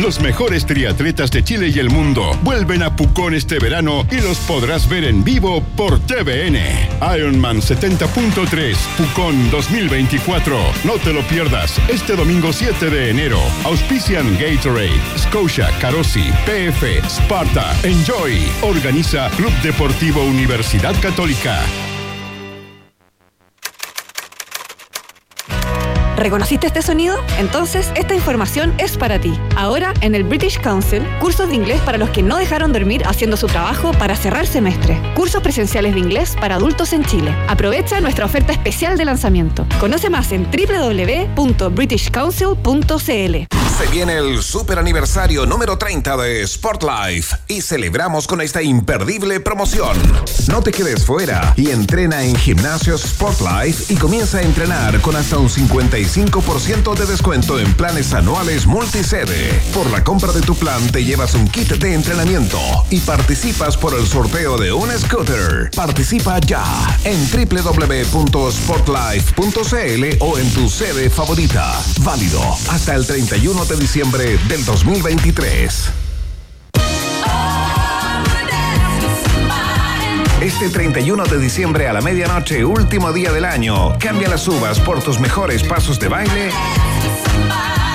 Los 0.00 0.18
mejores 0.18 0.64
triatletas 0.64 1.30
de 1.30 1.44
Chile 1.44 1.68
y 1.68 1.78
el 1.78 1.90
mundo 1.90 2.32
vuelven 2.42 2.82
a 2.82 2.96
Pucón 2.96 3.34
este 3.34 3.58
verano 3.58 4.06
y 4.10 4.22
los 4.22 4.38
podrás 4.38 4.88
ver 4.88 5.04
en 5.04 5.22
vivo 5.22 5.62
por 5.76 6.00
TVN. 6.00 6.56
Ironman 7.16 7.60
70.3 7.60 8.76
Pucón 8.96 9.50
2024. 9.50 10.56
No 10.84 10.94
te 10.94 11.12
lo 11.12 11.20
pierdas 11.28 11.78
este 11.90 12.16
domingo 12.16 12.50
7 12.50 12.88
de 12.88 13.10
enero. 13.10 13.38
Auspician 13.64 14.38
Gatorade, 14.38 15.02
Scotia, 15.18 15.68
Carosi, 15.80 16.30
PF, 16.46 17.02
Sparta, 17.06 17.76
Enjoy. 17.82 18.40
Organiza 18.62 19.28
Club 19.36 19.52
Deportivo 19.62 20.24
Universidad 20.24 20.98
Católica. 21.02 21.60
¿Reconociste 26.20 26.66
este 26.66 26.82
sonido? 26.82 27.16
Entonces, 27.38 27.90
esta 27.94 28.14
información 28.14 28.74
es 28.76 28.98
para 28.98 29.18
ti. 29.18 29.32
Ahora, 29.56 29.94
en 30.02 30.14
el 30.14 30.22
British 30.22 30.60
Council, 30.60 31.02
cursos 31.18 31.48
de 31.48 31.54
inglés 31.54 31.80
para 31.80 31.96
los 31.96 32.10
que 32.10 32.22
no 32.22 32.36
dejaron 32.36 32.74
dormir 32.74 33.02
haciendo 33.06 33.38
su 33.38 33.46
trabajo 33.46 33.92
para 33.92 34.14
cerrar 34.14 34.46
semestre. 34.46 35.00
Cursos 35.14 35.42
presenciales 35.42 35.94
de 35.94 36.00
inglés 36.00 36.36
para 36.38 36.56
adultos 36.56 36.92
en 36.92 37.06
Chile. 37.06 37.34
Aprovecha 37.48 38.02
nuestra 38.02 38.26
oferta 38.26 38.52
especial 38.52 38.98
de 38.98 39.06
lanzamiento. 39.06 39.66
Conoce 39.80 40.10
más 40.10 40.30
en 40.32 40.46
www.britishcouncil.cl. 40.50 43.46
Se 43.80 43.86
viene 43.86 44.18
el 44.18 44.42
super 44.42 44.78
aniversario 44.78 45.46
número 45.46 45.78
30 45.78 46.14
de 46.18 46.46
Sportlife 46.46 47.34
y 47.48 47.62
celebramos 47.62 48.26
con 48.26 48.42
esta 48.42 48.62
imperdible 48.62 49.40
promoción. 49.40 49.96
No 50.50 50.62
te 50.62 50.70
quedes 50.70 51.06
fuera 51.06 51.54
y 51.56 51.70
entrena 51.70 52.22
en 52.22 52.36
Gimnasios 52.36 53.00
Sportlife 53.00 53.90
y 53.90 53.96
comienza 53.96 54.36
a 54.36 54.42
entrenar 54.42 55.00
con 55.00 55.16
hasta 55.16 55.38
un 55.38 55.48
55% 55.48 56.09
de 56.10 57.06
descuento 57.06 57.60
en 57.60 57.72
planes 57.74 58.12
anuales 58.14 58.66
multisede. 58.66 59.62
Por 59.72 59.88
la 59.90 60.02
compra 60.02 60.32
de 60.32 60.40
tu 60.40 60.56
plan 60.56 60.84
te 60.90 61.04
llevas 61.04 61.34
un 61.34 61.46
kit 61.46 61.68
de 61.68 61.94
entrenamiento 61.94 62.58
y 62.90 62.98
participas 62.98 63.76
por 63.76 63.94
el 63.94 64.04
sorteo 64.08 64.58
de 64.58 64.72
un 64.72 64.90
scooter. 64.90 65.70
Participa 65.76 66.40
ya 66.40 66.64
en 67.04 67.16
www.sportlife.cl 67.30 70.16
o 70.18 70.38
en 70.38 70.52
tu 70.52 70.68
sede 70.68 71.10
favorita. 71.10 71.80
Válido 72.00 72.42
hasta 72.68 72.96
el 72.96 73.06
31 73.06 73.64
de 73.66 73.76
diciembre 73.76 74.36
del 74.48 74.64
2023. 74.64 76.09
Este 80.40 80.70
31 80.70 81.24
de 81.24 81.38
diciembre 81.38 81.86
a 81.86 81.92
la 81.92 82.00
medianoche, 82.00 82.64
último 82.64 83.12
día 83.12 83.30
del 83.30 83.44
año, 83.44 83.92
cambia 83.98 84.26
las 84.26 84.48
uvas 84.48 84.80
por 84.80 85.02
tus 85.02 85.20
mejores 85.20 85.62
pasos 85.62 86.00
de 86.00 86.08
baile 86.08 86.50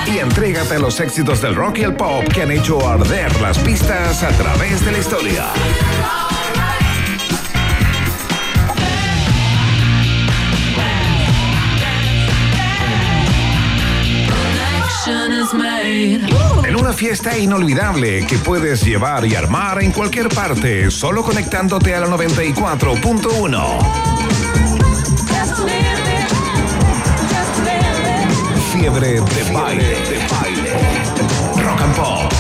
y 0.05 0.19
entrégate 0.19 0.75
a 0.75 0.79
los 0.79 0.99
éxitos 0.99 1.41
del 1.41 1.55
rock 1.55 1.79
y 1.79 1.84
el 1.84 1.95
pop 1.95 2.23
que 2.31 2.43
han 2.43 2.51
hecho 2.51 2.88
arder 2.88 3.41
las 3.41 3.58
pistas 3.58 4.21
a 4.21 4.29
través 4.29 4.86
de 4.86 4.91
la 4.91 4.97
historia. 4.99 5.45
En 15.96 16.75
una 16.75 16.91
fiesta 16.91 17.37
inolvidable 17.37 18.27
que 18.27 18.37
puedes 18.37 18.83
llevar 18.83 19.25
y 19.25 19.33
armar 19.33 19.81
en 19.81 19.93
cualquier 19.93 20.27
parte, 20.27 20.91
solo 20.91 21.23
conectándote 21.23 21.96
a 21.96 22.02
la 22.02 22.08
94.1. 22.08 23.79
Fiebre 28.73 29.08
de 29.08 29.54
baile, 29.54 29.83
de 29.83 30.27
baile. 30.29 30.73
Rock 31.63 31.81
and 31.81 31.96
Pop. 31.96 32.33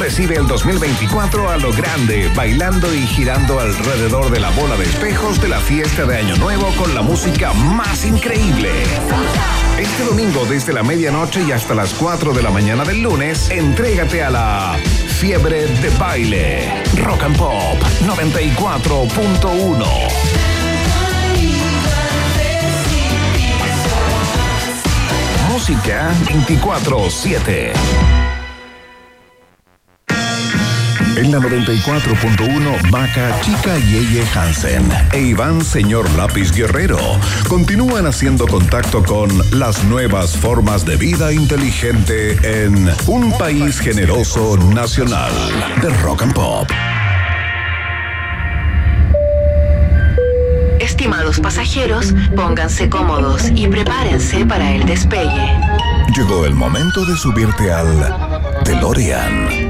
Recibe 0.00 0.36
el 0.36 0.46
2024 0.46 1.50
a 1.50 1.56
lo 1.56 1.72
grande, 1.72 2.30
bailando 2.36 2.94
y 2.94 3.00
girando 3.08 3.58
alrededor 3.58 4.30
de 4.30 4.38
la 4.38 4.50
bola 4.50 4.76
de 4.76 4.84
espejos 4.84 5.42
de 5.42 5.48
la 5.48 5.58
fiesta 5.58 6.06
de 6.06 6.16
Año 6.16 6.36
Nuevo 6.36 6.72
con 6.76 6.94
la 6.94 7.02
música 7.02 7.52
más 7.52 8.04
increíble. 8.04 8.70
Este 9.80 10.04
domingo 10.04 10.44
desde 10.44 10.74
la 10.74 10.82
medianoche 10.82 11.42
y 11.42 11.52
hasta 11.52 11.74
las 11.74 11.94
4 11.94 12.34
de 12.34 12.42
la 12.42 12.50
mañana 12.50 12.84
del 12.84 13.00
lunes, 13.02 13.48
entrégate 13.48 14.22
a 14.22 14.28
la 14.28 14.78
Fiebre 14.84 15.66
de 15.66 15.88
Baile. 15.98 16.84
Rock 16.96 17.22
and 17.22 17.38
Pop 17.38 17.82
94.1. 18.04 19.86
Música 25.48 26.10
24-7. 26.26 28.19
En 31.20 31.30
la 31.32 31.38
94.1, 31.38 32.90
Maca, 32.90 33.38
Chica 33.42 33.78
y 33.78 33.96
Eye 33.96 34.24
Hansen 34.34 34.88
e 35.12 35.20
Iván 35.20 35.62
Señor 35.62 36.08
Lápiz 36.16 36.50
Guerrero 36.50 36.96
continúan 37.46 38.06
haciendo 38.06 38.46
contacto 38.48 39.04
con 39.04 39.28
las 39.50 39.84
nuevas 39.84 40.34
formas 40.34 40.86
de 40.86 40.96
vida 40.96 41.30
inteligente 41.30 42.38
en 42.64 42.90
un 43.06 43.36
país 43.36 43.78
generoso 43.80 44.56
nacional 44.56 45.30
de 45.82 45.90
rock 45.98 46.22
and 46.22 46.32
pop. 46.32 46.70
Estimados 50.80 51.38
pasajeros, 51.38 52.14
pónganse 52.34 52.88
cómodos 52.88 53.50
y 53.54 53.68
prepárense 53.68 54.46
para 54.46 54.72
el 54.72 54.86
despegue. 54.86 55.50
Llegó 56.16 56.46
el 56.46 56.54
momento 56.54 57.04
de 57.04 57.14
subirte 57.14 57.70
al 57.70 58.16
DeLorean 58.64 59.59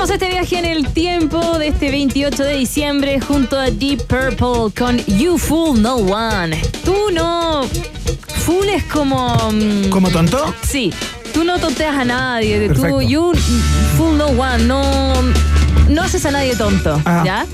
Seguimos 0.00 0.22
este 0.22 0.30
viaje 0.30 0.58
en 0.58 0.64
el 0.64 0.88
tiempo 0.94 1.58
de 1.58 1.68
este 1.68 1.90
28 1.90 2.44
de 2.44 2.56
diciembre 2.56 3.20
junto 3.20 3.58
a 3.58 3.70
Deep 3.70 4.06
Purple 4.06 4.72
con 4.74 4.96
You 5.18 5.36
Fool 5.36 5.82
No 5.82 5.96
One. 5.96 6.58
Tú 6.86 7.10
no. 7.12 7.64
Fool 8.46 8.70
es 8.70 8.82
como. 8.84 9.36
mm, 9.52 9.90
¿Como 9.90 10.08
tonto? 10.08 10.54
Sí. 10.62 10.90
Tú 11.34 11.44
no 11.44 11.58
tonteas 11.58 11.98
a 11.98 12.06
nadie. 12.06 12.68
Perfecto. 12.68 12.98
Tú, 12.98 13.02
you 13.02 13.34
fool 13.98 14.16
no 14.16 14.28
one. 14.28 14.64
No, 14.64 14.82
no 15.90 16.02
haces 16.02 16.24
a 16.24 16.30
nadie 16.30 16.56
tonto. 16.56 16.98
¿Ya? 17.04 17.44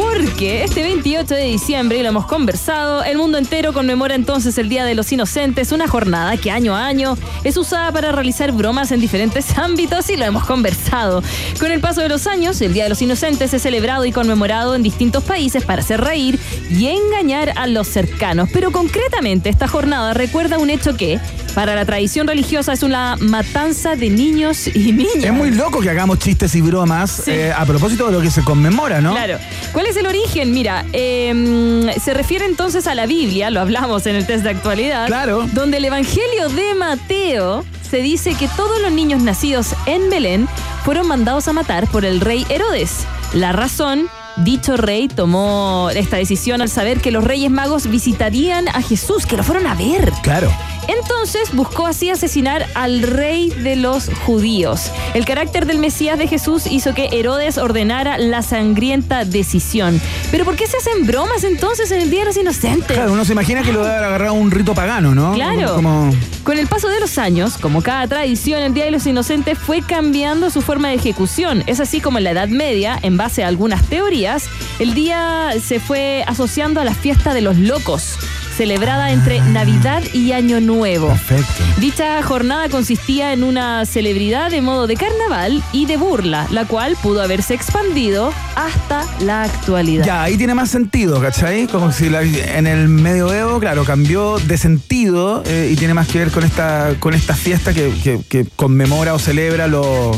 Porque 0.00 0.64
este 0.64 0.82
28 0.82 1.34
de 1.34 1.44
diciembre, 1.44 1.98
y 1.98 2.02
lo 2.02 2.08
hemos 2.08 2.24
conversado, 2.24 3.04
el 3.04 3.18
mundo 3.18 3.36
entero 3.36 3.74
conmemora 3.74 4.14
entonces 4.14 4.56
el 4.56 4.70
Día 4.70 4.86
de 4.86 4.94
los 4.94 5.12
Inocentes, 5.12 5.72
una 5.72 5.88
jornada 5.88 6.38
que 6.38 6.50
año 6.50 6.74
a 6.74 6.86
año 6.86 7.18
es 7.44 7.58
usada 7.58 7.92
para 7.92 8.10
realizar 8.10 8.52
bromas 8.52 8.92
en 8.92 9.00
diferentes 9.00 9.58
ámbitos 9.58 10.08
y 10.08 10.16
lo 10.16 10.24
hemos 10.24 10.46
conversado. 10.46 11.22
Con 11.58 11.70
el 11.70 11.80
paso 11.80 12.00
de 12.00 12.08
los 12.08 12.26
años, 12.26 12.58
el 12.62 12.72
Día 12.72 12.84
de 12.84 12.88
los 12.88 13.02
Inocentes 13.02 13.52
es 13.52 13.60
celebrado 13.60 14.06
y 14.06 14.12
conmemorado 14.12 14.74
en 14.74 14.82
distintos 14.82 15.22
países 15.22 15.64
para 15.64 15.82
hacer 15.82 16.00
reír 16.00 16.38
y 16.70 16.86
engañar 16.86 17.52
a 17.56 17.66
los 17.66 17.86
cercanos. 17.86 18.48
Pero 18.54 18.72
concretamente, 18.72 19.50
esta 19.50 19.68
jornada 19.68 20.14
recuerda 20.14 20.56
un 20.56 20.70
hecho 20.70 20.96
que, 20.96 21.20
para 21.54 21.74
la 21.74 21.84
tradición 21.84 22.26
religiosa, 22.26 22.72
es 22.72 22.82
una 22.82 23.16
matanza 23.20 23.96
de 23.96 24.08
niños 24.08 24.66
y 24.66 24.92
niñas. 24.92 25.24
Es 25.24 25.32
muy 25.32 25.50
loco 25.50 25.80
que 25.80 25.90
hagamos 25.90 26.18
chistes 26.20 26.54
y 26.54 26.62
bromas 26.62 27.28
eh, 27.28 27.52
a 27.52 27.66
propósito 27.66 28.06
de 28.06 28.12
lo 28.12 28.22
que 28.22 28.30
se 28.30 28.42
conmemora, 28.42 29.02
¿no? 29.02 29.12
Claro. 29.12 29.38
¿Cuál 29.72 29.86
es 29.86 29.89
el 29.96 30.06
origen? 30.06 30.52
Mira, 30.52 30.84
eh, 30.92 31.90
se 32.02 32.14
refiere 32.14 32.44
entonces 32.44 32.86
a 32.86 32.94
la 32.94 33.06
Biblia, 33.06 33.50
lo 33.50 33.60
hablamos 33.60 34.06
en 34.06 34.16
el 34.16 34.26
test 34.26 34.44
de 34.44 34.50
actualidad. 34.50 35.06
Claro. 35.06 35.46
Donde 35.52 35.78
el 35.78 35.84
Evangelio 35.84 36.48
de 36.48 36.74
Mateo 36.74 37.64
se 37.88 38.02
dice 38.02 38.34
que 38.34 38.48
todos 38.56 38.80
los 38.80 38.92
niños 38.92 39.22
nacidos 39.22 39.74
en 39.86 40.10
Belén 40.10 40.48
fueron 40.84 41.08
mandados 41.08 41.48
a 41.48 41.52
matar 41.52 41.88
por 41.88 42.04
el 42.04 42.20
rey 42.20 42.46
Herodes. 42.48 43.06
La 43.32 43.52
razón. 43.52 44.08
Dicho 44.36 44.76
rey 44.76 45.08
tomó 45.08 45.90
esta 45.92 46.16
decisión 46.16 46.62
al 46.62 46.70
saber 46.70 47.00
que 47.00 47.10
los 47.10 47.24
reyes 47.24 47.50
magos 47.50 47.88
visitarían 47.88 48.68
a 48.68 48.80
Jesús, 48.80 49.26
que 49.26 49.36
lo 49.36 49.42
fueron 49.42 49.66
a 49.66 49.74
ver. 49.74 50.12
Claro. 50.22 50.50
Entonces 50.90 51.54
buscó 51.54 51.86
así 51.86 52.10
asesinar 52.10 52.66
al 52.74 53.02
rey 53.02 53.50
de 53.50 53.76
los 53.76 54.10
judíos. 54.26 54.90
El 55.14 55.24
carácter 55.24 55.64
del 55.66 55.78
Mesías 55.78 56.18
de 56.18 56.26
Jesús 56.26 56.66
hizo 56.66 56.94
que 56.94 57.10
Herodes 57.12 57.58
ordenara 57.58 58.18
la 58.18 58.42
sangrienta 58.42 59.24
decisión. 59.24 60.00
Pero 60.32 60.44
¿por 60.44 60.56
qué 60.56 60.66
se 60.66 60.78
hacen 60.78 61.06
bromas 61.06 61.44
entonces 61.44 61.92
en 61.92 62.00
el 62.00 62.10
Día 62.10 62.20
de 62.20 62.26
los 62.26 62.36
Inocentes? 62.36 62.96
Claro, 62.96 63.12
uno 63.12 63.24
se 63.24 63.32
imagina 63.32 63.62
que 63.62 63.72
lo 63.72 63.84
debe 63.84 63.94
haber 63.94 64.08
agarrado 64.08 64.34
un 64.34 64.50
rito 64.50 64.74
pagano, 64.74 65.14
¿no? 65.14 65.32
Claro. 65.34 65.76
Como, 65.76 66.10
Con 66.42 66.58
el 66.58 66.66
paso 66.66 66.88
de 66.88 66.98
los 66.98 67.18
años, 67.18 67.56
como 67.56 67.82
cada 67.82 68.08
tradición, 68.08 68.60
el 68.60 68.74
Día 68.74 68.84
de 68.84 68.90
los 68.90 69.06
Inocentes 69.06 69.58
fue 69.58 69.82
cambiando 69.82 70.50
su 70.50 70.60
forma 70.60 70.88
de 70.88 70.94
ejecución. 70.94 71.62
Es 71.68 71.78
así 71.78 72.00
como 72.00 72.18
en 72.18 72.24
la 72.24 72.32
Edad 72.32 72.48
Media, 72.48 72.98
en 73.02 73.16
base 73.16 73.44
a 73.44 73.48
algunas 73.48 73.84
teorías, 73.84 74.48
el 74.80 74.94
día 74.94 75.50
se 75.62 75.78
fue 75.78 76.24
asociando 76.26 76.80
a 76.80 76.84
la 76.84 76.94
fiesta 76.94 77.32
de 77.32 77.42
los 77.42 77.56
locos, 77.58 78.18
celebrada 78.56 79.10
entre 79.10 79.40
Navidad 79.40 80.02
y 80.12 80.32
Año 80.32 80.60
Nuevo. 80.60 81.08
Perfecto. 81.08 81.62
Dicha 81.78 82.22
jornada 82.22 82.68
consistía 82.68 83.32
en 83.32 83.42
una 83.44 83.86
celebridad 83.86 84.50
de 84.50 84.60
modo 84.60 84.86
de 84.86 84.96
carnaval 84.96 85.62
y 85.72 85.86
de 85.86 85.96
burla, 85.96 86.46
la 86.50 86.64
cual 86.66 86.96
pudo 87.02 87.22
haberse 87.22 87.54
expandido 87.54 88.32
hasta 88.56 89.04
la 89.20 89.42
actualidad. 89.44 90.04
Ya, 90.04 90.22
ahí 90.22 90.36
tiene 90.36 90.54
más 90.54 90.70
sentido, 90.70 91.20
¿cachai? 91.20 91.66
Como 91.68 91.92
si 91.92 92.10
la- 92.10 92.22
en 92.22 92.66
el 92.66 92.88
medioevo, 92.88 93.58
claro, 93.60 93.84
cambió 93.84 94.38
de 94.38 94.58
sentido 94.58 95.42
eh, 95.46 95.70
y 95.72 95.76
tiene 95.76 95.94
más 95.94 96.08
que 96.08 96.18
ver 96.18 96.30
con 96.30 96.44
esta, 96.44 96.94
con 96.98 97.14
esta 97.14 97.34
fiesta 97.34 97.72
que, 97.72 97.92
que- 98.02 98.20
que 98.28 98.46
conmemora 98.56 99.14
o 99.14 99.18
celebra 99.18 99.66
lo, 99.68 100.10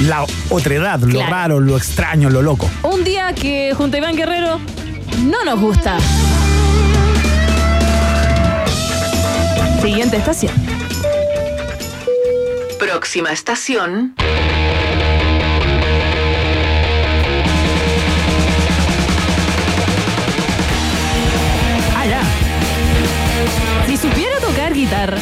la 0.00 0.24
otredad, 0.48 1.00
lo 1.00 1.20
raro, 1.26 1.60
lo 1.60 1.76
extraño, 1.76 2.30
lo 2.30 2.40
loco. 2.42 2.70
Un 2.82 3.04
día 3.04 3.32
que 3.34 3.74
junto 3.76 3.96
a 3.96 3.98
Iván 3.98 4.16
Guerrero 4.16 4.58
no 5.24 5.44
nos 5.44 5.60
gusta. 5.60 5.98
Siguiente 9.80 10.18
estación. 10.18 10.52
Próxima 12.78 13.32
estación. 13.32 14.14
Ya. 22.08 22.22
Si 23.86 23.96
supiera 23.96 24.38
tocar 24.40 24.74
guitarra. 24.74 25.18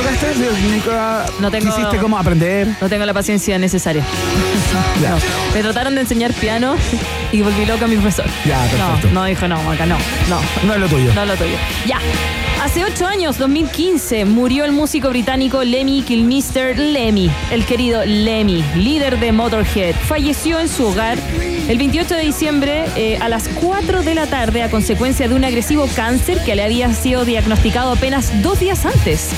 Esta. 0.00 0.02
¿Nunca 0.02 0.34
tocaste? 0.34 0.60
¿Nunca 0.68 1.26
No 1.40 1.50
tengo- 1.50 1.74
quisiste 1.74 1.98
como 1.98 2.18
aprender? 2.18 2.68
No 2.80 2.88
tengo 2.88 3.04
la 3.06 3.14
paciencia 3.14 3.58
necesaria. 3.58 4.04
No. 5.00 5.16
Me 5.54 5.62
trataron 5.62 5.94
de 5.94 6.00
enseñar 6.00 6.32
piano 6.32 6.74
y 7.30 7.42
volví 7.42 7.64
loca 7.66 7.84
a 7.84 7.88
mi 7.88 7.96
profesor. 7.96 8.24
Ya, 8.44 8.58
perfecto. 8.62 9.08
No, 9.08 9.14
no 9.20 9.24
dijo 9.24 9.46
no, 9.46 9.62
Maca, 9.62 9.86
no, 9.86 9.96
no. 10.28 10.40
No 10.66 10.74
es 10.74 10.80
lo 10.80 10.88
tuyo. 10.88 11.12
No 11.14 11.22
es 11.22 11.28
lo 11.28 11.36
tuyo. 11.36 11.56
Ya. 11.86 11.98
Hace 12.64 12.82
ocho 12.82 13.06
años, 13.06 13.36
2015, 13.36 14.24
murió 14.24 14.64
el 14.64 14.72
músico 14.72 15.10
británico 15.10 15.62
Lemmy 15.62 16.00
Kilmister 16.00 16.78
Lemmy, 16.78 17.30
el 17.50 17.66
querido 17.66 18.06
Lemmy, 18.06 18.64
líder 18.74 19.20
de 19.20 19.32
Motorhead. 19.32 19.94
Falleció 19.94 20.58
en 20.58 20.70
su 20.70 20.86
hogar 20.86 21.18
el 21.68 21.76
28 21.76 22.14
de 22.14 22.22
diciembre 22.22 22.84
eh, 22.96 23.18
a 23.20 23.28
las 23.28 23.48
4 23.48 24.02
de 24.02 24.14
la 24.14 24.26
tarde 24.26 24.62
a 24.62 24.70
consecuencia 24.70 25.28
de 25.28 25.34
un 25.34 25.44
agresivo 25.44 25.86
cáncer 25.94 26.42
que 26.42 26.54
le 26.54 26.62
había 26.62 26.90
sido 26.94 27.26
diagnosticado 27.26 27.92
apenas 27.92 28.42
dos 28.42 28.60
días 28.60 28.86
antes. 28.86 29.32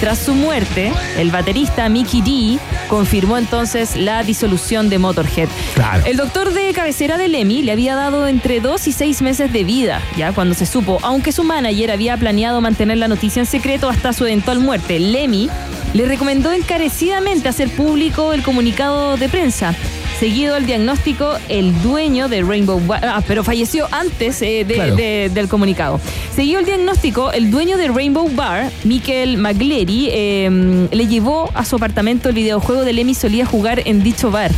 Tras 0.00 0.20
su 0.20 0.34
muerte, 0.34 0.92
el 1.16 1.32
baterista 1.32 1.88
Mickey 1.88 2.22
D 2.22 2.60
confirmó 2.88 3.36
entonces 3.36 3.96
la 3.96 4.22
disolución 4.22 4.88
de 4.88 4.98
Motorhead. 4.98 5.48
Claro. 5.74 6.04
El 6.06 6.16
doctor 6.16 6.52
de 6.52 6.72
cabecera 6.72 7.18
de 7.18 7.26
Lemmy 7.26 7.62
le 7.62 7.72
había 7.72 7.96
dado 7.96 8.28
entre 8.28 8.60
dos 8.60 8.86
y 8.86 8.92
seis 8.92 9.22
meses 9.22 9.52
de 9.52 9.64
vida, 9.64 10.00
ya 10.16 10.30
cuando 10.32 10.54
se 10.54 10.66
supo, 10.66 11.00
aunque 11.02 11.32
su 11.32 11.42
manager 11.42 11.90
había 11.90 12.16
planeado 12.16 12.60
mantener 12.68 12.98
la 12.98 13.08
noticia 13.08 13.40
en 13.40 13.46
secreto 13.46 13.88
hasta 13.88 14.12
su 14.12 14.26
eventual 14.26 14.58
muerte. 14.60 14.98
Lemmy 15.00 15.48
le 15.94 16.04
recomendó 16.04 16.52
encarecidamente 16.52 17.48
hacer 17.48 17.70
público 17.70 18.34
el 18.34 18.42
comunicado 18.42 19.16
de 19.16 19.28
prensa. 19.30 19.74
Seguido 20.20 20.56
el 20.56 20.66
diagnóstico, 20.66 21.38
el 21.48 21.80
dueño 21.80 22.28
de 22.28 22.42
Rainbow 22.42 22.78
Bar, 22.86 23.04
ah, 23.06 23.22
pero 23.26 23.42
falleció 23.42 23.88
antes 23.92 24.42
eh, 24.42 24.64
de- 24.66 24.74
Claro. 24.74 24.96
de- 24.96 25.30
del 25.32 25.48
comunicado. 25.48 25.98
Siguió 26.36 26.58
el 26.58 26.66
diagnóstico, 26.66 27.30
el 27.32 27.50
dueño 27.50 27.78
de 27.78 27.88
Rainbow 27.88 28.28
Bar, 28.34 28.70
Michael 28.84 29.38
Magleri, 29.38 30.08
eh, 30.12 30.88
le 30.90 31.06
llevó 31.06 31.50
a 31.54 31.64
su 31.64 31.76
apartamento 31.76 32.28
el 32.28 32.34
videojuego 32.34 32.84
de 32.84 32.92
Lemmy 32.92 33.14
solía 33.14 33.46
jugar 33.46 33.80
en 33.86 34.02
dicho 34.02 34.30
bar. 34.30 34.50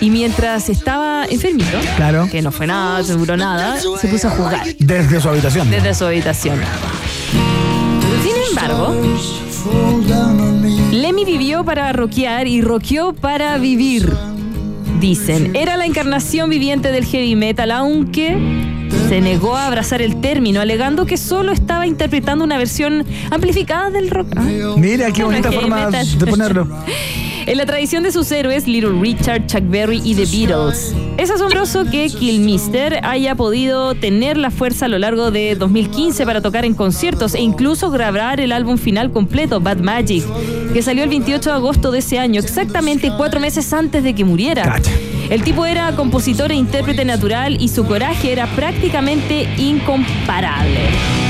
Y 0.00 0.10
mientras 0.10 0.68
estaba 0.68 1.24
enfermito, 1.30 1.78
Claro. 1.96 2.28
que 2.30 2.42
no 2.42 2.50
fue 2.50 2.66
nada, 2.66 3.02
seguro 3.04 3.36
nada, 3.36 3.78
se 3.80 4.08
puso 4.08 4.26
a 4.28 4.30
jugar 4.32 4.66
Desde 4.80 5.20
su 5.20 5.28
habitación. 5.28 5.70
desde 5.70 5.94
su 5.94 6.04
habitación. 6.04 6.58
Sin 8.22 8.34
embargo, 8.50 8.94
Lemmy 10.92 11.24
vivió 11.24 11.64
para 11.64 11.92
rockear 11.92 12.46
y 12.46 12.60
rockeó 12.60 13.12
para 13.12 13.58
vivir. 13.58 14.12
Dicen, 15.00 15.54
era 15.54 15.76
la 15.76 15.86
encarnación 15.86 16.48
viviente 16.50 16.90
del 16.92 17.04
heavy 17.04 17.36
metal, 17.36 17.70
aunque 17.72 18.36
se 19.08 19.20
negó 19.20 19.56
a 19.56 19.66
abrazar 19.66 20.00
el 20.00 20.20
término, 20.20 20.60
alegando 20.60 21.04
que 21.04 21.16
solo 21.16 21.52
estaba 21.52 21.86
interpretando 21.86 22.44
una 22.44 22.56
versión 22.56 23.04
amplificada 23.30 23.90
del 23.90 24.10
rock. 24.10 24.28
Ah, 24.36 24.44
Mira 24.76 25.10
qué 25.12 25.24
bonita 25.24 25.52
forma 25.52 25.90
de 25.90 26.26
ponerlo. 26.26 26.68
En 27.46 27.58
la 27.58 27.66
tradición 27.66 28.02
de 28.02 28.10
sus 28.10 28.32
héroes, 28.32 28.66
Little 28.66 28.98
Richard, 29.00 29.46
Chuck 29.46 29.64
Berry 29.68 30.00
y 30.02 30.14
The 30.14 30.24
Beatles. 30.24 30.94
Es 31.18 31.30
asombroso 31.30 31.84
que 31.84 32.08
Kilmister 32.08 33.00
haya 33.02 33.34
podido 33.34 33.94
tener 33.94 34.38
la 34.38 34.50
fuerza 34.50 34.86
a 34.86 34.88
lo 34.88 34.98
largo 34.98 35.30
de 35.30 35.54
2015 35.54 36.24
para 36.24 36.40
tocar 36.40 36.64
en 36.64 36.72
conciertos 36.72 37.34
e 37.34 37.42
incluso 37.42 37.90
grabar 37.90 38.40
el 38.40 38.50
álbum 38.50 38.78
final 38.78 39.12
completo, 39.12 39.60
Bad 39.60 39.78
Magic, 39.78 40.24
que 40.72 40.80
salió 40.80 41.04
el 41.04 41.10
28 41.10 41.50
de 41.50 41.56
agosto 41.56 41.90
de 41.90 41.98
ese 41.98 42.18
año, 42.18 42.40
exactamente 42.40 43.12
cuatro 43.14 43.40
meses 43.40 43.70
antes 43.74 44.02
de 44.02 44.14
que 44.14 44.24
muriera. 44.24 44.80
El 45.28 45.44
tipo 45.44 45.66
era 45.66 45.94
compositor 45.96 46.50
e 46.50 46.54
intérprete 46.54 47.04
natural 47.04 47.60
y 47.60 47.68
su 47.68 47.84
coraje 47.84 48.32
era 48.32 48.46
prácticamente 48.46 49.48
incomparable. 49.58 51.23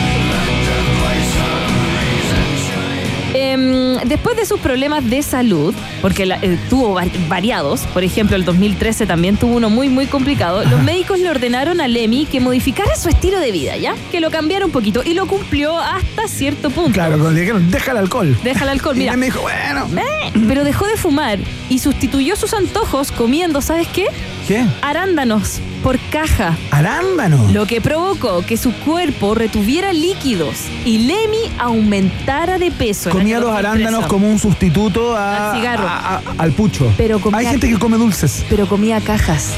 Em, 3.55 3.98
después 4.09 4.36
de 4.36 4.46
sus 4.46 4.59
problemas 4.59 5.09
de 5.09 5.22
salud, 5.22 5.72
porque 6.02 6.26
la- 6.26 6.38
eh, 6.42 6.59
tuvo 6.68 6.94
va- 6.94 7.05
variados, 7.28 7.82
por 7.92 8.02
ejemplo, 8.02 8.34
el 8.36 8.44
2013 8.44 9.07
también 9.07 9.36
tuvo 9.36 9.55
uno 9.57 9.70
muy, 9.70 9.88
muy 9.88 10.07
complicado, 10.07 10.64
los 10.64 10.82
médicos 10.82 11.20
le 11.20 11.30
ordenaron 11.30 11.80
a 11.80 11.86
Lemmy 11.86 12.26
que 12.26 12.40
modificara 12.40 12.96
su 12.96 13.09
estilo 13.09 13.38
de 13.38 13.52
vida, 13.52 13.76
¿ya? 13.76 13.94
Que 14.11 14.18
lo 14.20 14.30
cambiara 14.30 14.66
un 14.66 14.72
poquito 14.72 15.02
y 15.05 15.14
lo 15.14 15.26
cumplió 15.26 15.78
hasta 15.78 16.26
cierto 16.26 16.70
punto. 16.70 16.92
Claro, 16.94 17.12
cuando 17.18 17.38
dijeron, 17.38 17.70
deja 17.70 17.92
el 17.92 17.98
alcohol. 17.98 18.36
Deja 18.42 18.64
el 18.64 18.70
alcohol, 18.70 18.96
Y 18.96 19.00
mira. 19.00 19.12
él 19.12 19.18
me 19.18 19.26
dijo, 19.26 19.40
bueno. 19.40 19.86
Eh, 20.00 20.32
pero 20.48 20.64
dejó 20.64 20.86
de 20.86 20.96
fumar 20.96 21.38
y 21.68 21.78
sustituyó 21.78 22.34
sus 22.36 22.55
antojos 22.55 23.12
comiendo, 23.12 23.61
¿sabes 23.61 23.86
qué? 23.88 24.07
¿Qué? 24.47 24.64
Arándanos 24.82 25.61
por 25.82 25.99
caja. 26.11 26.55
Arándanos. 26.70 27.51
Lo 27.53 27.66
que 27.66 27.80
provocó 27.80 28.42
que 28.45 28.57
su 28.59 28.72
cuerpo 28.80 29.34
retuviera 29.34 29.92
líquidos 29.92 30.57
y 30.84 30.99
Lemmy 30.99 31.51
aumentara 31.59 32.59
de 32.59 32.70
peso. 32.70 33.09
Comía 33.11 33.38
los 33.40 33.51
2013. 33.53 33.68
arándanos 33.84 34.07
como 34.07 34.28
un 34.28 34.38
sustituto 34.38 35.16
a- 35.16 35.51
Al 35.53 35.57
cigarro. 35.59 35.88
a- 35.88 36.16
a- 36.16 36.22
al 36.38 36.53
pucho. 36.53 36.92
Pero 36.99 37.20
comía- 37.20 37.38
Hay 37.40 37.47
gente 37.47 37.68
que 37.70 37.78
come 37.78 37.97
dulces. 37.97 38.45
Pero 38.51 38.66
comía 38.68 39.01
cajas. 39.01 39.51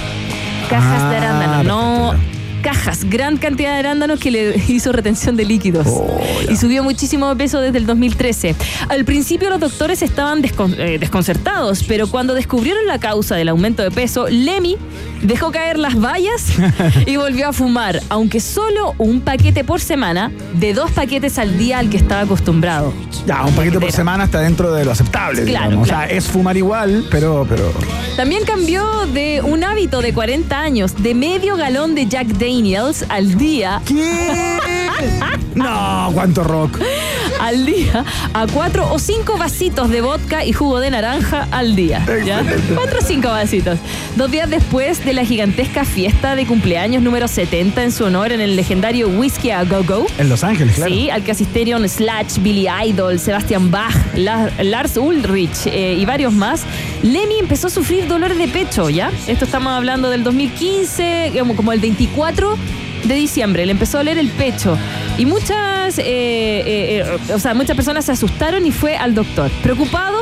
Cajas 0.70 1.10
de 1.10 1.16
Ah, 1.16 1.20
arándanos. 1.20 1.64
No 1.64 2.14
cajas. 2.62 3.04
Gran 3.08 3.36
cantidad 3.36 3.72
de 3.74 3.78
arándanos 3.80 4.20
que 4.20 4.30
le 4.30 4.56
hizo 4.68 4.92
retención 4.92 5.36
de 5.36 5.44
líquidos. 5.44 5.86
Oh, 5.88 6.18
y 6.50 6.56
subió 6.56 6.82
muchísimo 6.82 7.28
de 7.28 7.36
peso 7.36 7.60
desde 7.60 7.78
el 7.78 7.86
2013. 7.86 8.54
Al 8.88 9.04
principio 9.04 9.50
los 9.50 9.60
doctores 9.60 10.02
estaban 10.02 10.42
descon- 10.42 10.74
eh, 10.78 10.98
desconcertados, 10.98 11.82
pero 11.84 12.06
cuando 12.08 12.34
descubrieron 12.34 12.86
la 12.86 12.98
causa 12.98 13.36
del 13.36 13.48
aumento 13.48 13.82
de 13.82 13.90
peso, 13.90 14.26
Lemmy 14.28 14.76
dejó 15.22 15.50
caer 15.52 15.78
las 15.78 15.94
vallas 16.00 16.44
y 17.06 17.16
volvió 17.16 17.48
a 17.48 17.52
fumar, 17.52 18.00
aunque 18.08 18.40
solo 18.40 18.94
un 18.98 19.20
paquete 19.20 19.64
por 19.64 19.80
semana, 19.80 20.30
de 20.54 20.74
dos 20.74 20.90
paquetes 20.90 21.38
al 21.38 21.56
día 21.58 21.78
al 21.78 21.90
que 21.90 21.96
estaba 21.96 22.22
acostumbrado. 22.22 22.92
Ya, 23.26 23.44
un 23.44 23.54
paquete 23.54 23.80
por 23.80 23.92
semana 23.92 24.24
está 24.24 24.40
dentro 24.40 24.72
de 24.72 24.84
lo 24.84 24.92
aceptable. 24.92 25.44
Claro, 25.44 25.66
digamos. 25.70 25.88
claro. 25.88 26.04
O 26.04 26.06
sea, 26.08 26.16
es 26.16 26.24
fumar 26.26 26.56
igual, 26.56 27.04
pero, 27.10 27.46
pero. 27.48 27.72
También 28.16 28.44
cambió 28.44 28.84
de 29.12 29.40
un 29.42 29.64
hábito 29.64 30.00
de 30.00 30.12
40 30.12 30.58
años, 30.60 30.94
de 31.02 31.14
medio 31.14 31.56
galón 31.56 31.94
de 31.94 32.06
Jack 32.06 32.26
Daniels 32.28 32.55
al 33.08 33.36
día. 33.36 33.82
No, 35.54 36.10
cuánto 36.14 36.42
rock. 36.42 36.78
Al 37.40 37.66
día, 37.66 38.04
a 38.32 38.46
cuatro 38.46 38.90
o 38.92 38.98
cinco 38.98 39.36
vasitos 39.36 39.90
de 39.90 40.00
vodka 40.00 40.44
y 40.44 40.52
jugo 40.52 40.80
de 40.80 40.90
naranja 40.90 41.46
al 41.50 41.76
día. 41.76 42.04
¿ya? 42.24 42.42
Cuatro 42.74 42.98
o 43.00 43.04
cinco 43.04 43.28
vasitos. 43.28 43.78
Dos 44.16 44.30
días 44.30 44.48
después 44.48 45.04
de 45.04 45.12
la 45.12 45.24
gigantesca 45.24 45.84
fiesta 45.84 46.34
de 46.34 46.46
cumpleaños 46.46 47.02
número 47.02 47.28
70 47.28 47.82
en 47.84 47.92
su 47.92 48.04
honor 48.04 48.32
en 48.32 48.40
el 48.40 48.56
legendario 48.56 49.08
Whiskey 49.08 49.50
a 49.50 49.64
Go 49.64 49.82
Go. 49.84 50.06
En 50.18 50.28
Los 50.28 50.42
Ángeles, 50.44 50.76
claro. 50.76 50.92
Sí, 50.92 51.10
al 51.10 51.22
que 51.24 51.32
asistieron 51.32 51.86
Slash, 51.88 52.38
Billy 52.38 52.66
Idol, 52.86 53.18
Sebastian 53.18 53.70
Bach, 53.70 53.94
La- 54.14 54.50
Lars 54.62 54.96
Ulrich 54.96 55.66
eh, 55.66 55.94
y 55.98 56.04
varios 56.06 56.32
más, 56.32 56.62
Lemmy 57.02 57.38
empezó 57.38 57.66
a 57.66 57.70
sufrir 57.70 58.08
dolores 58.08 58.38
de 58.38 58.48
pecho, 58.48 58.88
¿ya? 58.90 59.10
Esto 59.26 59.44
estamos 59.44 59.72
hablando 59.72 60.08
del 60.10 60.24
2015, 60.24 61.32
como, 61.38 61.54
como 61.54 61.72
el 61.72 61.80
24 61.80 62.56
de 63.08 63.14
diciembre, 63.14 63.64
le 63.66 63.72
empezó 63.72 63.98
a 63.98 64.00
doler 64.00 64.18
el 64.18 64.28
pecho. 64.30 64.76
Y 65.18 65.26
muchas, 65.26 65.98
eh, 65.98 66.04
eh, 66.04 67.04
eh, 67.28 67.32
o 67.32 67.38
sea, 67.38 67.54
muchas 67.54 67.76
personas 67.76 68.04
se 68.04 68.12
asustaron 68.12 68.66
y 68.66 68.70
fue 68.72 68.96
al 68.96 69.14
doctor. 69.14 69.50
Preocupado 69.62 70.18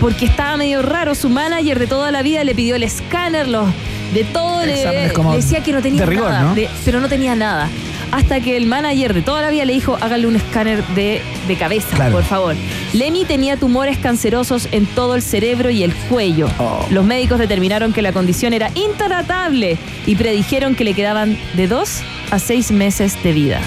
porque 0.00 0.24
estaba 0.26 0.56
medio 0.56 0.82
raro, 0.82 1.14
su 1.14 1.28
manager 1.28 1.78
de 1.78 1.86
toda 1.86 2.10
la 2.10 2.22
vida 2.22 2.42
le 2.44 2.54
pidió 2.54 2.76
el 2.76 2.82
escáner, 2.82 3.48
los, 3.48 3.68
de 4.14 4.24
todo, 4.24 4.64
le, 4.64 5.12
decía 5.34 5.62
que 5.62 5.72
no 5.72 5.82
tenía 5.82 6.06
rigor, 6.06 6.30
nada, 6.30 6.42
¿no? 6.42 6.54
de- 6.54 6.68
pero 6.84 7.00
no 7.00 7.08
tenía 7.08 7.34
nada. 7.36 7.68
Hasta 8.12 8.40
que 8.40 8.56
el 8.56 8.66
manager 8.66 9.14
de 9.14 9.22
toda 9.22 9.40
la 9.42 9.50
vida 9.50 9.64
le 9.64 9.72
dijo, 9.72 9.96
hágale 10.00 10.26
un 10.26 10.36
escáner 10.36 10.84
de, 10.88 11.22
de 11.46 11.56
cabeza, 11.56 11.94
Claro. 11.96 12.12
por 12.12 12.24
favor. 12.24 12.56
Lemmy 12.92 13.24
tenía 13.24 13.56
tumores 13.56 13.98
cancerosos 13.98 14.68
en 14.72 14.86
todo 14.86 15.14
el 15.14 15.22
cerebro 15.22 15.70
y 15.70 15.82
el 15.84 15.94
cuello. 16.08 16.48
Oh. 16.58 16.84
Los 16.90 17.04
médicos 17.04 17.38
determinaron 17.38 17.92
que 17.92 18.02
la 18.02 18.12
condición 18.12 18.52
era 18.52 18.70
intratable 18.74 19.78
y 20.06 20.16
predijeron 20.16 20.74
que 20.74 20.84
le 20.84 20.94
quedaban 20.94 21.38
de 21.54 21.68
dos 21.68 22.00
a 22.30 22.38
seis 22.38 22.70
meses 22.72 23.20
de 23.22 23.32
vida. 23.32 23.60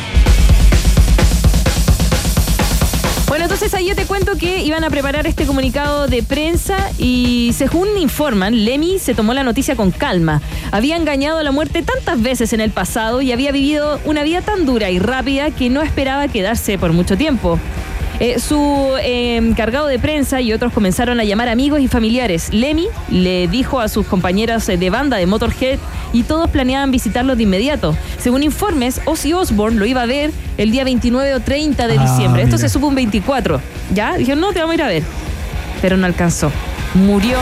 Entonces 3.54 3.86
yo 3.86 3.96
te 3.96 4.08
cuento 4.08 4.36
que 4.36 4.64
iban 4.64 4.84
a 4.84 4.90
preparar 4.90 5.28
este 5.28 5.46
comunicado 5.46 6.08
de 6.08 6.24
prensa 6.24 6.76
y 6.98 7.52
según 7.56 7.88
informan, 8.00 8.66
Lemmy 8.66 8.98
se 8.98 9.14
tomó 9.14 9.36
la 9.36 9.44
noticia 9.44 9.76
con 9.76 9.92
calma. 9.92 10.42
Había 10.72 10.98
engañado 10.98 11.38
a 11.38 11.44
la 11.44 11.52
muerte 11.52 11.84
tantas 11.84 12.20
veces 12.20 12.52
en 12.54 12.62
el 12.62 12.72
pasado 12.72 13.22
y 13.22 13.32
había 13.32 13.52
vivido 13.52 14.00
una 14.06 14.24
vida 14.24 14.42
tan 14.42 14.66
dura 14.66 14.90
y 14.90 14.98
rápida 14.98 15.52
que 15.52 15.70
no 15.70 15.84
esperaba 15.84 16.28
quedarse 16.30 16.80
por 16.80 16.94
mucho 16.94 17.16
tiempo. 17.16 17.60
Eh, 18.20 18.40
su 18.40 18.96
eh, 19.02 19.38
encargado 19.38 19.88
de 19.88 19.98
prensa 20.00 20.40
y 20.40 20.54
otros 20.54 20.72
comenzaron 20.72 21.20
a 21.20 21.24
llamar 21.24 21.50
amigos 21.50 21.80
y 21.82 21.88
familiares. 21.88 22.54
Lemmy 22.54 22.88
le 23.10 23.48
dijo 23.48 23.80
a 23.80 23.88
sus 23.88 24.06
compañeras 24.06 24.68
eh, 24.70 24.78
de 24.78 24.90
banda 24.90 25.18
de 25.18 25.26
Motorhead 25.26 25.80
y 26.14 26.24
todos 26.24 26.50
planeaban 26.50 26.92
visitarlo 26.92 27.36
de 27.36 27.44
inmediato. 27.44 27.98
Según 28.20 28.44
informes, 28.44 29.02
Ozzy 29.06 29.34
Osbourne 29.34 29.78
lo 29.80 29.86
iba 29.86 30.04
a 30.04 30.06
ver 30.06 30.32
el 30.58 30.72
día 30.72 30.84
29 30.84 31.34
o 31.36 31.40
30 31.40 31.88
de 31.88 31.98
Ah, 31.98 32.02
diciembre. 32.04 32.44
Esto 32.44 32.58
se 32.58 32.70
supo 32.70 32.88
un 32.88 32.96
24. 32.96 33.60
¿Ya? 33.94 34.14
Dijeron, 34.16 34.40
no, 34.42 34.54
te 34.54 34.60
vamos 34.60 34.74
a 34.74 34.76
ir 34.76 34.84
a 34.84 34.88
ver. 34.88 35.04
Pero 35.82 35.98
no 35.98 36.06
alcanzó. 36.06 36.52
Murió 36.94 37.38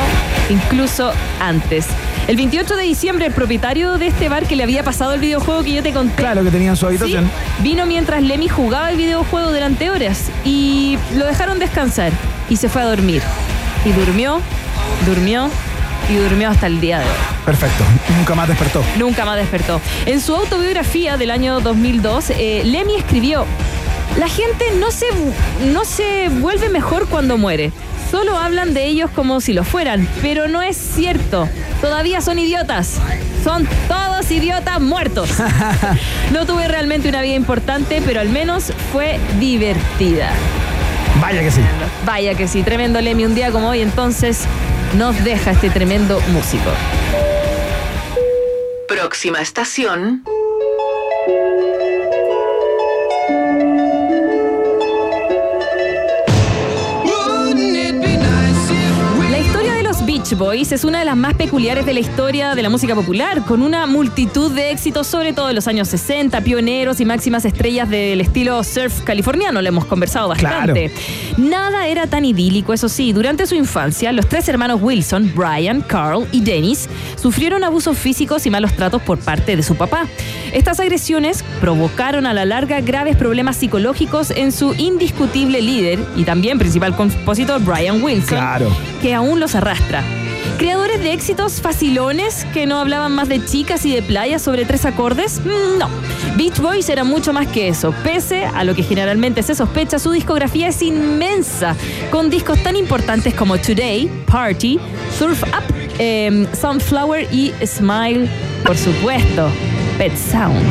incluso 0.49 1.11
antes. 1.41 1.85
El 2.27 2.37
28 2.37 2.75
de 2.75 2.83
diciembre, 2.83 3.25
el 3.25 3.33
propietario 3.33 3.97
de 3.97 4.07
este 4.07 4.29
bar 4.29 4.45
que 4.45 4.55
le 4.55 4.63
había 4.63 4.83
pasado 4.83 5.13
el 5.13 5.19
videojuego 5.19 5.63
que 5.63 5.73
yo 5.73 5.83
te 5.83 5.91
conté. 5.91 6.15
Claro, 6.15 6.43
que 6.43 6.51
tenía 6.51 6.69
en 6.69 6.75
su 6.75 6.85
habitación. 6.85 7.25
Sí, 7.25 7.63
vino 7.63 7.85
mientras 7.85 8.21
Lemmy 8.21 8.47
jugaba 8.47 8.89
el 8.89 8.97
videojuego 8.97 9.51
durante 9.51 9.89
horas 9.89 10.29
y 10.45 10.97
lo 11.15 11.25
dejaron 11.25 11.59
descansar 11.59 12.11
y 12.49 12.57
se 12.57 12.69
fue 12.69 12.81
a 12.83 12.85
dormir. 12.85 13.21
Y 13.85 13.91
durmió, 13.91 14.39
durmió 15.05 15.49
y 16.09 16.15
durmió 16.15 16.49
hasta 16.49 16.67
el 16.67 16.79
día 16.79 16.99
de 16.99 17.05
hoy. 17.05 17.11
Perfecto. 17.45 17.83
Nunca 18.17 18.35
más 18.35 18.47
despertó. 18.47 18.83
Nunca 18.97 19.25
más 19.25 19.37
despertó. 19.37 19.81
En 20.05 20.21
su 20.21 20.35
autobiografía 20.35 21.17
del 21.17 21.31
año 21.31 21.59
2002, 21.59 22.29
eh, 22.31 22.61
Lemmy 22.65 22.95
escribió, 22.95 23.45
la 24.17 24.27
gente 24.27 24.65
no 24.77 24.91
se, 24.91 25.07
no 25.73 25.85
se 25.85 26.29
vuelve 26.29 26.69
mejor 26.69 27.07
cuando 27.07 27.37
muere. 27.37 27.71
Solo 28.11 28.37
hablan 28.37 28.73
de 28.73 28.85
ellos 28.87 29.09
como 29.15 29.39
si 29.39 29.53
lo 29.53 29.63
fueran, 29.63 30.05
pero 30.21 30.49
no 30.49 30.61
es 30.61 30.75
cierto. 30.75 31.47
Todavía 31.79 32.19
son 32.19 32.39
idiotas. 32.39 32.99
Son 33.41 33.65
todos 33.87 34.29
idiotas 34.29 34.81
muertos. 34.81 35.29
No 36.31 36.45
tuve 36.45 36.67
realmente 36.69 37.09
una 37.09 37.21
vida 37.21 37.35
importante, 37.35 38.01
pero 38.05 38.21
al 38.21 38.29
menos 38.29 38.71
fue 38.93 39.19
divertida. 39.37 40.29
Vaya 41.19 41.41
que 41.41 41.51
sí. 41.51 41.61
Vaya 42.05 42.35
que 42.35 42.47
sí, 42.47 42.63
tremendo 42.63 43.01
Lemmy 43.01 43.25
un 43.25 43.35
día 43.35 43.51
como 43.51 43.69
hoy, 43.69 43.81
entonces 43.81 44.45
nos 44.97 45.21
deja 45.25 45.51
este 45.51 45.69
tremendo 45.69 46.21
músico. 46.31 46.71
Próxima 48.87 49.41
estación. 49.41 50.23
Beach 60.31 60.37
Boys 60.37 60.71
es 60.71 60.83
una 60.83 60.99
de 60.99 61.05
las 61.05 61.17
más 61.17 61.33
peculiares 61.33 61.85
de 61.85 61.93
la 61.93 61.99
historia 61.99 62.55
de 62.55 62.61
la 62.61 62.69
música 62.69 62.95
popular, 62.95 63.43
con 63.43 63.61
una 63.61 63.85
multitud 63.85 64.51
de 64.51 64.71
éxitos, 64.71 65.07
sobre 65.07 65.33
todo 65.33 65.49
en 65.49 65.55
los 65.55 65.67
años 65.67 65.87
60, 65.89 66.41
pioneros 66.41 66.99
y 66.99 67.05
máximas 67.05 67.43
estrellas 67.43 67.89
del 67.89 68.21
estilo 68.21 68.63
surf 68.63 69.01
californiano, 69.01 69.61
lo 69.61 69.67
hemos 69.67 69.85
conversado 69.85 70.29
bastante. 70.29 70.91
Nada 71.37 71.87
era 71.87 72.07
tan 72.07 72.23
idílico, 72.23 72.73
eso 72.73 72.87
sí, 72.87 73.13
durante 73.13 73.45
su 73.47 73.55
infancia, 73.55 74.11
los 74.11 74.27
tres 74.29 74.47
hermanos 74.47 74.79
Wilson, 74.81 75.33
Brian, 75.35 75.81
Carl 75.81 76.27
y 76.31 76.41
Dennis, 76.41 76.87
sufrieron 77.15 77.63
abusos 77.63 77.97
físicos 77.97 78.45
y 78.45 78.49
malos 78.49 78.73
tratos 78.73 79.01
por 79.01 79.19
parte 79.19 79.55
de 79.55 79.63
su 79.63 79.75
papá. 79.75 80.05
Estas 80.53 80.79
agresiones 80.79 81.43
provocaron 81.59 82.25
a 82.25 82.33
la 82.33 82.45
larga 82.45 82.81
graves 82.81 83.15
problemas 83.15 83.57
psicológicos 83.57 84.31
en 84.31 84.51
su 84.51 84.73
indiscutible 84.75 85.61
líder 85.61 85.99
y 86.15 86.23
también 86.23 86.59
principal 86.59 86.95
compositor 86.95 87.61
Brian 87.61 88.01
Wilson, 88.01 88.39
que 89.01 89.13
aún 89.13 89.39
los 89.39 89.55
arrastra. 89.55 90.03
¿Creadores 90.57 90.99
de 91.01 91.13
éxitos 91.13 91.61
facilones 91.61 92.45
que 92.53 92.65
no 92.65 92.77
hablaban 92.77 93.13
más 93.13 93.27
de 93.29 93.43
chicas 93.43 93.85
y 93.85 93.93
de 93.93 94.01
playas 94.01 94.41
sobre 94.41 94.65
tres 94.65 94.85
acordes? 94.85 95.39
Mm, 95.43 95.77
No. 95.79 95.89
Beach 96.37 96.59
Boys 96.59 96.87
era 96.89 97.03
mucho 97.03 97.33
más 97.33 97.47
que 97.47 97.67
eso. 97.67 97.93
Pese 98.03 98.45
a 98.45 98.63
lo 98.63 98.73
que 98.75 98.83
generalmente 98.83 99.43
se 99.43 99.55
sospecha, 99.55 99.99
su 99.99 100.11
discografía 100.11 100.67
es 100.69 100.81
inmensa, 100.81 101.75
con 102.09 102.29
discos 102.29 102.61
tan 102.63 102.75
importantes 102.75 103.33
como 103.33 103.57
Today, 103.57 104.09
Party, 104.27 104.79
Surf 105.17 105.43
Up, 105.43 105.75
em, 105.99 106.45
Sunflower 106.53 107.27
y 107.33 107.51
Smile, 107.65 108.29
por 108.65 108.77
supuesto, 108.77 109.49
Pet 109.97 110.13
Sound. 110.15 110.61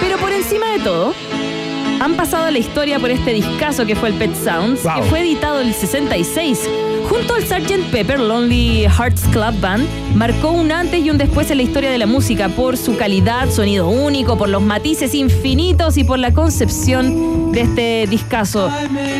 Pero 0.00 0.18
por 0.18 0.32
encima 0.32 0.66
de 0.72 0.80
todo, 0.80 1.14
han 2.00 2.14
pasado 2.14 2.46
a 2.46 2.50
la 2.50 2.58
historia 2.58 2.98
por 2.98 3.10
este 3.10 3.32
discazo 3.32 3.86
que 3.86 3.94
fue 3.96 4.08
el 4.10 4.14
Pet 4.16 4.34
Sounds, 4.34 4.80
que 4.82 5.02
fue 5.04 5.20
editado 5.20 5.60
en 5.60 5.68
el 5.68 5.74
66. 5.74 6.58
Junto 7.08 7.34
al 7.34 7.42
Sgt. 7.42 7.90
Pepper 7.90 8.18
Lonely 8.20 8.86
Hearts 8.88 9.22
Club 9.32 9.58
Band, 9.60 9.86
marcó 10.14 10.50
un 10.50 10.72
antes 10.72 11.00
y 11.04 11.10
un 11.10 11.18
después 11.18 11.50
en 11.50 11.58
la 11.58 11.62
historia 11.62 11.90
de 11.90 11.98
la 11.98 12.06
música 12.06 12.48
por 12.48 12.76
su 12.76 12.96
calidad, 12.96 13.50
sonido 13.50 13.88
único, 13.88 14.38
por 14.38 14.48
los 14.48 14.62
matices 14.62 15.14
infinitos 15.14 15.96
y 15.98 16.04
por 16.04 16.18
la 16.18 16.32
concepción 16.32 17.52
de 17.52 17.60
este 17.62 18.06
discazo. 18.08 18.70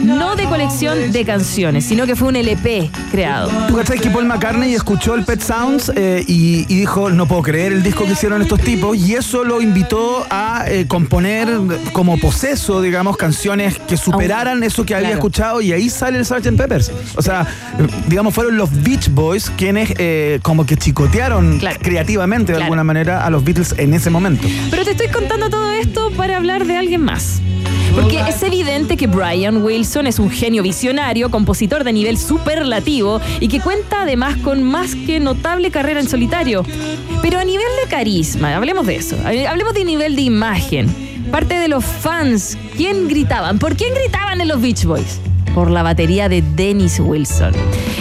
No 0.02 0.36
de 0.36 0.44
colección 0.44 1.12
de 1.12 1.24
canciones, 1.24 1.84
sino 1.84 2.06
que 2.06 2.16
fue 2.16 2.28
un 2.28 2.36
LP 2.36 2.90
creado. 3.10 3.50
¿Tú 3.68 3.76
cachai 3.76 3.98
que 3.98 4.08
Paul 4.10 4.24
McCartney 4.26 4.74
escuchó 4.74 5.14
el 5.14 5.24
Pet 5.24 5.40
Sounds 5.42 5.92
eh, 5.94 6.24
y, 6.26 6.60
y 6.72 6.76
dijo, 6.78 7.10
no 7.10 7.26
puedo 7.26 7.42
creer 7.42 7.72
el 7.72 7.82
disco 7.82 8.04
que 8.06 8.12
hicieron 8.12 8.40
estos 8.40 8.60
tipos? 8.60 8.96
Y 8.96 9.14
eso 9.14 9.44
lo 9.44 9.60
invitó 9.60 10.24
a 10.30 10.64
eh, 10.68 10.86
componer 10.86 11.48
como 11.92 12.16
poseso, 12.18 12.80
digamos, 12.80 13.16
canciones 13.18 13.78
que 13.78 13.96
superaran 13.98 14.62
eso 14.62 14.84
que 14.86 14.94
había 14.94 15.02
Claro. 15.08 15.18
escuchado 15.18 15.60
y 15.60 15.72
ahí 15.72 15.90
sale 15.90 16.16
el 16.18 16.24
Sgt. 16.24 16.56
Peppers. 16.56 16.90
O 17.16 17.22
sea, 17.22 17.46
digamos, 18.08 18.34
fueron 18.34 18.56
los 18.56 18.70
Beach 18.82 19.08
Boys 19.10 19.50
quienes 19.56 19.92
eh, 19.98 20.38
como 20.42 20.66
que 20.66 20.76
chicotearon 20.76 21.60
creativamente 21.80 22.52
de 22.52 22.56
Claro. 22.58 22.64
alguna 22.64 22.84
manera 22.84 23.24
a 23.24 23.30
los 23.30 23.42
Beatles 23.44 23.74
en 23.78 23.94
ese 23.94 24.10
momento. 24.10 24.46
Pero 24.70 24.84
te 24.84 24.90
estoy 24.92 25.08
contando 25.08 25.48
todo 25.50 25.70
esto 25.72 26.10
para 26.16 26.36
hablar 26.36 26.66
de 26.66 26.76
alguien 26.76 27.02
más. 27.02 27.40
Porque 27.94 28.18
es 28.26 28.42
evidente 28.42 28.96
que 28.96 29.06
Brian 29.06 29.62
Wilson 29.62 30.06
es 30.06 30.18
un 30.18 30.30
genio 30.30 30.62
visionario, 30.62 31.30
compositor 31.30 31.84
de 31.84 31.92
nivel 31.92 32.16
superlativo 32.16 33.20
y 33.38 33.48
que 33.48 33.60
cuenta 33.60 34.02
además 34.02 34.36
con 34.38 34.62
más 34.62 34.94
que 34.94 35.20
notable 35.20 35.70
carrera 35.70 36.00
en 36.00 36.08
solitario. 36.08 36.64
Pero 37.20 37.38
a 37.38 37.44
nivel 37.44 37.66
de 37.84 37.90
carisma, 37.90 38.56
hablemos 38.56 38.86
de 38.86 38.96
eso, 38.96 39.16
hablemos 39.48 39.74
de 39.74 39.84
nivel 39.84 40.16
de 40.16 40.22
imagen. 40.22 40.86
Parte 41.30 41.54
de 41.58 41.68
los 41.68 41.84
fans, 41.84 42.56
¿quién 42.76 43.08
gritaban? 43.08 43.58
¿Por 43.58 43.76
quién 43.76 43.92
gritaban 43.94 44.40
en 44.40 44.48
los 44.48 44.60
Beach 44.60 44.84
Boys? 44.84 45.20
Por 45.54 45.70
la 45.70 45.82
batería 45.82 46.28
de 46.28 46.42
Dennis 46.42 46.98
Wilson. 47.00 47.52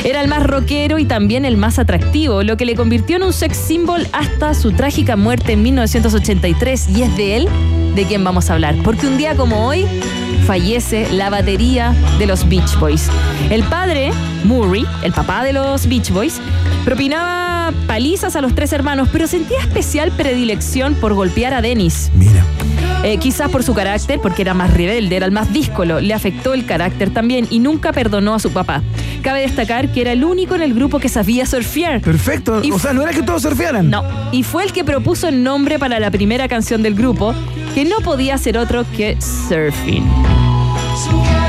Era 0.03 0.21
el 0.21 0.27
más 0.27 0.43
rockero 0.43 0.99
y 0.99 1.05
también 1.05 1.45
el 1.45 1.57
más 1.57 1.79
atractivo, 1.79 2.43
lo 2.43 2.57
que 2.57 2.65
le 2.65 2.75
convirtió 2.75 3.17
en 3.17 3.23
un 3.23 3.33
sex 3.33 3.57
symbol 3.57 4.07
hasta 4.13 4.53
su 4.53 4.71
trágica 4.71 5.15
muerte 5.15 5.53
en 5.53 5.63
1983 5.63 6.89
y 6.89 7.03
es 7.03 7.17
de 7.17 7.37
él 7.37 7.49
de 7.95 8.05
quien 8.05 8.23
vamos 8.23 8.49
a 8.49 8.53
hablar, 8.53 8.75
porque 8.83 9.07
un 9.07 9.17
día 9.17 9.35
como 9.35 9.67
hoy 9.67 9.85
fallece 10.45 11.11
la 11.11 11.29
batería 11.29 11.93
de 12.19 12.25
los 12.25 12.47
Beach 12.47 12.79
Boys. 12.79 13.09
El 13.49 13.63
padre, 13.63 14.11
Murray, 14.43 14.85
el 15.03 15.11
papá 15.11 15.43
de 15.43 15.53
los 15.53 15.87
Beach 15.87 16.09
Boys, 16.11 16.41
propinaba 16.85 17.50
palizas 17.87 18.35
a 18.35 18.41
los 18.41 18.55
tres 18.55 18.73
hermanos, 18.73 19.09
pero 19.11 19.27
sentía 19.27 19.59
especial 19.59 20.11
predilección 20.11 20.95
por 20.95 21.13
golpear 21.13 21.53
a 21.53 21.61
Dennis. 21.61 22.11
Mira. 22.15 22.43
Eh, 23.03 23.17
quizás 23.17 23.49
por 23.49 23.63
su 23.63 23.73
carácter, 23.73 24.19
porque 24.21 24.43
era 24.43 24.53
más 24.53 24.71
rebelde, 24.71 25.15
era 25.15 25.25
el 25.25 25.31
más 25.31 25.51
díscolo, 25.51 25.99
le 25.99 26.13
afectó 26.13 26.53
el 26.53 26.67
carácter 26.67 27.11
también 27.11 27.47
y 27.49 27.57
nunca 27.57 27.91
perdonó 27.91 28.35
a 28.35 28.39
su 28.39 28.51
papá. 28.51 28.83
Cabe 29.23 29.41
destacar 29.41 29.91
que 29.91 30.01
era 30.01 30.11
el 30.11 30.23
único 30.23 30.53
en 30.53 30.61
el 30.61 30.75
grupo 30.75 30.99
que 30.99 31.09
sabía 31.09 31.47
surfear. 31.47 32.01
Perfecto. 32.01 32.61
o 32.71 32.79
sea, 32.79 32.93
no 32.93 33.01
era 33.01 33.11
que 33.11 33.23
todos 33.23 33.41
surfearan. 33.41 33.89
No. 33.89 34.03
Y 34.31 34.43
fue 34.43 34.63
el 34.63 34.71
que 34.71 34.83
propuso 34.83 35.27
el 35.27 35.41
nombre 35.41 35.79
para 35.79 35.99
la 35.99 36.11
primera 36.11 36.47
canción 36.47 36.83
del 36.83 36.93
grupo, 36.93 37.33
que 37.73 37.85
no 37.85 37.97
podía 38.03 38.37
ser 38.37 38.57
otro 38.57 38.85
que 38.95 39.17
Surfing. 39.19 40.03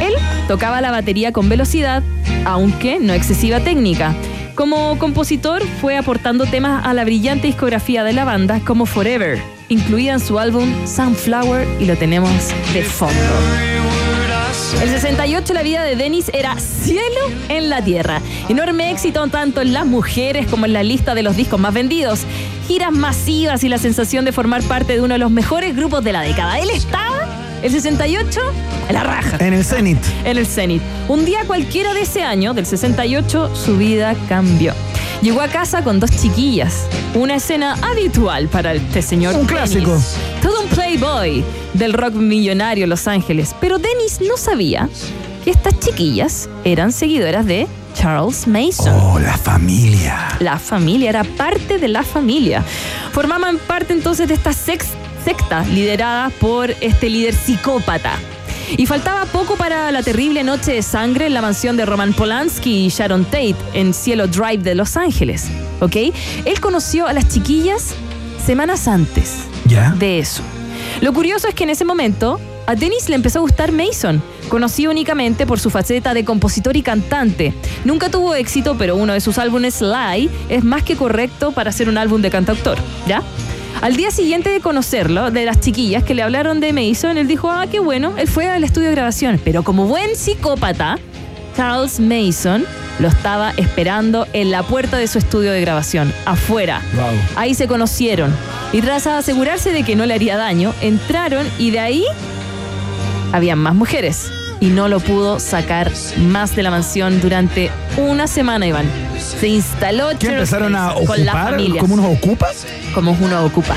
Él 0.03 0.15
tocaba 0.49 0.81
la 0.81 0.91
batería 0.91 1.33
con 1.33 1.49
velocidad, 1.51 2.03
aunque 2.47 2.99
no 2.99 3.13
excesiva 3.13 3.61
técnica. 3.61 4.15
Como 4.55 4.99
compositor 4.99 5.63
fue 5.81 5.97
aportando 5.97 6.45
temas 6.45 6.85
a 6.85 6.93
la 6.93 7.05
brillante 7.05 7.47
discografía 7.47 8.05
de 8.05 8.13
la 8.13 8.25
banda 8.25 8.61
como 8.61 8.85
Forever, 8.85 9.41
incluida 9.69 10.13
en 10.13 10.21
su 10.21 10.39
álbum 10.39 10.71
Sunflower 10.87 11.67
y 11.81 11.87
lo 11.87 11.97
tenemos 11.97 12.31
de 12.75 12.83
fondo. 12.83 13.15
El 14.83 14.91
68 14.91 15.55
la 15.55 15.63
vida 15.63 15.83
de 15.83 15.97
Dennis 15.97 16.31
era 16.35 16.59
cielo 16.59 17.21
en 17.49 17.71
la 17.71 17.83
tierra. 17.83 18.21
Enorme 18.49 18.91
éxito 18.91 19.27
tanto 19.29 19.61
en 19.63 19.73
las 19.73 19.87
mujeres 19.87 20.47
como 20.47 20.67
en 20.67 20.73
la 20.73 20.83
lista 20.83 21.15
de 21.15 21.23
los 21.23 21.37
discos 21.37 21.59
más 21.59 21.73
vendidos. 21.73 22.27
Giras 22.69 22.93
masivas 22.93 23.65
y 23.65 23.69
la 23.69 23.79
sensación 23.79 24.25
de 24.25 24.33
formar 24.33 24.63
parte 24.63 24.95
de 24.95 25.01
uno 25.01 25.15
de 25.15 25.19
los 25.19 25.31
mejores 25.31 25.75
grupos 25.75 26.05
de 26.05 26.13
la 26.13 26.23
década. 26.23 26.59
Él 26.59 26.71
estaba, 26.71 27.22
el 27.63 27.71
68, 27.71 28.41
en 28.89 28.95
la 28.95 29.05
raja. 29.05 29.37
En 29.39 29.55
el 29.55 29.65
Zenith. 29.65 29.99
En 30.25 30.37
el 30.39 30.47
Zenith. 30.47 30.83
Un 31.09 31.25
día 31.25 31.41
cualquiera 31.47 31.95
de 31.95 32.03
ese 32.03 32.23
año, 32.23 32.55
del 32.55 32.67
68, 32.67 33.55
su 33.55 33.77
vida 33.77 34.15
cambió. 34.29 34.75
Llegó 35.23 35.41
a 35.41 35.49
casa 35.49 35.85
con 35.85 36.01
dos 36.01 36.11
chiquillas. 36.11 36.87
Una 37.15 37.37
escena 37.37 37.77
habitual 37.83 38.49
para 38.49 38.75
este 38.75 39.03
señor. 39.03 39.35
Un 39.37 39.47
Dennis. 39.47 39.53
clásico. 39.71 40.03
Todo 40.43 40.63
un 40.63 40.69
playboy 40.69 41.45
del 41.75 41.93
rock 41.93 42.15
millonario 42.15 42.87
Los 42.89 43.07
Ángeles. 43.07 43.55
Pero 43.61 43.79
Dennis 43.79 44.21
no 44.21 44.37
sabía 44.37 44.89
que 45.45 45.51
estas 45.51 45.79
chiquillas 45.79 46.49
eran 46.65 46.91
seguidoras 46.93 47.47
de 47.47 47.69
Charles 47.95 48.49
Mason. 48.49 48.93
Oh, 49.01 49.19
la 49.21 49.37
familia. 49.37 50.29
La 50.41 50.59
familia 50.59 51.11
era 51.11 51.23
parte 51.25 51.79
de 51.79 51.87
la 51.89 52.03
familia. 52.03 52.65
Formaban 53.13 53.59
parte 53.59 53.93
entonces 53.93 54.27
de 54.27 54.35
esta 54.35 54.53
sex- 54.53 54.87
secta 55.25 55.65
liderada 55.65 56.31
por 56.41 56.71
este 56.81 57.09
líder 57.09 57.35
psicópata. 57.35 58.19
Y 58.77 58.87
faltaba 58.87 59.27
poco 59.27 59.57
para 59.57 59.91
la 59.91 60.03
terrible 60.03 60.43
noche 60.45 60.73
de 60.73 60.83
sangre 60.83 61.27
en 61.27 61.35
la 61.35 61.43
mansión 61.43 61.77
de 61.77 61.85
Roman 61.85 62.15
Polanski 62.15 62.87
y 62.87 62.89
Sharon 62.89 63.25
Tate 63.25 63.57
en 63.75 63.93
Cielo 63.93 64.27
Drive 64.27 64.59
de 64.59 64.75
Los 64.75 64.97
Ángeles. 64.97 65.49
¿Ok? 65.81 65.97
Él 66.45 66.61
conoció 66.61 67.07
a 67.07 67.13
las 67.13 67.29
chiquillas 67.29 67.95
semanas 68.45 68.89
antes 68.89 69.45
¿Ya? 69.67 69.91
de 69.99 70.19
eso. 70.19 70.43
Lo 71.01 71.13
curioso 71.13 71.49
es 71.49 71.55
que 71.55 71.65
en 71.65 71.71
ese 71.71 71.85
momento 71.85 72.41
a 72.67 72.75
Dennis 72.75 73.09
le 73.09 73.17
empezó 73.17 73.41
a 73.41 73.43
gustar 73.43 73.73
Mason, 73.73 74.23
conocido 74.49 74.91
únicamente 74.91 75.47
por 75.47 75.59
su 75.59 75.69
faceta 75.69 76.15
de 76.15 76.25
compositor 76.25 76.77
y 76.77 76.83
cantante. 76.83 77.53
Nunca 77.85 78.09
tuvo 78.09 78.35
éxito, 78.35 78.77
pero 78.79 78.97
uno 78.97 79.13
de 79.13 79.21
sus 79.21 79.39
álbumes, 79.39 79.83
Lie, 79.83 80.31
es 80.49 80.63
más 80.63 80.83
que 80.83 80.97
correcto 80.97 81.53
para 81.53 81.73
ser 81.73 81.89
un 81.89 81.99
álbum 81.99 82.23
de 82.23 82.31
cantautor, 82.31 82.79
¿ya? 83.07 83.23
Al 83.83 83.97
día 83.97 84.13
siguiente 84.13 84.49
de 84.49 84.61
conocerlo, 84.61 85.33
de 85.33 85.45
las 85.45 85.59
chiquillas 85.59 86.05
que 86.05 86.15
le 86.15 86.23
hablaron 86.23 86.61
de 86.61 86.73
Mason, 86.73 87.19
él 87.19 87.27
dijo, 87.27 87.51
ah, 87.51 87.67
qué 87.69 87.81
bueno, 87.81 88.15
él 88.17 88.29
fue 88.29 88.49
al 88.49 88.63
estudio 88.63 88.91
de 88.91 88.95
grabación, 88.95 89.41
pero 89.43 89.65
como 89.65 89.87
buen 89.87 90.15
psicópata, 90.15 91.01
Charles 91.57 91.99
Mason 91.99 92.65
lo 93.01 93.09
estaba 93.09 93.51
esperando 93.57 94.29
en 94.35 94.53
la 94.53 94.63
puerta 94.63 94.99
de 94.99 95.09
su 95.09 95.19
estudio 95.19 95.51
de 95.51 95.61
grabación, 95.61 96.15
afuera. 96.27 96.81
Ahí 97.35 97.55
se 97.55 97.67
conocieron. 97.67 98.33
Y 98.73 98.83
tras 98.83 99.09
asegurarse 99.09 99.73
de 99.73 99.83
que 99.83 99.97
no 99.97 100.07
le 100.07 100.15
haría 100.15 100.37
daño, 100.37 100.73
entraron 100.81 101.45
y 101.59 101.73
de 101.73 101.81
ahí 101.81 102.05
habían 103.33 103.59
más 103.59 103.75
mujeres 103.75 104.31
y 104.63 104.69
no 104.69 104.87
lo 104.87 105.01
pudo 105.01 105.41
sacar 105.41 105.91
más 106.19 106.55
de 106.55 106.63
la 106.63 106.71
mansión 106.71 107.21
durante 107.21 107.69
una 107.97 108.29
semana, 108.29 108.65
Iván. 108.65 108.87
Se 109.19 109.49
instaló 109.49 110.11
¿Qué 110.21 110.29
empezaron 110.29 110.77
a 110.77 110.87
Mason 110.87 111.05
con 111.07 111.25
la 111.27 111.33
ocupar? 111.33 111.51
familia. 111.51 111.81
¿Como 111.81 111.95
unos 111.95 112.07
ocupas? 112.07 112.67
Como 112.95 113.11
uno 113.21 113.45
ocupa. 113.45 113.75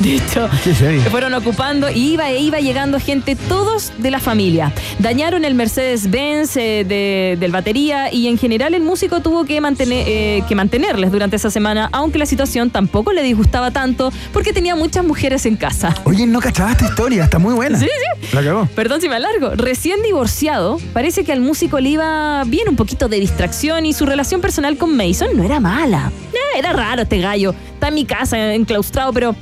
Qué 0.00 0.74
serio. 0.74 1.02
se 1.02 1.10
fueron 1.10 1.32
ocupando 1.34 1.90
y 1.90 2.12
iba 2.14 2.30
e 2.30 2.38
iba 2.40 2.58
llegando 2.60 2.98
gente, 2.98 3.36
todos 3.36 3.92
de 3.98 4.10
la 4.10 4.18
familia. 4.18 4.72
Dañaron 4.98 5.44
el 5.44 5.54
Mercedes-Benz 5.54 6.56
eh, 6.56 6.84
de- 6.86 7.36
del 7.38 7.52
batería 7.52 8.12
y 8.12 8.26
en 8.28 8.38
general 8.38 8.74
el 8.74 8.82
músico 8.82 9.20
tuvo 9.20 9.44
que, 9.44 9.60
mantener, 9.60 10.04
eh, 10.08 10.42
que 10.48 10.54
mantenerles 10.54 11.12
durante 11.12 11.36
esa 11.36 11.50
semana, 11.50 11.88
aunque 11.92 12.18
la 12.18 12.26
situación 12.26 12.70
tampoco 12.70 13.12
le 13.12 13.22
disgustaba 13.22 13.70
tanto 13.70 14.12
porque 14.32 14.52
tenía 14.52 14.74
muchas 14.74 15.04
mujeres 15.04 15.46
en 15.46 15.56
casa. 15.56 15.94
Oye, 16.04 16.26
no 16.26 16.40
cachaba 16.40 16.72
esta 16.72 16.86
historia, 16.86 17.24
está 17.24 17.38
muy 17.38 17.54
buena. 17.54 17.78
Sí, 17.78 17.86
sí. 17.86 18.28
La 18.34 18.42
cagó. 18.42 18.66
Perdón 18.74 19.00
si 19.00 19.08
me 19.08 19.16
alargo. 19.16 19.50
Recién 19.54 20.02
divorciado, 20.02 20.78
parece 20.92 21.24
que 21.24 21.32
al 21.32 21.40
músico 21.40 21.78
le 21.80 21.90
iba 21.90 22.42
bien 22.44 22.68
un 22.68 22.76
poquito 22.76 23.08
de 23.08 23.20
distracción 23.20 23.86
y 23.86 23.92
su 23.92 24.06
relación 24.06 24.40
personal 24.40 24.76
con 24.76 24.96
Mason 24.96 25.28
no 25.36 25.44
era 25.44 25.60
mala. 25.60 26.10
Eh, 26.32 26.58
era 26.58 26.72
raro 26.72 27.02
este 27.02 27.18
gallo. 27.18 27.54
Está 27.74 27.88
en 27.88 27.94
mi 27.94 28.04
casa 28.04 28.54
enclaustrado, 28.54 29.12
pero 29.12 29.34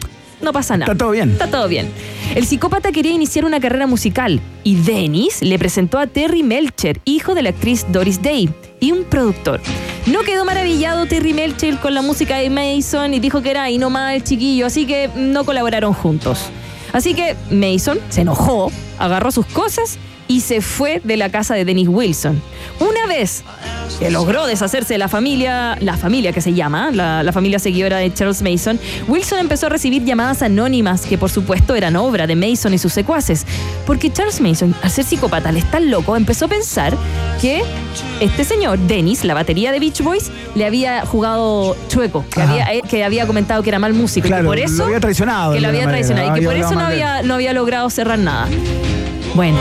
no 0.43 0.53
pasa 0.53 0.77
nada. 0.77 0.93
Está 0.93 1.05
todo 1.05 1.13
bien. 1.13 1.31
Está 1.31 1.49
todo 1.49 1.69
bien. 1.69 1.91
El 2.35 2.47
psicópata 2.47 2.93
quería 2.93 3.13
iniciar 3.13 3.45
una 3.45 3.61
carrera 3.61 3.87
musical 3.87 4.41
y 4.65 4.77
Dennis 4.77 5.43
le 5.43 5.59
presentó 5.59 5.99
a 5.99 6.07
Terry 6.07 6.43
Melcher, 6.43 7.01
hijo 7.05 7.35
de 7.35 7.43
la 7.43 7.51
actriz 7.51 7.87
Doris 7.91 8.23
Day, 8.23 8.49
y 8.81 8.93
un 8.93 9.05
productor. 9.05 9.61
No 10.07 10.21
quedó 10.21 10.45
maravillado 10.45 11.07
Terry 11.07 11.35
Melcher 11.35 11.77
con 11.79 11.95
la 11.95 12.03
música 12.03 12.39
de 12.39 12.51
Mason 12.51 13.15
y 13.15 13.21
dijo 13.21 13.43
que 13.43 13.51
era 13.51 13.65
ahí 13.65 13.79
nomás 13.79 14.15
el 14.15 14.25
chiquillo, 14.25 14.67
así 14.67 14.87
que 14.87 15.11
no 15.15 15.45
colaboraron 15.45 15.93
juntos. 15.93 16.47
Así 16.93 17.15
que 17.15 17.37
Mason 17.51 17.99
se 18.09 18.23
enojó, 18.23 18.73
agarró 18.99 19.31
sus 19.31 19.47
cosas 19.47 19.99
y 20.31 20.43
se 20.43 20.61
fue 20.61 21.01
de 21.03 21.17
la 21.17 21.29
casa 21.29 21.57
de 21.57 21.65
Dennis 21.65 21.89
Wilson. 21.89 22.41
Una 22.79 23.09
vez 23.09 23.43
que 23.99 24.13
logró 24.13 24.47
deshacerse 24.47 24.95
de 24.95 24.99
la 24.99 25.09
familia, 25.09 25.77
la 25.81 25.97
familia 25.97 26.33
que 26.33 26.41
se 26.41 26.55
llama, 26.55 26.93
la, 26.93 27.25
la 27.25 27.33
familia 27.33 27.59
seguidora 27.59 27.97
de 27.97 28.15
Charles 28.15 28.41
Mason, 28.41 28.79
Wilson 29.09 29.41
empezó 29.41 29.67
a 29.67 29.71
recibir 29.71 30.05
llamadas 30.05 30.43
anónimas 30.43 31.01
que 31.05 31.19
por 31.19 31.31
supuesto 31.31 31.75
eran 31.75 31.97
obra 31.97 32.29
de 32.29 32.37
Mason 32.37 32.73
y 32.73 32.79
sus 32.79 32.93
secuaces. 32.93 33.45
Porque 33.87 34.13
Charles 34.13 34.41
Mason, 34.41 34.73
al 34.83 34.91
ser 34.93 35.05
psicópata, 35.05 35.51
le 35.51 35.63
tan 35.63 35.91
loco, 35.91 36.17
empezó 36.17 36.45
a 36.45 36.49
pensar 36.49 36.97
que 37.41 37.65
este 38.21 38.45
señor, 38.45 38.79
Dennis, 38.79 39.25
la 39.25 39.35
batería 39.35 39.73
de 39.73 39.81
Beach 39.81 40.01
Boys, 40.01 40.31
le 40.55 40.65
había 40.65 41.05
jugado 41.07 41.77
chueco, 41.89 42.25
que, 42.33 42.41
había, 42.41 42.73
eh, 42.73 42.83
que 42.89 43.03
había 43.03 43.27
comentado 43.27 43.65
que 43.65 43.71
era 43.71 43.81
mal 43.81 43.95
músico. 43.95 44.29
y 44.29 44.31
que 44.31 44.45
por 44.45 44.61
eso 44.61 44.77
lo 44.77 44.85
había 44.85 45.01
traicionado. 45.01 45.55
que 45.55 45.61
lo 45.61 45.67
había 45.67 45.87
manera, 45.87 46.07
traicionado 46.07 46.37
y 46.37 46.41
que 46.41 46.47
por 46.47 46.57
eso 46.57 46.79
había, 46.79 47.23
no 47.23 47.35
había 47.35 47.53
logrado 47.53 47.91
cerrar 47.91 48.21
nada. 48.21 48.47
Bueno, 49.35 49.59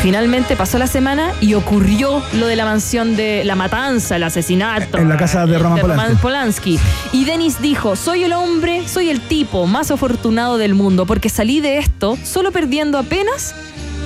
finalmente 0.00 0.56
pasó 0.56 0.78
la 0.78 0.86
semana 0.86 1.32
y 1.40 1.54
ocurrió 1.54 2.22
lo 2.32 2.46
de 2.46 2.56
la 2.56 2.64
mansión 2.64 3.16
de 3.16 3.44
la 3.44 3.54
matanza, 3.54 4.16
el 4.16 4.22
asesinato. 4.22 4.98
En 4.98 5.08
la 5.08 5.16
casa 5.16 5.46
de 5.46 5.58
Roman 5.58 5.80
Polanski. 5.80 6.16
Polanski. 6.22 6.78
Y 7.12 7.24
Dennis 7.24 7.60
dijo, 7.60 7.96
soy 7.96 8.24
el 8.24 8.32
hombre, 8.32 8.88
soy 8.88 9.10
el 9.10 9.20
tipo 9.20 9.66
más 9.66 9.90
afortunado 9.90 10.58
del 10.58 10.74
mundo 10.74 11.06
porque 11.06 11.28
salí 11.28 11.60
de 11.60 11.78
esto 11.78 12.16
solo 12.24 12.50
perdiendo 12.50 12.98
apenas 12.98 13.54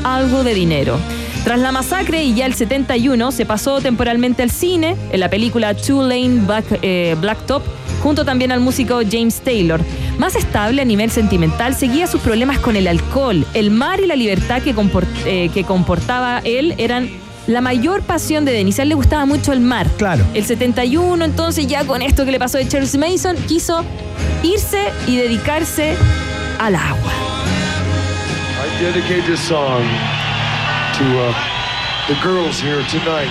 algo 0.03 0.45
de 0.45 0.55
dinero. 0.55 0.99
Tras 1.45 1.61
la 1.61 1.73
masacre 1.73 2.25
y 2.25 2.35
ya 2.35 2.47
el 2.47 2.55
71 2.55 3.31
se 3.31 3.47
pasó 3.47 3.81
temporalmente 3.81 4.43
al 4.43 4.51
cine 4.51 4.97
en 5.13 5.21
la 5.21 5.29
película 5.29 5.75
Two 5.75 6.03
Lane 6.03 6.41
Black, 6.47 6.65
eh, 6.83 7.17
Blacktop 7.21 7.63
junto 8.05 8.25
también 8.25 8.53
al 8.53 8.61
músico 8.61 9.01
James 9.11 9.41
Taylor. 9.41 9.81
Más 10.19 10.37
estable 10.37 10.83
a 10.83 10.85
nivel 10.85 11.11
sentimental, 11.11 11.75
seguía 11.75 12.07
sus 12.07 12.21
problemas 12.21 12.59
con 12.59 12.77
el 12.77 12.87
alcohol. 12.87 13.47
El 13.55 13.71
mar 13.71 13.99
y 13.99 14.07
la 14.07 14.15
libertad 14.15 14.61
que, 14.63 14.75
comport- 14.77 15.09
eh, 15.25 15.51
que 15.55 15.65
comportaba 15.65 16.41
él 16.45 16.75
eran 16.77 17.09
la 17.47 17.61
mayor 17.63 18.03
pasión 18.03 18.45
de 18.45 18.53
Dennis. 18.53 18.79
A 18.79 18.83
él 18.83 18.91
le 18.91 18.95
gustaba 18.95 19.25
mucho 19.25 19.53
el 19.55 19.61
mar. 19.61 19.87
Claro. 19.97 20.23
El 20.35 20.45
71, 20.45 21.25
entonces 21.25 21.67
ya 21.67 21.85
con 21.85 22.03
esto 22.03 22.25
que 22.27 22.31
le 22.33 22.39
pasó 22.39 22.59
de 22.59 22.69
Charles 22.69 22.97
Mason, 22.99 23.37
quiso 23.49 23.83
irse 24.43 24.91
y 25.07 25.17
dedicarse 25.17 25.95
al 26.59 26.75
agua. 26.77 27.13
I 28.61 28.83
dedicate 28.85 29.23
this 29.27 29.41
song 29.41 29.83
to 30.99 31.05
uh, 31.05 31.33
the 32.09 32.15
girls 32.23 32.61
here 32.61 32.83
tonight. 32.91 33.31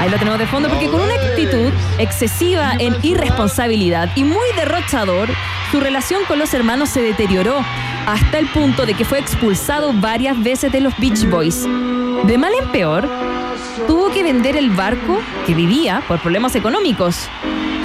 Ahí 0.00 0.08
lo 0.08 0.18
tenemos 0.18 0.38
de 0.38 0.46
fondo 0.46 0.68
porque 0.68 0.88
con 0.88 1.00
una 1.00 1.14
actitud 1.14 1.70
excesiva 1.98 2.72
en 2.78 2.96
irresponsabilidad 3.02 4.10
y 4.16 4.24
muy 4.24 4.46
derrochador, 4.56 5.28
su 5.70 5.80
relación 5.80 6.24
con 6.26 6.38
los 6.38 6.54
hermanos 6.54 6.88
se 6.88 7.02
deterioró 7.02 7.62
hasta 8.06 8.38
el 8.38 8.46
punto 8.48 8.86
de 8.86 8.94
que 8.94 9.04
fue 9.04 9.18
expulsado 9.18 9.92
varias 9.92 10.42
veces 10.42 10.72
de 10.72 10.80
los 10.80 10.96
Beach 10.98 11.28
Boys. 11.28 11.64
De 12.24 12.38
mal 12.38 12.52
en 12.60 12.68
peor, 12.70 13.08
tuvo 13.86 14.10
que 14.10 14.22
vender 14.22 14.56
el 14.56 14.70
barco 14.70 15.20
que 15.46 15.54
vivía 15.54 16.02
por 16.08 16.20
problemas 16.20 16.54
económicos. 16.56 17.28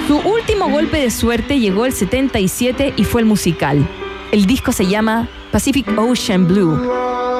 Su 0.06 0.18
último 0.18 0.68
golpe 0.68 0.98
de 0.98 1.10
suerte 1.10 1.58
llegó 1.58 1.84
el 1.84 1.92
77 1.92 2.94
y 2.96 3.04
fue 3.04 3.20
el 3.20 3.26
musical. 3.26 3.86
El 4.32 4.46
disco 4.46 4.72
se 4.72 4.86
llama 4.86 5.28
Pacific 5.52 5.86
Ocean 5.98 6.46
Blue 6.46 6.80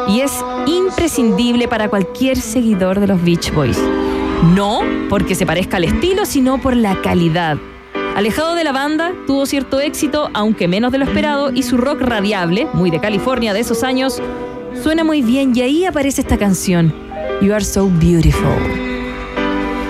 y 0.08 0.20
es 0.20 0.32
imprescindible 0.66 1.68
para 1.68 1.88
cualquier 1.88 2.36
seguidor 2.36 3.00
de 3.00 3.06
los 3.08 3.22
Beach 3.22 3.52
Boys. 3.52 3.78
No 4.42 4.80
porque 5.08 5.34
se 5.34 5.46
parezca 5.46 5.76
al 5.76 5.84
estilo, 5.84 6.26
sino 6.26 6.60
por 6.60 6.76
la 6.76 7.00
calidad. 7.02 7.58
Alejado 8.14 8.54
de 8.54 8.64
la 8.64 8.72
banda, 8.72 9.12
tuvo 9.26 9.44
cierto 9.44 9.80
éxito, 9.80 10.30
aunque 10.32 10.68
menos 10.68 10.92
de 10.92 10.98
lo 10.98 11.04
esperado, 11.04 11.50
y 11.52 11.62
su 11.62 11.76
rock 11.76 12.00
radiable, 12.00 12.66
muy 12.72 12.90
de 12.90 13.00
California 13.00 13.52
de 13.52 13.60
esos 13.60 13.82
años, 13.82 14.22
suena 14.82 15.04
muy 15.04 15.22
bien 15.22 15.52
y 15.54 15.60
ahí 15.60 15.84
aparece 15.84 16.22
esta 16.22 16.38
canción, 16.38 16.94
You 17.42 17.52
Are 17.52 17.64
So 17.64 17.90
Beautiful. 17.90 18.85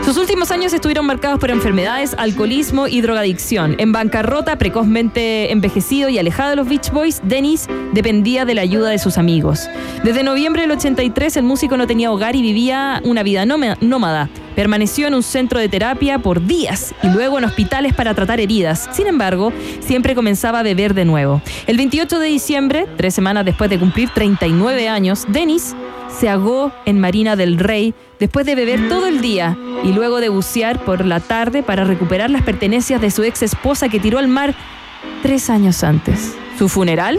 Sus 0.06 0.18
últimos 0.18 0.52
años 0.52 0.72
estuvieron 0.72 1.04
marcados 1.04 1.40
por 1.40 1.50
enfermedades, 1.50 2.14
alcoholismo 2.16 2.86
y 2.86 3.00
drogadicción. 3.00 3.74
En 3.78 3.90
bancarrota, 3.90 4.56
precozmente 4.56 5.50
envejecido 5.50 6.08
y 6.08 6.16
alejado 6.16 6.50
de 6.50 6.56
los 6.56 6.68
Beach 6.68 6.92
Boys, 6.92 7.20
Dennis 7.24 7.66
dependía 7.92 8.44
de 8.44 8.54
la 8.54 8.62
ayuda 8.62 8.90
de 8.90 9.00
sus 9.00 9.18
amigos. 9.18 9.68
Desde 10.04 10.22
noviembre 10.22 10.62
del 10.62 10.70
83, 10.70 11.38
el 11.38 11.42
músico 11.42 11.76
no 11.76 11.88
tenía 11.88 12.12
hogar 12.12 12.36
y 12.36 12.42
vivía 12.42 13.00
una 13.04 13.24
vida 13.24 13.44
nóma- 13.44 13.76
nómada. 13.80 14.28
Permaneció 14.54 15.08
en 15.08 15.14
un 15.14 15.24
centro 15.24 15.58
de 15.58 15.68
terapia 15.68 16.20
por 16.20 16.46
días 16.46 16.94
y 17.02 17.08
luego 17.08 17.38
en 17.38 17.44
hospitales 17.44 17.92
para 17.92 18.14
tratar 18.14 18.38
heridas. 18.38 18.88
Sin 18.92 19.08
embargo, 19.08 19.52
siempre 19.80 20.14
comenzaba 20.14 20.60
a 20.60 20.62
beber 20.62 20.94
de 20.94 21.04
nuevo. 21.04 21.42
El 21.66 21.76
28 21.78 22.20
de 22.20 22.28
diciembre, 22.28 22.86
tres 22.96 23.12
semanas 23.12 23.44
después 23.44 23.68
de 23.70 23.78
cumplir 23.80 24.08
39 24.10 24.88
años, 24.88 25.24
Dennis 25.28 25.74
se 26.18 26.28
ahogó 26.28 26.72
en 26.84 27.00
Marina 27.00 27.36
del 27.36 27.58
Rey 27.58 27.94
después 28.18 28.46
de 28.46 28.54
beber 28.54 28.88
todo 28.88 29.06
el 29.06 29.20
día 29.20 29.56
y 29.84 29.92
luego 29.92 30.20
de 30.20 30.28
bucear 30.28 30.84
por 30.84 31.04
la 31.04 31.20
tarde 31.20 31.62
para 31.62 31.84
recuperar 31.84 32.30
las 32.30 32.42
pertenencias 32.42 33.00
de 33.00 33.10
su 33.10 33.22
ex 33.22 33.42
esposa 33.42 33.88
que 33.88 34.00
tiró 34.00 34.18
al 34.18 34.28
mar 34.28 34.54
tres 35.22 35.50
años 35.50 35.84
antes. 35.84 36.34
Su 36.58 36.68
funeral 36.68 37.18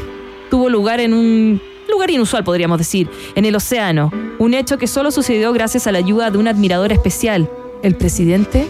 tuvo 0.50 0.70
lugar 0.70 1.00
en 1.00 1.14
un 1.14 1.62
lugar 1.90 2.10
inusual, 2.10 2.44
podríamos 2.44 2.78
decir, 2.78 3.10
en 3.36 3.46
el 3.46 3.56
océano, 3.56 4.12
un 4.40 4.54
hecho 4.54 4.78
que 4.78 4.88
solo 4.88 5.12
sucedió 5.12 5.54
gracias 5.54 5.88
a 5.88 5.92
la 5.92 6.00
ayuda 6.00 6.32
de 6.32 6.38
un 6.38 6.48
admirador 6.48 6.92
especial, 6.92 7.50
el 7.84 7.96
presidente 7.96 8.68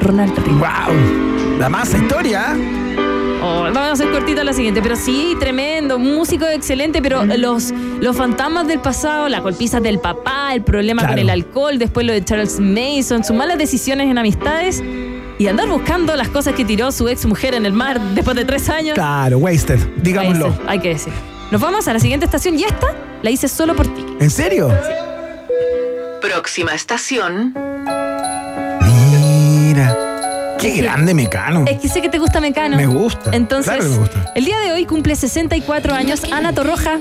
Ronald 0.00 0.36
Reagan. 0.36 0.58
¡Wow! 0.58 1.58
La 1.58 1.68
masa 1.68 1.98
historia. 1.98 2.56
Oh, 3.42 3.62
vamos 3.62 3.76
a 3.78 3.92
hacer 3.92 4.10
cortita 4.10 4.44
la 4.44 4.52
siguiente, 4.52 4.82
pero 4.82 4.96
sí, 4.96 5.34
tremendo, 5.40 5.98
músico 5.98 6.46
excelente, 6.46 7.00
pero 7.00 7.24
los, 7.24 7.72
los 8.00 8.16
fantasmas 8.16 8.68
del 8.68 8.80
pasado, 8.80 9.28
las 9.28 9.42
golpizas 9.42 9.82
del 9.82 9.98
papá, 9.98 10.54
el 10.54 10.62
problema 10.62 11.06
con 11.06 11.18
el 11.18 11.30
alcohol, 11.30 11.78
después 11.78 12.06
lo 12.06 12.12
de 12.12 12.22
Charles 12.22 12.60
Mason, 12.60 13.24
sus 13.24 13.34
malas 13.34 13.56
decisiones 13.56 14.10
en 14.10 14.18
amistades 14.18 14.82
y 15.38 15.46
andar 15.46 15.68
buscando 15.68 16.14
las 16.16 16.28
cosas 16.28 16.54
que 16.54 16.66
tiró 16.66 16.92
su 16.92 17.08
ex 17.08 17.24
mujer 17.24 17.54
en 17.54 17.64
el 17.64 17.72
mar 17.72 17.98
después 18.14 18.36
de 18.36 18.44
tres 18.44 18.68
años. 18.68 18.94
Claro, 18.94 19.38
wasted, 19.38 19.78
digámoslo. 20.02 20.54
Hay 20.66 20.80
que 20.80 20.90
decir. 20.90 21.12
Nos 21.50 21.62
vamos 21.62 21.88
a 21.88 21.94
la 21.94 21.98
siguiente 21.98 22.26
estación 22.26 22.58
y 22.58 22.64
esta 22.64 22.94
la 23.22 23.30
hice 23.30 23.48
solo 23.48 23.74
por 23.74 23.86
ti. 23.86 24.04
¿En 24.20 24.30
serio? 24.30 24.68
Próxima 26.20 26.74
estación. 26.74 27.69
Qué 30.60 30.76
grande 30.76 31.14
mecano. 31.14 31.64
Es 31.66 31.78
que 31.80 31.88
sé 31.88 32.00
que 32.02 32.08
te 32.08 32.18
gusta 32.18 32.40
Mecano. 32.40 32.76
Me 32.76 32.86
gusta. 32.86 33.30
Entonces, 33.32 33.72
Claro 33.74 33.82
que 33.84 33.88
me 33.90 33.98
gusta. 33.98 34.32
el 34.34 34.44
día 34.44 34.58
de 34.60 34.72
hoy 34.72 34.84
cumple 34.84 35.14
64 35.16 35.94
años 35.94 36.22
Ana 36.32 36.52
Torroja. 36.52 36.98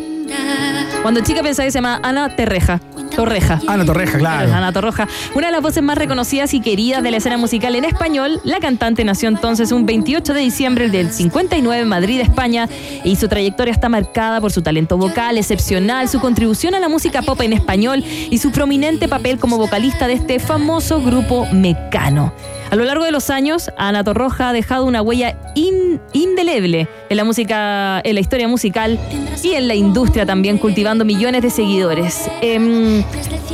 Cuando 1.01 1.21
chica 1.21 1.41
pensaba 1.41 1.65
que 1.65 1.71
se 1.71 1.77
llama 1.77 1.99
Ana 2.03 2.35
Terreja. 2.35 2.79
Torreja. 3.15 3.59
Ana 3.67 3.85
Torreja, 3.85 4.17
claro. 4.17 4.53
Ana 4.53 4.71
Torroja. 4.71 5.07
Una 5.35 5.47
de 5.47 5.51
las 5.53 5.61
voces 5.61 5.83
más 5.83 5.97
reconocidas 5.97 6.53
y 6.53 6.61
queridas 6.61 7.03
de 7.03 7.11
la 7.11 7.17
escena 7.17 7.37
musical 7.37 7.75
en 7.75 7.85
español, 7.85 8.39
la 8.43 8.59
cantante 8.59 9.03
nació 9.03 9.29
entonces 9.29 9.71
un 9.71 9.85
28 9.85 10.33
de 10.33 10.39
diciembre 10.41 10.89
del 10.89 11.11
59 11.11 11.81
en 11.83 11.87
Madrid, 11.87 12.19
España, 12.21 12.67
y 13.03 13.15
su 13.15 13.27
trayectoria 13.27 13.71
está 13.71 13.89
marcada 13.89 14.39
por 14.41 14.51
su 14.51 14.61
talento 14.61 14.97
vocal 14.97 15.37
excepcional, 15.37 16.07
su 16.09 16.19
contribución 16.19 16.75
a 16.75 16.79
la 16.79 16.89
música 16.89 17.21
pop 17.21 17.39
en 17.41 17.53
español 17.53 18.03
y 18.29 18.37
su 18.37 18.51
prominente 18.51 19.07
papel 19.07 19.37
como 19.39 19.57
vocalista 19.57 20.07
de 20.07 20.13
este 20.13 20.39
famoso 20.39 21.01
grupo 21.01 21.47
Mecano. 21.51 22.33
A 22.71 22.75
lo 22.75 22.83
largo 22.83 23.03
de 23.03 23.11
los 23.11 23.31
años, 23.31 23.71
Ana 23.77 24.03
Torroja 24.03 24.49
ha 24.49 24.53
dejado 24.53 24.85
una 24.85 25.01
huella 25.01 25.35
in- 25.55 25.99
indeleble 26.13 26.87
en 27.09 27.17
la 27.17 27.23
música, 27.23 27.99
en 28.03 28.13
la 28.13 28.21
historia 28.21 28.47
musical 28.47 28.99
y 29.43 29.53
en 29.53 29.67
la 29.67 29.73
industria 29.73 30.23
también, 30.27 30.59
cultivando 30.59 31.03
millones 31.03 31.41
de 31.41 31.49
seguidores. 31.49 32.29
Em, 32.41 32.98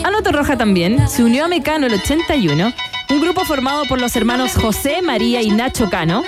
Ana 0.03 0.21
Torroja 0.21 0.57
también 0.57 1.07
se 1.09 1.23
unió 1.23 1.45
a 1.45 1.47
Mecano 1.47 1.87
el 1.87 1.93
81, 1.93 2.73
un 3.09 3.21
grupo 3.21 3.45
formado 3.45 3.83
por 3.85 3.99
los 3.99 4.15
hermanos 4.15 4.53
José, 4.53 5.01
María 5.01 5.41
y 5.41 5.49
Nacho 5.49 5.89
Cano, 5.89 6.23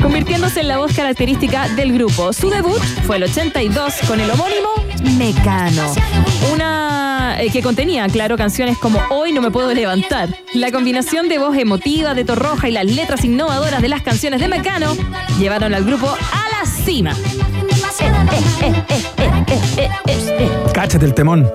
convirtiéndose 0.00 0.60
en 0.60 0.68
la 0.68 0.78
voz 0.78 0.92
característica 0.94 1.68
del 1.70 1.92
grupo. 1.92 2.32
Su 2.32 2.50
debut 2.50 2.80
fue 3.06 3.16
el 3.16 3.24
82 3.24 3.94
con 4.06 4.20
el 4.20 4.30
homónimo 4.30 4.68
Mecano. 5.16 5.92
Una 6.52 7.36
eh, 7.38 7.50
que 7.50 7.62
contenía, 7.62 8.06
claro, 8.08 8.36
canciones 8.36 8.78
como 8.78 9.00
Hoy 9.10 9.32
no 9.32 9.40
me 9.40 9.50
puedo 9.50 9.72
levantar. 9.72 10.28
La 10.54 10.70
combinación 10.70 11.28
de 11.28 11.38
voz 11.38 11.56
emotiva 11.56 12.14
de 12.14 12.24
Torroja 12.24 12.68
y 12.68 12.72
las 12.72 12.86
letras 12.86 13.24
innovadoras 13.24 13.82
de 13.82 13.88
las 13.88 14.02
canciones 14.02 14.40
de 14.40 14.48
Mecano 14.48 14.94
llevaron 15.38 15.74
al 15.74 15.84
grupo 15.84 16.08
a 16.08 16.58
la 16.58 16.70
cima. 16.84 17.14
Cáchate 20.72 21.04
el 21.04 21.14
temón. 21.14 21.50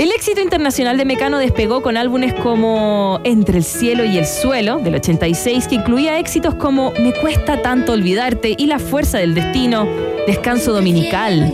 El 0.00 0.12
éxito 0.20 0.42
internacional 0.42 0.98
de 0.98 1.06
Mecano 1.06 1.38
despegó 1.38 1.80
con 1.80 1.96
álbumes 1.96 2.34
como 2.34 3.20
Entre 3.24 3.56
el 3.56 3.64
cielo 3.64 4.04
y 4.04 4.18
el 4.18 4.26
suelo 4.26 4.76
del 4.78 4.96
86 4.96 5.66
que 5.66 5.76
incluía 5.76 6.18
éxitos 6.18 6.56
como 6.56 6.92
Me 7.00 7.14
cuesta 7.14 7.62
tanto 7.62 7.94
olvidarte 7.94 8.54
y 8.58 8.66
La 8.66 8.78
fuerza 8.78 9.16
del 9.16 9.32
destino, 9.34 9.88
Descanso 10.26 10.72
dominical. 10.72 11.52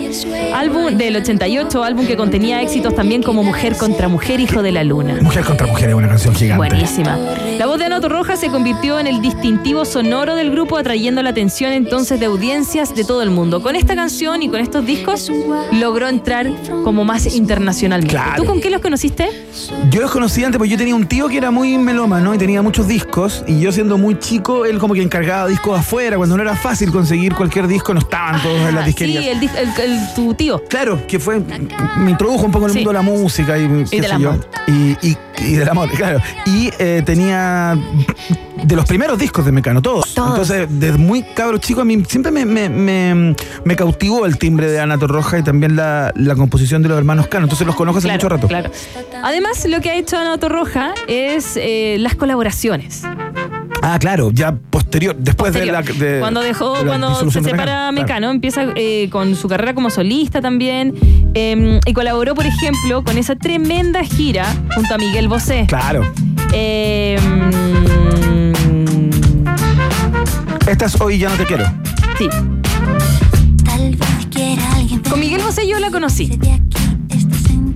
Álbum 0.52 0.96
del 0.96 1.16
88, 1.16 1.84
álbum 1.84 2.06
que 2.06 2.16
contenía 2.16 2.60
éxitos 2.60 2.94
también 2.94 3.22
como 3.22 3.44
Mujer 3.44 3.76
contra 3.76 4.08
mujer, 4.08 4.40
Hijo 4.40 4.62
de 4.62 4.72
la 4.72 4.82
luna. 4.82 5.18
Mujer 5.22 5.44
contra 5.44 5.68
mujer 5.68 5.90
es 5.90 5.94
una 5.94 6.08
canción 6.08 6.34
gigante. 6.34 6.56
Buenísima. 6.56 7.16
La 7.58 7.66
voz 7.66 7.78
de 7.78 7.84
Ana 7.84 8.00
Roja 8.00 8.36
se 8.36 8.48
convirtió 8.48 8.98
en 8.98 9.06
el 9.06 9.22
distintivo 9.22 9.84
sonoro 9.84 10.34
del 10.34 10.50
grupo, 10.50 10.76
atrayendo 10.76 11.22
la 11.22 11.30
atención 11.30 11.72
entonces 11.72 12.18
de 12.20 12.26
audiencias 12.26 12.94
de 12.94 13.04
todo 13.04 13.22
el 13.22 13.30
mundo. 13.30 13.62
Con 13.62 13.76
esta 13.76 13.94
canción 13.94 14.42
y 14.42 14.48
con 14.48 14.60
estos 14.60 14.84
discos 14.84 15.30
logró 15.72 16.08
entrar 16.08 16.50
como 16.84 17.04
más 17.04 17.34
internacionalmente. 17.34 18.18
¿Tú 18.36 18.44
con 18.56 18.62
qué 18.62 18.70
los 18.70 18.80
conociste? 18.80 19.28
Yo 19.90 20.00
los 20.00 20.10
conocí 20.10 20.42
antes, 20.44 20.58
porque 20.58 20.70
yo 20.70 20.78
tenía 20.78 20.94
un 20.94 21.06
tío 21.06 21.28
que 21.28 21.36
era 21.36 21.50
muy 21.50 21.76
melómano 21.78 22.34
y 22.34 22.38
tenía 22.38 22.62
muchos 22.62 22.88
discos. 22.88 23.44
Y 23.46 23.60
yo 23.60 23.70
siendo 23.72 23.98
muy 23.98 24.18
chico, 24.18 24.64
él 24.64 24.78
como 24.78 24.94
que 24.94 25.02
encargaba 25.02 25.46
discos 25.48 25.78
afuera. 25.78 26.16
Cuando 26.16 26.36
no 26.36 26.42
era 26.42 26.56
fácil 26.56 26.90
conseguir 26.90 27.34
cualquier 27.34 27.66
disco, 27.68 27.92
no 27.94 28.00
estaban 28.00 28.42
todos 28.42 28.60
en 28.68 28.74
las 28.74 28.86
disquerías. 28.86 29.22
Sí, 29.24 29.30
el, 29.30 29.40
dis- 29.40 29.56
el- 29.56 29.80
el- 29.90 30.14
tu 30.14 30.34
tío. 30.34 30.62
Claro, 30.68 31.06
que 31.06 31.18
fue, 31.18 31.40
me 31.98 32.10
introdujo 32.10 32.44
un 32.46 32.52
poco 32.52 32.64
en 32.66 32.70
el 32.70 32.72
Sí. 32.72 32.78
mundo 32.78 32.90
de 32.90 32.94
la 32.94 33.02
música 33.02 33.58
y, 33.58 33.84
qué 33.90 34.00
del 34.00 34.10
sé 34.10 34.18
yo. 34.20 34.30
amor. 34.30 34.48
Y, 34.66 34.96
y- 35.06 35.16
y 35.38 35.52
del 35.54 35.68
amor, 35.68 35.90
claro. 35.90 36.20
Y 36.46 36.70
eh, 36.78 37.02
tenía 37.04 37.76
de 38.64 38.76
los 38.76 38.84
primeros 38.86 39.18
discos 39.18 39.44
de 39.44 39.52
Mecano, 39.52 39.82
todos. 39.82 40.06
Entonces, 40.16 40.66
desde 40.70 40.98
muy 40.98 41.22
cabro 41.22 41.58
chico, 41.58 41.82
a 41.82 41.84
mí 41.84 42.02
siempre 42.08 42.32
me, 42.32 42.44
me, 42.44 42.68
me- 42.68 43.36
me 43.64 43.76
cautivó 43.76 44.26
el 44.26 44.38
timbre 44.38 44.70
de 44.70 44.80
Ana 44.80 44.98
Torroja 44.98 45.38
y 45.38 45.42
también 45.42 45.76
la, 45.76 46.12
la 46.16 46.34
composición 46.34 46.82
de 46.82 46.88
los 46.88 46.98
hermanos 46.98 47.26
Cano. 47.28 47.44
Entonces 47.44 47.66
los 47.66 47.76
conozco 47.76 47.98
hace 47.98 48.10
mucho 48.10 48.28
rato. 48.28 48.48
Claro. 48.48 48.70
Además, 49.22 49.64
lo 49.68 49.80
que 49.80 49.90
ha 49.90 49.94
hecho 49.96 50.16
Ana 50.18 50.36
Roja 50.36 50.94
es 51.08 51.56
eh, 51.56 51.96
las 52.00 52.14
colaboraciones. 52.14 53.02
Ah, 53.82 53.98
claro, 54.00 54.30
ya 54.32 54.52
posterior, 54.70 55.14
después 55.16 55.52
Posterior. 55.52 55.84
de 55.84 55.92
la. 55.94 55.98
de- 56.14 56.20
cuando 56.20 56.40
dejó, 56.40 56.74
de 56.78 56.82
la 56.84 56.88
cuando 56.88 57.30
se 57.30 57.42
separa 57.42 57.92
Mecano, 57.92 57.92
Mecano, 57.92 58.06
claro. 58.18 58.30
empieza 58.32 58.64
eh, 58.74 59.08
con 59.10 59.36
su 59.36 59.48
carrera 59.48 59.74
como 59.74 59.90
solista 59.90 60.40
también. 60.40 60.94
eh, 61.34 61.78
y 61.84 61.92
colaboró, 61.92 62.34
por 62.34 62.46
ejemplo, 62.46 63.04
con 63.04 63.18
esa 63.18 63.36
tremenda 63.36 64.02
gira 64.02 64.46
junto 64.74 64.94
a 64.94 64.98
Miguel 64.98 65.28
Bosé. 65.28 65.66
Claro. 65.68 66.02
Eh, 66.52 67.16
Esta 70.66 70.86
es 70.86 71.00
Hoy 71.00 71.18
Ya 71.18 71.28
No 71.28 71.36
Te 71.36 71.46
Quiero. 71.46 71.64
sí. 72.18 72.28
Con 75.08 75.20
Miguel 75.20 75.42
Bosé 75.42 75.66
yo 75.68 75.78
la 75.78 75.90
conocí. 75.90 76.38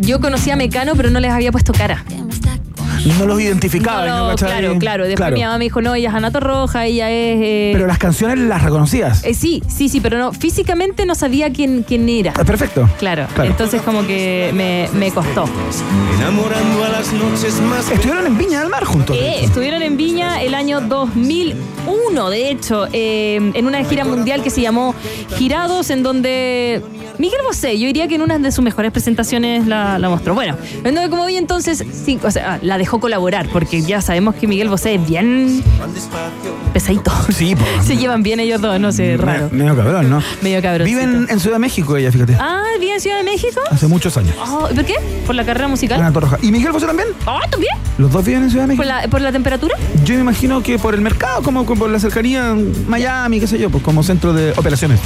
yo 0.01 0.21
conocía 0.21 0.55
a 0.55 0.57
Mecano, 0.57 0.93
pero 0.97 1.11
no 1.11 1.21
les 1.21 1.31
había 1.31 1.53
puesto 1.53 1.73
cara. 1.73 2.05
No 3.19 3.27
los 3.27 3.41
identificaba. 3.41 4.07
No, 4.07 4.35
claro, 4.37 4.77
claro. 4.79 5.05
Después 5.05 5.17
Claro. 5.17 5.37
mi 5.37 5.43
mamá 5.43 5.59
me 5.59 5.65
dijo, 5.65 5.81
no, 5.83 5.95
ella 5.95 6.09
es 6.11 6.15
Anato 6.15 6.41
Roja, 6.41 6.87
ella 6.87 7.11
es... 7.11 7.39
eh, 7.43 7.71
Pero 7.73 7.87
las 7.87 7.99
canciones 7.99 8.39
las 8.39 8.63
reconocías. 8.63 9.25
eh, 9.25 9.35
sí, 9.35 9.63
sí, 9.69 9.89
sí, 9.89 10.01
pero 10.01 10.19
no, 10.19 10.33
físicamente 10.33 11.05
no 11.07 11.15
sabía 11.15 11.51
quién, 11.53 11.83
quién 11.87 12.09
era. 12.09 12.33
Ah, 12.37 12.45
Perfecto. 12.45 12.89
Claro, 12.99 13.27
Claro. 13.35 13.51
entonces 13.51 13.83
como 13.83 14.07
que 14.07 14.51
me, 14.55 14.89
me 14.99 15.11
costó. 15.13 15.45
Enamorando 16.19 16.85
a 16.85 16.89
las 16.89 17.13
noches 17.13 17.61
más. 17.61 17.91
Estuvieron 17.91 18.27
en 18.27 18.39
Viña 18.39 18.61
del 18.61 18.69
Mar 18.69 18.85
juntos. 18.85 19.17
Eh, 19.17 19.45
estuvieron 19.45 19.83
en 19.83 19.97
Viña 19.97 20.43
el 20.43 20.55
año 20.55 20.81
2001, 20.81 22.31
de 22.31 22.51
hecho, 22.51 22.87
eh, 22.93 23.37
en 23.55 23.67
una 23.67 23.85
gira 23.85 24.05
mundial 24.05 24.43
que 24.43 24.51
se 24.51 24.61
llamó 24.61 24.95
Girados, 25.37 25.91
en 25.91 26.03
donde 26.03 26.83
Miguel 27.19 27.41
Bosé, 27.45 27.79
yo 27.79 27.87
diría 27.87 28.09
que 28.09 28.15
en 28.17 28.23
una 28.23 28.39
de 28.39 28.51
sus 28.53 28.65
mejores 28.65 28.93
presentaciones 28.93 29.67
la, 29.67 29.99
la 29.99 30.09
mostró. 30.09 30.35
Bueno, 30.35 30.57
en 30.85 30.95
donde 30.95 31.11
como 31.11 31.27
vi 31.27 31.37
entonces, 31.37 31.85
sí, 31.93 32.19
o 32.23 32.31
sea, 32.31 32.59
la 32.63 32.79
dejó 32.79 32.90
colaborar, 32.99 33.49
porque 33.53 33.83
ya 33.83 34.01
sabemos 34.01 34.35
que 34.35 34.47
Miguel 34.49 34.69
Bosé 34.69 34.95
es 34.97 35.07
bien 35.07 35.63
pesadito. 36.73 37.13
Sí. 37.33 37.55
Se 37.85 37.97
llevan 37.97 38.23
bien 38.23 38.41
ellos 38.41 38.61
dos, 38.61 38.81
no 38.81 38.91
sé, 38.91 39.17
raro. 39.17 39.49
Me- 39.53 39.59
Medio 39.65 39.77
cabrón, 39.77 40.11
¿no? 40.11 40.23
Medio 40.43 40.61
cabrón. 40.63 40.87
Viven 40.87 41.27
en 41.29 41.39
Ciudad 41.41 41.57
de 41.57 41.61
México 41.61 41.97
ella, 41.97 42.11
fíjate. 42.11 42.37
Ah, 42.41 42.63
¿vive 42.81 42.95
en 42.95 43.01
Ciudad 43.01 43.19
de 43.19 43.25
México? 43.25 43.61
Hace 43.71 43.87
muchos 43.87 44.17
años. 44.17 44.35
Oh, 44.41 44.69
¿Por 44.75 44.85
qué? 44.85 44.95
¿Por 45.27 45.35
la 45.35 45.45
carrera 45.45 45.69
musical? 45.69 46.01
Ana 46.01 46.13
Torroja. 46.13 46.39
¿Y 46.43 46.51
Miguel 46.51 46.73
Bosé 46.73 46.87
también? 46.87 47.09
Ah, 47.27 47.41
¿también? 47.51 47.75
¿Los 47.99 48.11
dos 48.11 48.25
viven 48.25 48.45
en 48.45 48.51
Ciudad 48.51 48.65
de 48.65 48.69
México? 48.69 48.83
¿Por 48.83 48.87
la, 48.87 49.09
¿Por 49.09 49.21
la 49.21 49.31
temperatura? 49.33 49.75
Yo 50.05 50.15
me 50.15 50.21
imagino 50.23 50.63
que 50.63 50.79
por 50.79 50.95
el 50.95 51.01
mercado, 51.03 51.43
como 51.43 51.67
como 51.67 51.81
por 51.81 51.91
la 51.91 51.99
cercanía, 52.01 52.57
Miami, 52.89 53.39
qué 53.41 53.47
sé 53.47 53.59
yo, 53.59 53.69
pues 53.71 53.83
como 53.85 54.03
centro 54.03 54.33
de 54.33 54.53
operaciones. 54.57 54.99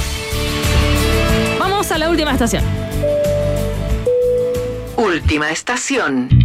Vamos 1.59 1.91
a 1.91 1.97
la 1.97 2.09
última 2.09 2.31
estación. 2.31 2.63
Última 4.97 5.49
estación. 5.51 6.44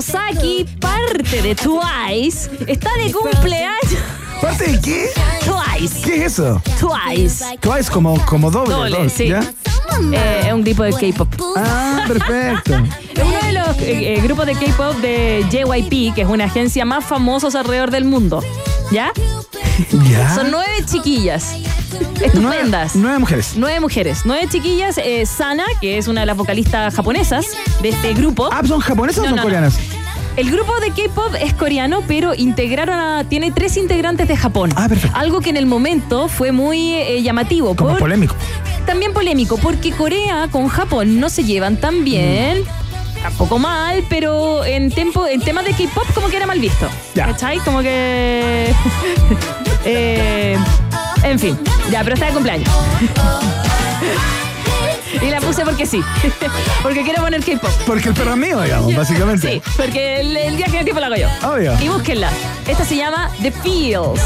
Minotosaki, 0.00 0.66
parte 0.80 1.42
de 1.42 1.54
Twice, 1.54 2.50
está 2.66 2.90
de 2.96 3.12
cumpleaños. 3.12 4.00
¿Parte 4.40 4.72
de 4.72 4.80
qué? 4.80 5.10
Twice. 5.44 6.00
¿Qué 6.02 6.24
es 6.24 6.32
eso? 6.32 6.62
Twice. 6.80 7.44
Twice 7.60 7.90
como, 7.90 8.18
como 8.24 8.50
doble. 8.50 8.74
Doble, 8.74 9.10
sí. 9.10 9.28
¿ya? 9.28 9.40
Eh, 9.40 10.44
es 10.46 10.52
un 10.54 10.64
grupo 10.64 10.84
de 10.84 10.92
K-pop. 10.92 11.28
Ah, 11.54 12.04
perfecto. 12.08 12.76
Es 13.14 13.22
uno 13.22 13.40
de 13.42 13.52
los 13.52 13.78
eh, 13.78 14.14
eh, 14.14 14.20
grupos 14.22 14.46
de 14.46 14.54
K-pop 14.54 14.96
de 14.96 15.44
JYP, 15.50 16.14
que 16.14 16.22
es 16.22 16.28
una 16.28 16.44
agencia 16.44 16.86
más 16.86 17.04
famosa 17.04 17.48
alrededor 17.58 17.90
del 17.90 18.06
mundo. 18.06 18.42
¿Ya? 18.90 19.12
¿Ya? 20.08 20.34
Son 20.34 20.50
nueve 20.50 20.72
chiquillas. 20.90 21.54
Estupendas. 22.22 22.94
Nueve 22.96 23.18
mujeres. 23.18 23.52
Nueve 23.56 23.80
mujeres, 23.80 24.20
nueve 24.24 24.46
chiquillas. 24.50 24.98
eh, 24.98 25.24
Sana, 25.26 25.64
que 25.80 25.98
es 25.98 26.08
una 26.08 26.20
de 26.20 26.26
las 26.26 26.36
vocalistas 26.36 26.94
japonesas 26.94 27.46
de 27.82 27.90
este 27.90 28.14
grupo. 28.14 28.48
Ah, 28.52 28.60
¿son 28.66 28.80
japonesas 28.80 29.20
o 29.20 29.24
son 29.24 29.30
no, 29.30 29.36
no. 29.36 29.42
coreanas? 29.42 29.78
El 30.36 30.50
grupo 30.50 30.72
de 30.80 30.88
K-pop 30.90 31.34
es 31.40 31.52
coreano, 31.54 32.02
pero 32.06 32.34
integraron 32.34 32.98
a. 32.98 33.24
Tiene 33.28 33.50
tres 33.50 33.76
integrantes 33.76 34.28
de 34.28 34.36
Japón. 34.36 34.70
Ah, 34.76 34.88
perfecto. 34.88 35.16
Algo 35.18 35.40
que 35.40 35.50
en 35.50 35.56
el 35.56 35.66
momento 35.66 36.28
fue 36.28 36.52
muy 36.52 36.94
eh, 36.94 37.22
llamativo. 37.22 37.74
Como 37.74 37.90
por- 37.90 37.98
polémico. 38.00 38.34
También 38.86 39.12
polémico, 39.12 39.56
porque 39.58 39.92
Corea 39.92 40.48
con 40.50 40.68
Japón 40.68 41.20
no 41.20 41.28
se 41.30 41.44
llevan 41.44 41.76
tan 41.78 42.04
bien. 42.04 42.64
Tampoco 43.22 43.58
mal, 43.58 44.04
pero 44.08 44.64
en, 44.64 44.90
tempo, 44.90 45.26
en 45.26 45.40
temas 45.40 45.64
de 45.64 45.72
K-pop 45.72 46.06
como 46.14 46.28
que 46.28 46.36
era 46.36 46.46
mal 46.46 46.58
visto. 46.58 46.88
Ya. 47.14 47.26
¿Cachai? 47.26 47.58
Como 47.58 47.80
que. 47.80 48.72
eh, 49.84 50.56
en 51.22 51.38
fin, 51.38 51.58
ya, 51.90 52.02
pero 52.02 52.14
está 52.14 52.26
de 52.26 52.32
cumpleaños. 52.32 52.68
y 55.22 55.30
la 55.30 55.40
puse 55.40 55.64
porque 55.64 55.84
sí. 55.84 56.02
porque 56.82 57.02
quiero 57.02 57.22
poner 57.22 57.44
K-pop. 57.44 57.70
Porque 57.86 58.08
el 58.08 58.14
perro 58.14 58.32
es 58.32 58.38
mío, 58.38 58.60
digamos, 58.62 58.94
básicamente. 58.94 59.52
Sí, 59.52 59.62
porque 59.76 60.20
el, 60.20 60.36
el 60.36 60.56
viaje 60.56 60.72
en 60.72 60.78
el 60.78 60.84
tiempo 60.84 61.00
lo 61.00 61.06
hago 61.06 61.16
yo. 61.16 61.28
Obvio. 61.46 61.74
Y 61.80 61.88
búsquenla. 61.88 62.30
Esta 62.66 62.84
se 62.84 62.96
llama 62.96 63.30
The 63.42 63.52
Feels. 63.52 64.20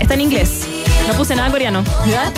Está 0.00 0.14
en 0.14 0.22
inglés. 0.22 0.66
No 1.06 1.14
puse 1.14 1.36
nada 1.36 1.50
coreano. 1.50 1.84
¿ya? 2.08 2.32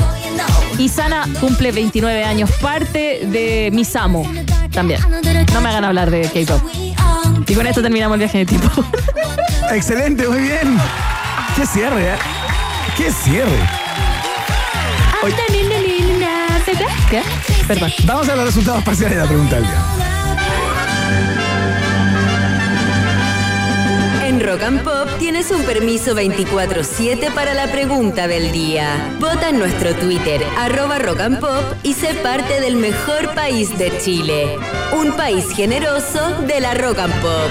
Y 0.78 0.88
Sana 0.88 1.28
cumple 1.40 1.70
29 1.70 2.24
años, 2.24 2.50
parte 2.60 3.20
de 3.26 3.70
Misamo 3.72 4.26
también. 4.72 5.00
No 5.52 5.60
me 5.60 5.68
hagan 5.68 5.84
hablar 5.84 6.10
de 6.10 6.22
K-pop. 6.22 6.62
Y 7.46 7.54
con 7.54 7.66
esto 7.66 7.82
terminamos 7.82 8.14
el 8.14 8.20
viaje 8.20 8.38
en 8.38 8.40
el 8.40 8.46
tiempo. 8.46 8.84
Excelente, 9.72 10.26
muy 10.28 10.40
bien. 10.40 10.78
Qué 11.56 11.66
cierre, 11.66 12.14
¿eh? 12.14 12.16
Qué 12.96 13.10
cierre. 13.10 13.58
¿Qué? 17.10 17.22
Perdón. 17.68 17.92
Vamos 18.04 18.28
a 18.28 18.36
los 18.36 18.46
resultados 18.46 18.82
parciales 18.82 19.16
de 19.16 19.22
la 19.22 19.28
pregunta 19.28 19.56
del 19.56 19.64
día. 19.64 19.91
Rock 24.52 24.64
and 24.64 24.82
Pop 24.82 25.08
tienes 25.18 25.50
un 25.50 25.62
permiso 25.62 26.14
24-7 26.14 27.32
para 27.32 27.54
la 27.54 27.72
pregunta 27.72 28.28
del 28.28 28.52
día. 28.52 29.16
Vota 29.18 29.48
en 29.48 29.58
nuestro 29.58 29.94
Twitter, 29.94 30.42
arroba 30.58 30.98
Rock 30.98 31.20
and 31.20 31.40
Pop, 31.40 31.64
y 31.82 31.94
sé 31.94 32.12
parte 32.22 32.60
del 32.60 32.76
mejor 32.76 33.32
país 33.34 33.78
de 33.78 33.96
Chile. 33.96 34.58
Un 34.92 35.12
país 35.12 35.48
generoso 35.56 36.42
de 36.46 36.60
la 36.60 36.74
Rock 36.74 36.98
and 36.98 37.14
Pop. 37.22 37.50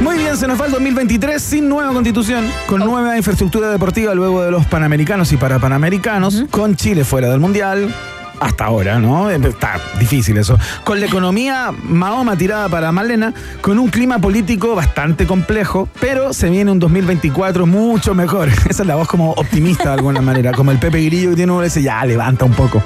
Muy 0.00 0.16
bien, 0.16 0.38
se 0.38 0.48
nos 0.48 0.58
va 0.58 0.64
el 0.64 0.72
2023 0.72 1.42
sin 1.42 1.68
nueva 1.68 1.92
constitución, 1.92 2.50
con 2.66 2.80
nueva 2.80 3.14
infraestructura 3.14 3.68
deportiva 3.68 4.14
luego 4.14 4.42
de 4.42 4.50
los 4.50 4.64
panamericanos 4.64 5.30
y 5.32 5.36
para 5.36 5.58
panamericanos, 5.58 6.44
con 6.50 6.76
Chile 6.76 7.04
fuera 7.04 7.28
del 7.28 7.40
mundial. 7.40 7.94
Hasta 8.40 8.64
ahora, 8.64 8.98
¿no? 8.98 9.30
Está 9.30 9.78
difícil 9.98 10.38
eso. 10.38 10.58
Con 10.82 10.98
la 10.98 11.06
economía 11.06 11.72
Mahoma 11.82 12.36
tirada 12.36 12.68
para 12.70 12.90
Malena, 12.90 13.34
con 13.60 13.78
un 13.78 13.88
clima 13.88 14.18
político 14.18 14.74
bastante 14.74 15.26
complejo, 15.26 15.88
pero 16.00 16.32
se 16.32 16.48
viene 16.48 16.72
un 16.72 16.78
2024 16.78 17.66
mucho 17.66 18.14
mejor. 18.14 18.48
Esa 18.68 18.82
es 18.82 18.86
la 18.86 18.96
voz 18.96 19.08
como 19.08 19.32
optimista 19.32 19.90
de 19.90 19.94
alguna 19.94 20.22
manera, 20.22 20.52
como 20.52 20.70
el 20.70 20.78
Pepe 20.78 21.04
Grillo 21.04 21.30
que 21.30 21.36
tiene 21.36 21.52
uno 21.52 21.62
ese, 21.62 21.82
ya 21.82 22.04
levanta 22.04 22.46
un 22.46 22.52
poco. 22.52 22.82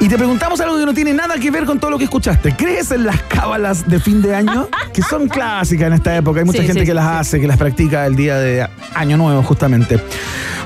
Y 0.00 0.08
te 0.08 0.16
preguntamos 0.16 0.60
algo 0.60 0.78
que 0.78 0.86
no 0.86 0.94
tiene 0.94 1.12
nada 1.12 1.38
que 1.38 1.50
ver 1.50 1.64
con 1.64 1.80
todo 1.80 1.90
lo 1.90 1.98
que 1.98 2.04
escuchaste. 2.04 2.54
¿Crees 2.56 2.92
en 2.92 3.04
las 3.04 3.20
cábalas 3.22 3.88
de 3.88 3.98
fin 3.98 4.22
de 4.22 4.34
año? 4.34 4.68
Que 4.92 5.02
son 5.02 5.28
clásicas 5.28 5.86
en 5.88 5.92
esta 5.92 6.16
época. 6.16 6.40
Hay 6.40 6.44
mucha 6.46 6.60
Sí, 6.60 6.66
gente 6.66 6.80
sí, 6.80 6.86
que 6.86 6.94
las 6.94 7.04
sí. 7.04 7.10
hace, 7.18 7.40
que 7.40 7.46
las 7.46 7.56
practica 7.56 8.04
el 8.06 8.16
día 8.16 8.36
de 8.36 8.66
Año 8.94 9.16
Nuevo, 9.16 9.42
justamente. 9.44 10.00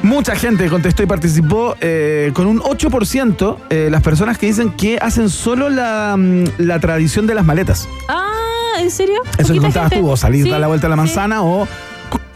Mucha 0.03 0.35
gente 0.37 0.69
contestó 0.71 1.03
y 1.03 1.07
participó 1.07 1.77
eh, 1.83 2.31
con 2.33 2.47
un 2.47 2.59
8% 2.61 3.57
eh, 3.69 3.89
las 3.91 4.01
personas 4.03 4.39
que 4.39 4.47
dicen 4.47 4.71
que 4.71 4.97
hacen 4.99 5.29
solo 5.29 5.69
la, 5.69 6.15
mm, 6.17 6.45
la 6.59 6.81
tradición 6.81 7.27
de 7.27 7.35
las 7.35 7.45
maletas. 7.45 7.89
Ah, 8.09 8.33
¿en 8.81 8.91
serio? 8.91 9.21
Eso 9.37 9.53
que 9.53 9.61
contabas 9.61 9.91
gente. 9.91 10.03
tú, 10.03 10.11
o 10.11 10.17
salir, 10.17 10.49
dar 10.49 10.61
la 10.61 10.69
vuelta 10.69 10.87
a 10.87 10.91
la 10.91 10.97
manzana 10.97 11.43
o... 11.43 11.69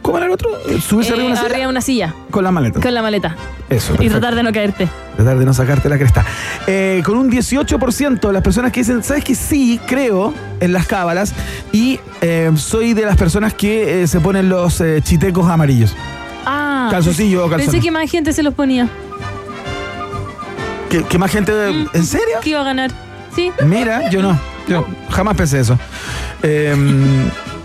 ¿Cómo 0.06 0.18
era 0.18 0.26
el 0.26 0.32
otro? 0.32 0.50
Eh, 0.68 0.80
Subirse 0.80 1.10
Eh, 1.10 1.14
arriba 1.14 1.24
de 1.24 1.26
una 1.26 1.34
silla 1.36 1.46
arriba 1.46 1.58
de 1.58 1.66
una 1.68 1.80
silla. 1.80 2.14
con 2.30 2.44
la 2.44 2.52
maleta. 2.52 2.80
Con 2.80 2.94
la 2.94 3.02
maleta. 3.02 3.36
Eso, 3.68 3.94
Y 4.00 4.08
tratar 4.08 4.36
de 4.36 4.44
no 4.44 4.52
caerte. 4.52 4.88
Tratar 5.16 5.36
de 5.36 5.44
no 5.44 5.52
sacarte 5.52 5.88
la 5.88 5.98
cresta. 5.98 6.24
Eh, 6.68 7.02
con 7.04 7.16
un 7.18 7.28
18% 7.28 8.28
de 8.28 8.32
las 8.32 8.42
personas 8.42 8.70
que 8.70 8.80
dicen, 8.80 9.02
¿sabes 9.02 9.24
que 9.24 9.34
sí? 9.34 9.80
Creo 9.88 10.32
en 10.60 10.72
las 10.72 10.86
cábalas 10.86 11.32
y 11.72 11.98
eh, 12.20 12.52
soy 12.54 12.94
de 12.94 13.02
las 13.02 13.16
personas 13.16 13.52
que 13.54 14.06
se 14.06 14.20
ponen 14.20 14.48
los 14.48 14.80
chitecos 15.02 15.48
amarillos. 15.50 15.96
Ah. 16.46 16.86
Calzoncillo 16.92 17.46
o 17.46 17.48
Pensé 17.50 17.64
calzón. 17.66 17.80
que 17.80 17.90
más 17.90 18.08
gente 18.08 18.32
se 18.32 18.44
los 18.44 18.54
ponía. 18.54 18.88
¿Qué, 20.88 21.02
qué 21.02 21.18
más 21.18 21.32
gente? 21.32 21.52
¿En 21.92 22.06
serio? 22.06 22.36
Que 22.42 22.50
iba 22.50 22.60
a 22.60 22.64
ganar. 22.64 22.92
Sí. 23.34 23.50
Mira, 23.64 24.08
yo 24.10 24.22
no. 24.22 24.38
Yo 24.68 24.86
jamás 25.10 25.36
pensé 25.36 25.58
eso. 25.60 25.76
Eh, 26.44 26.74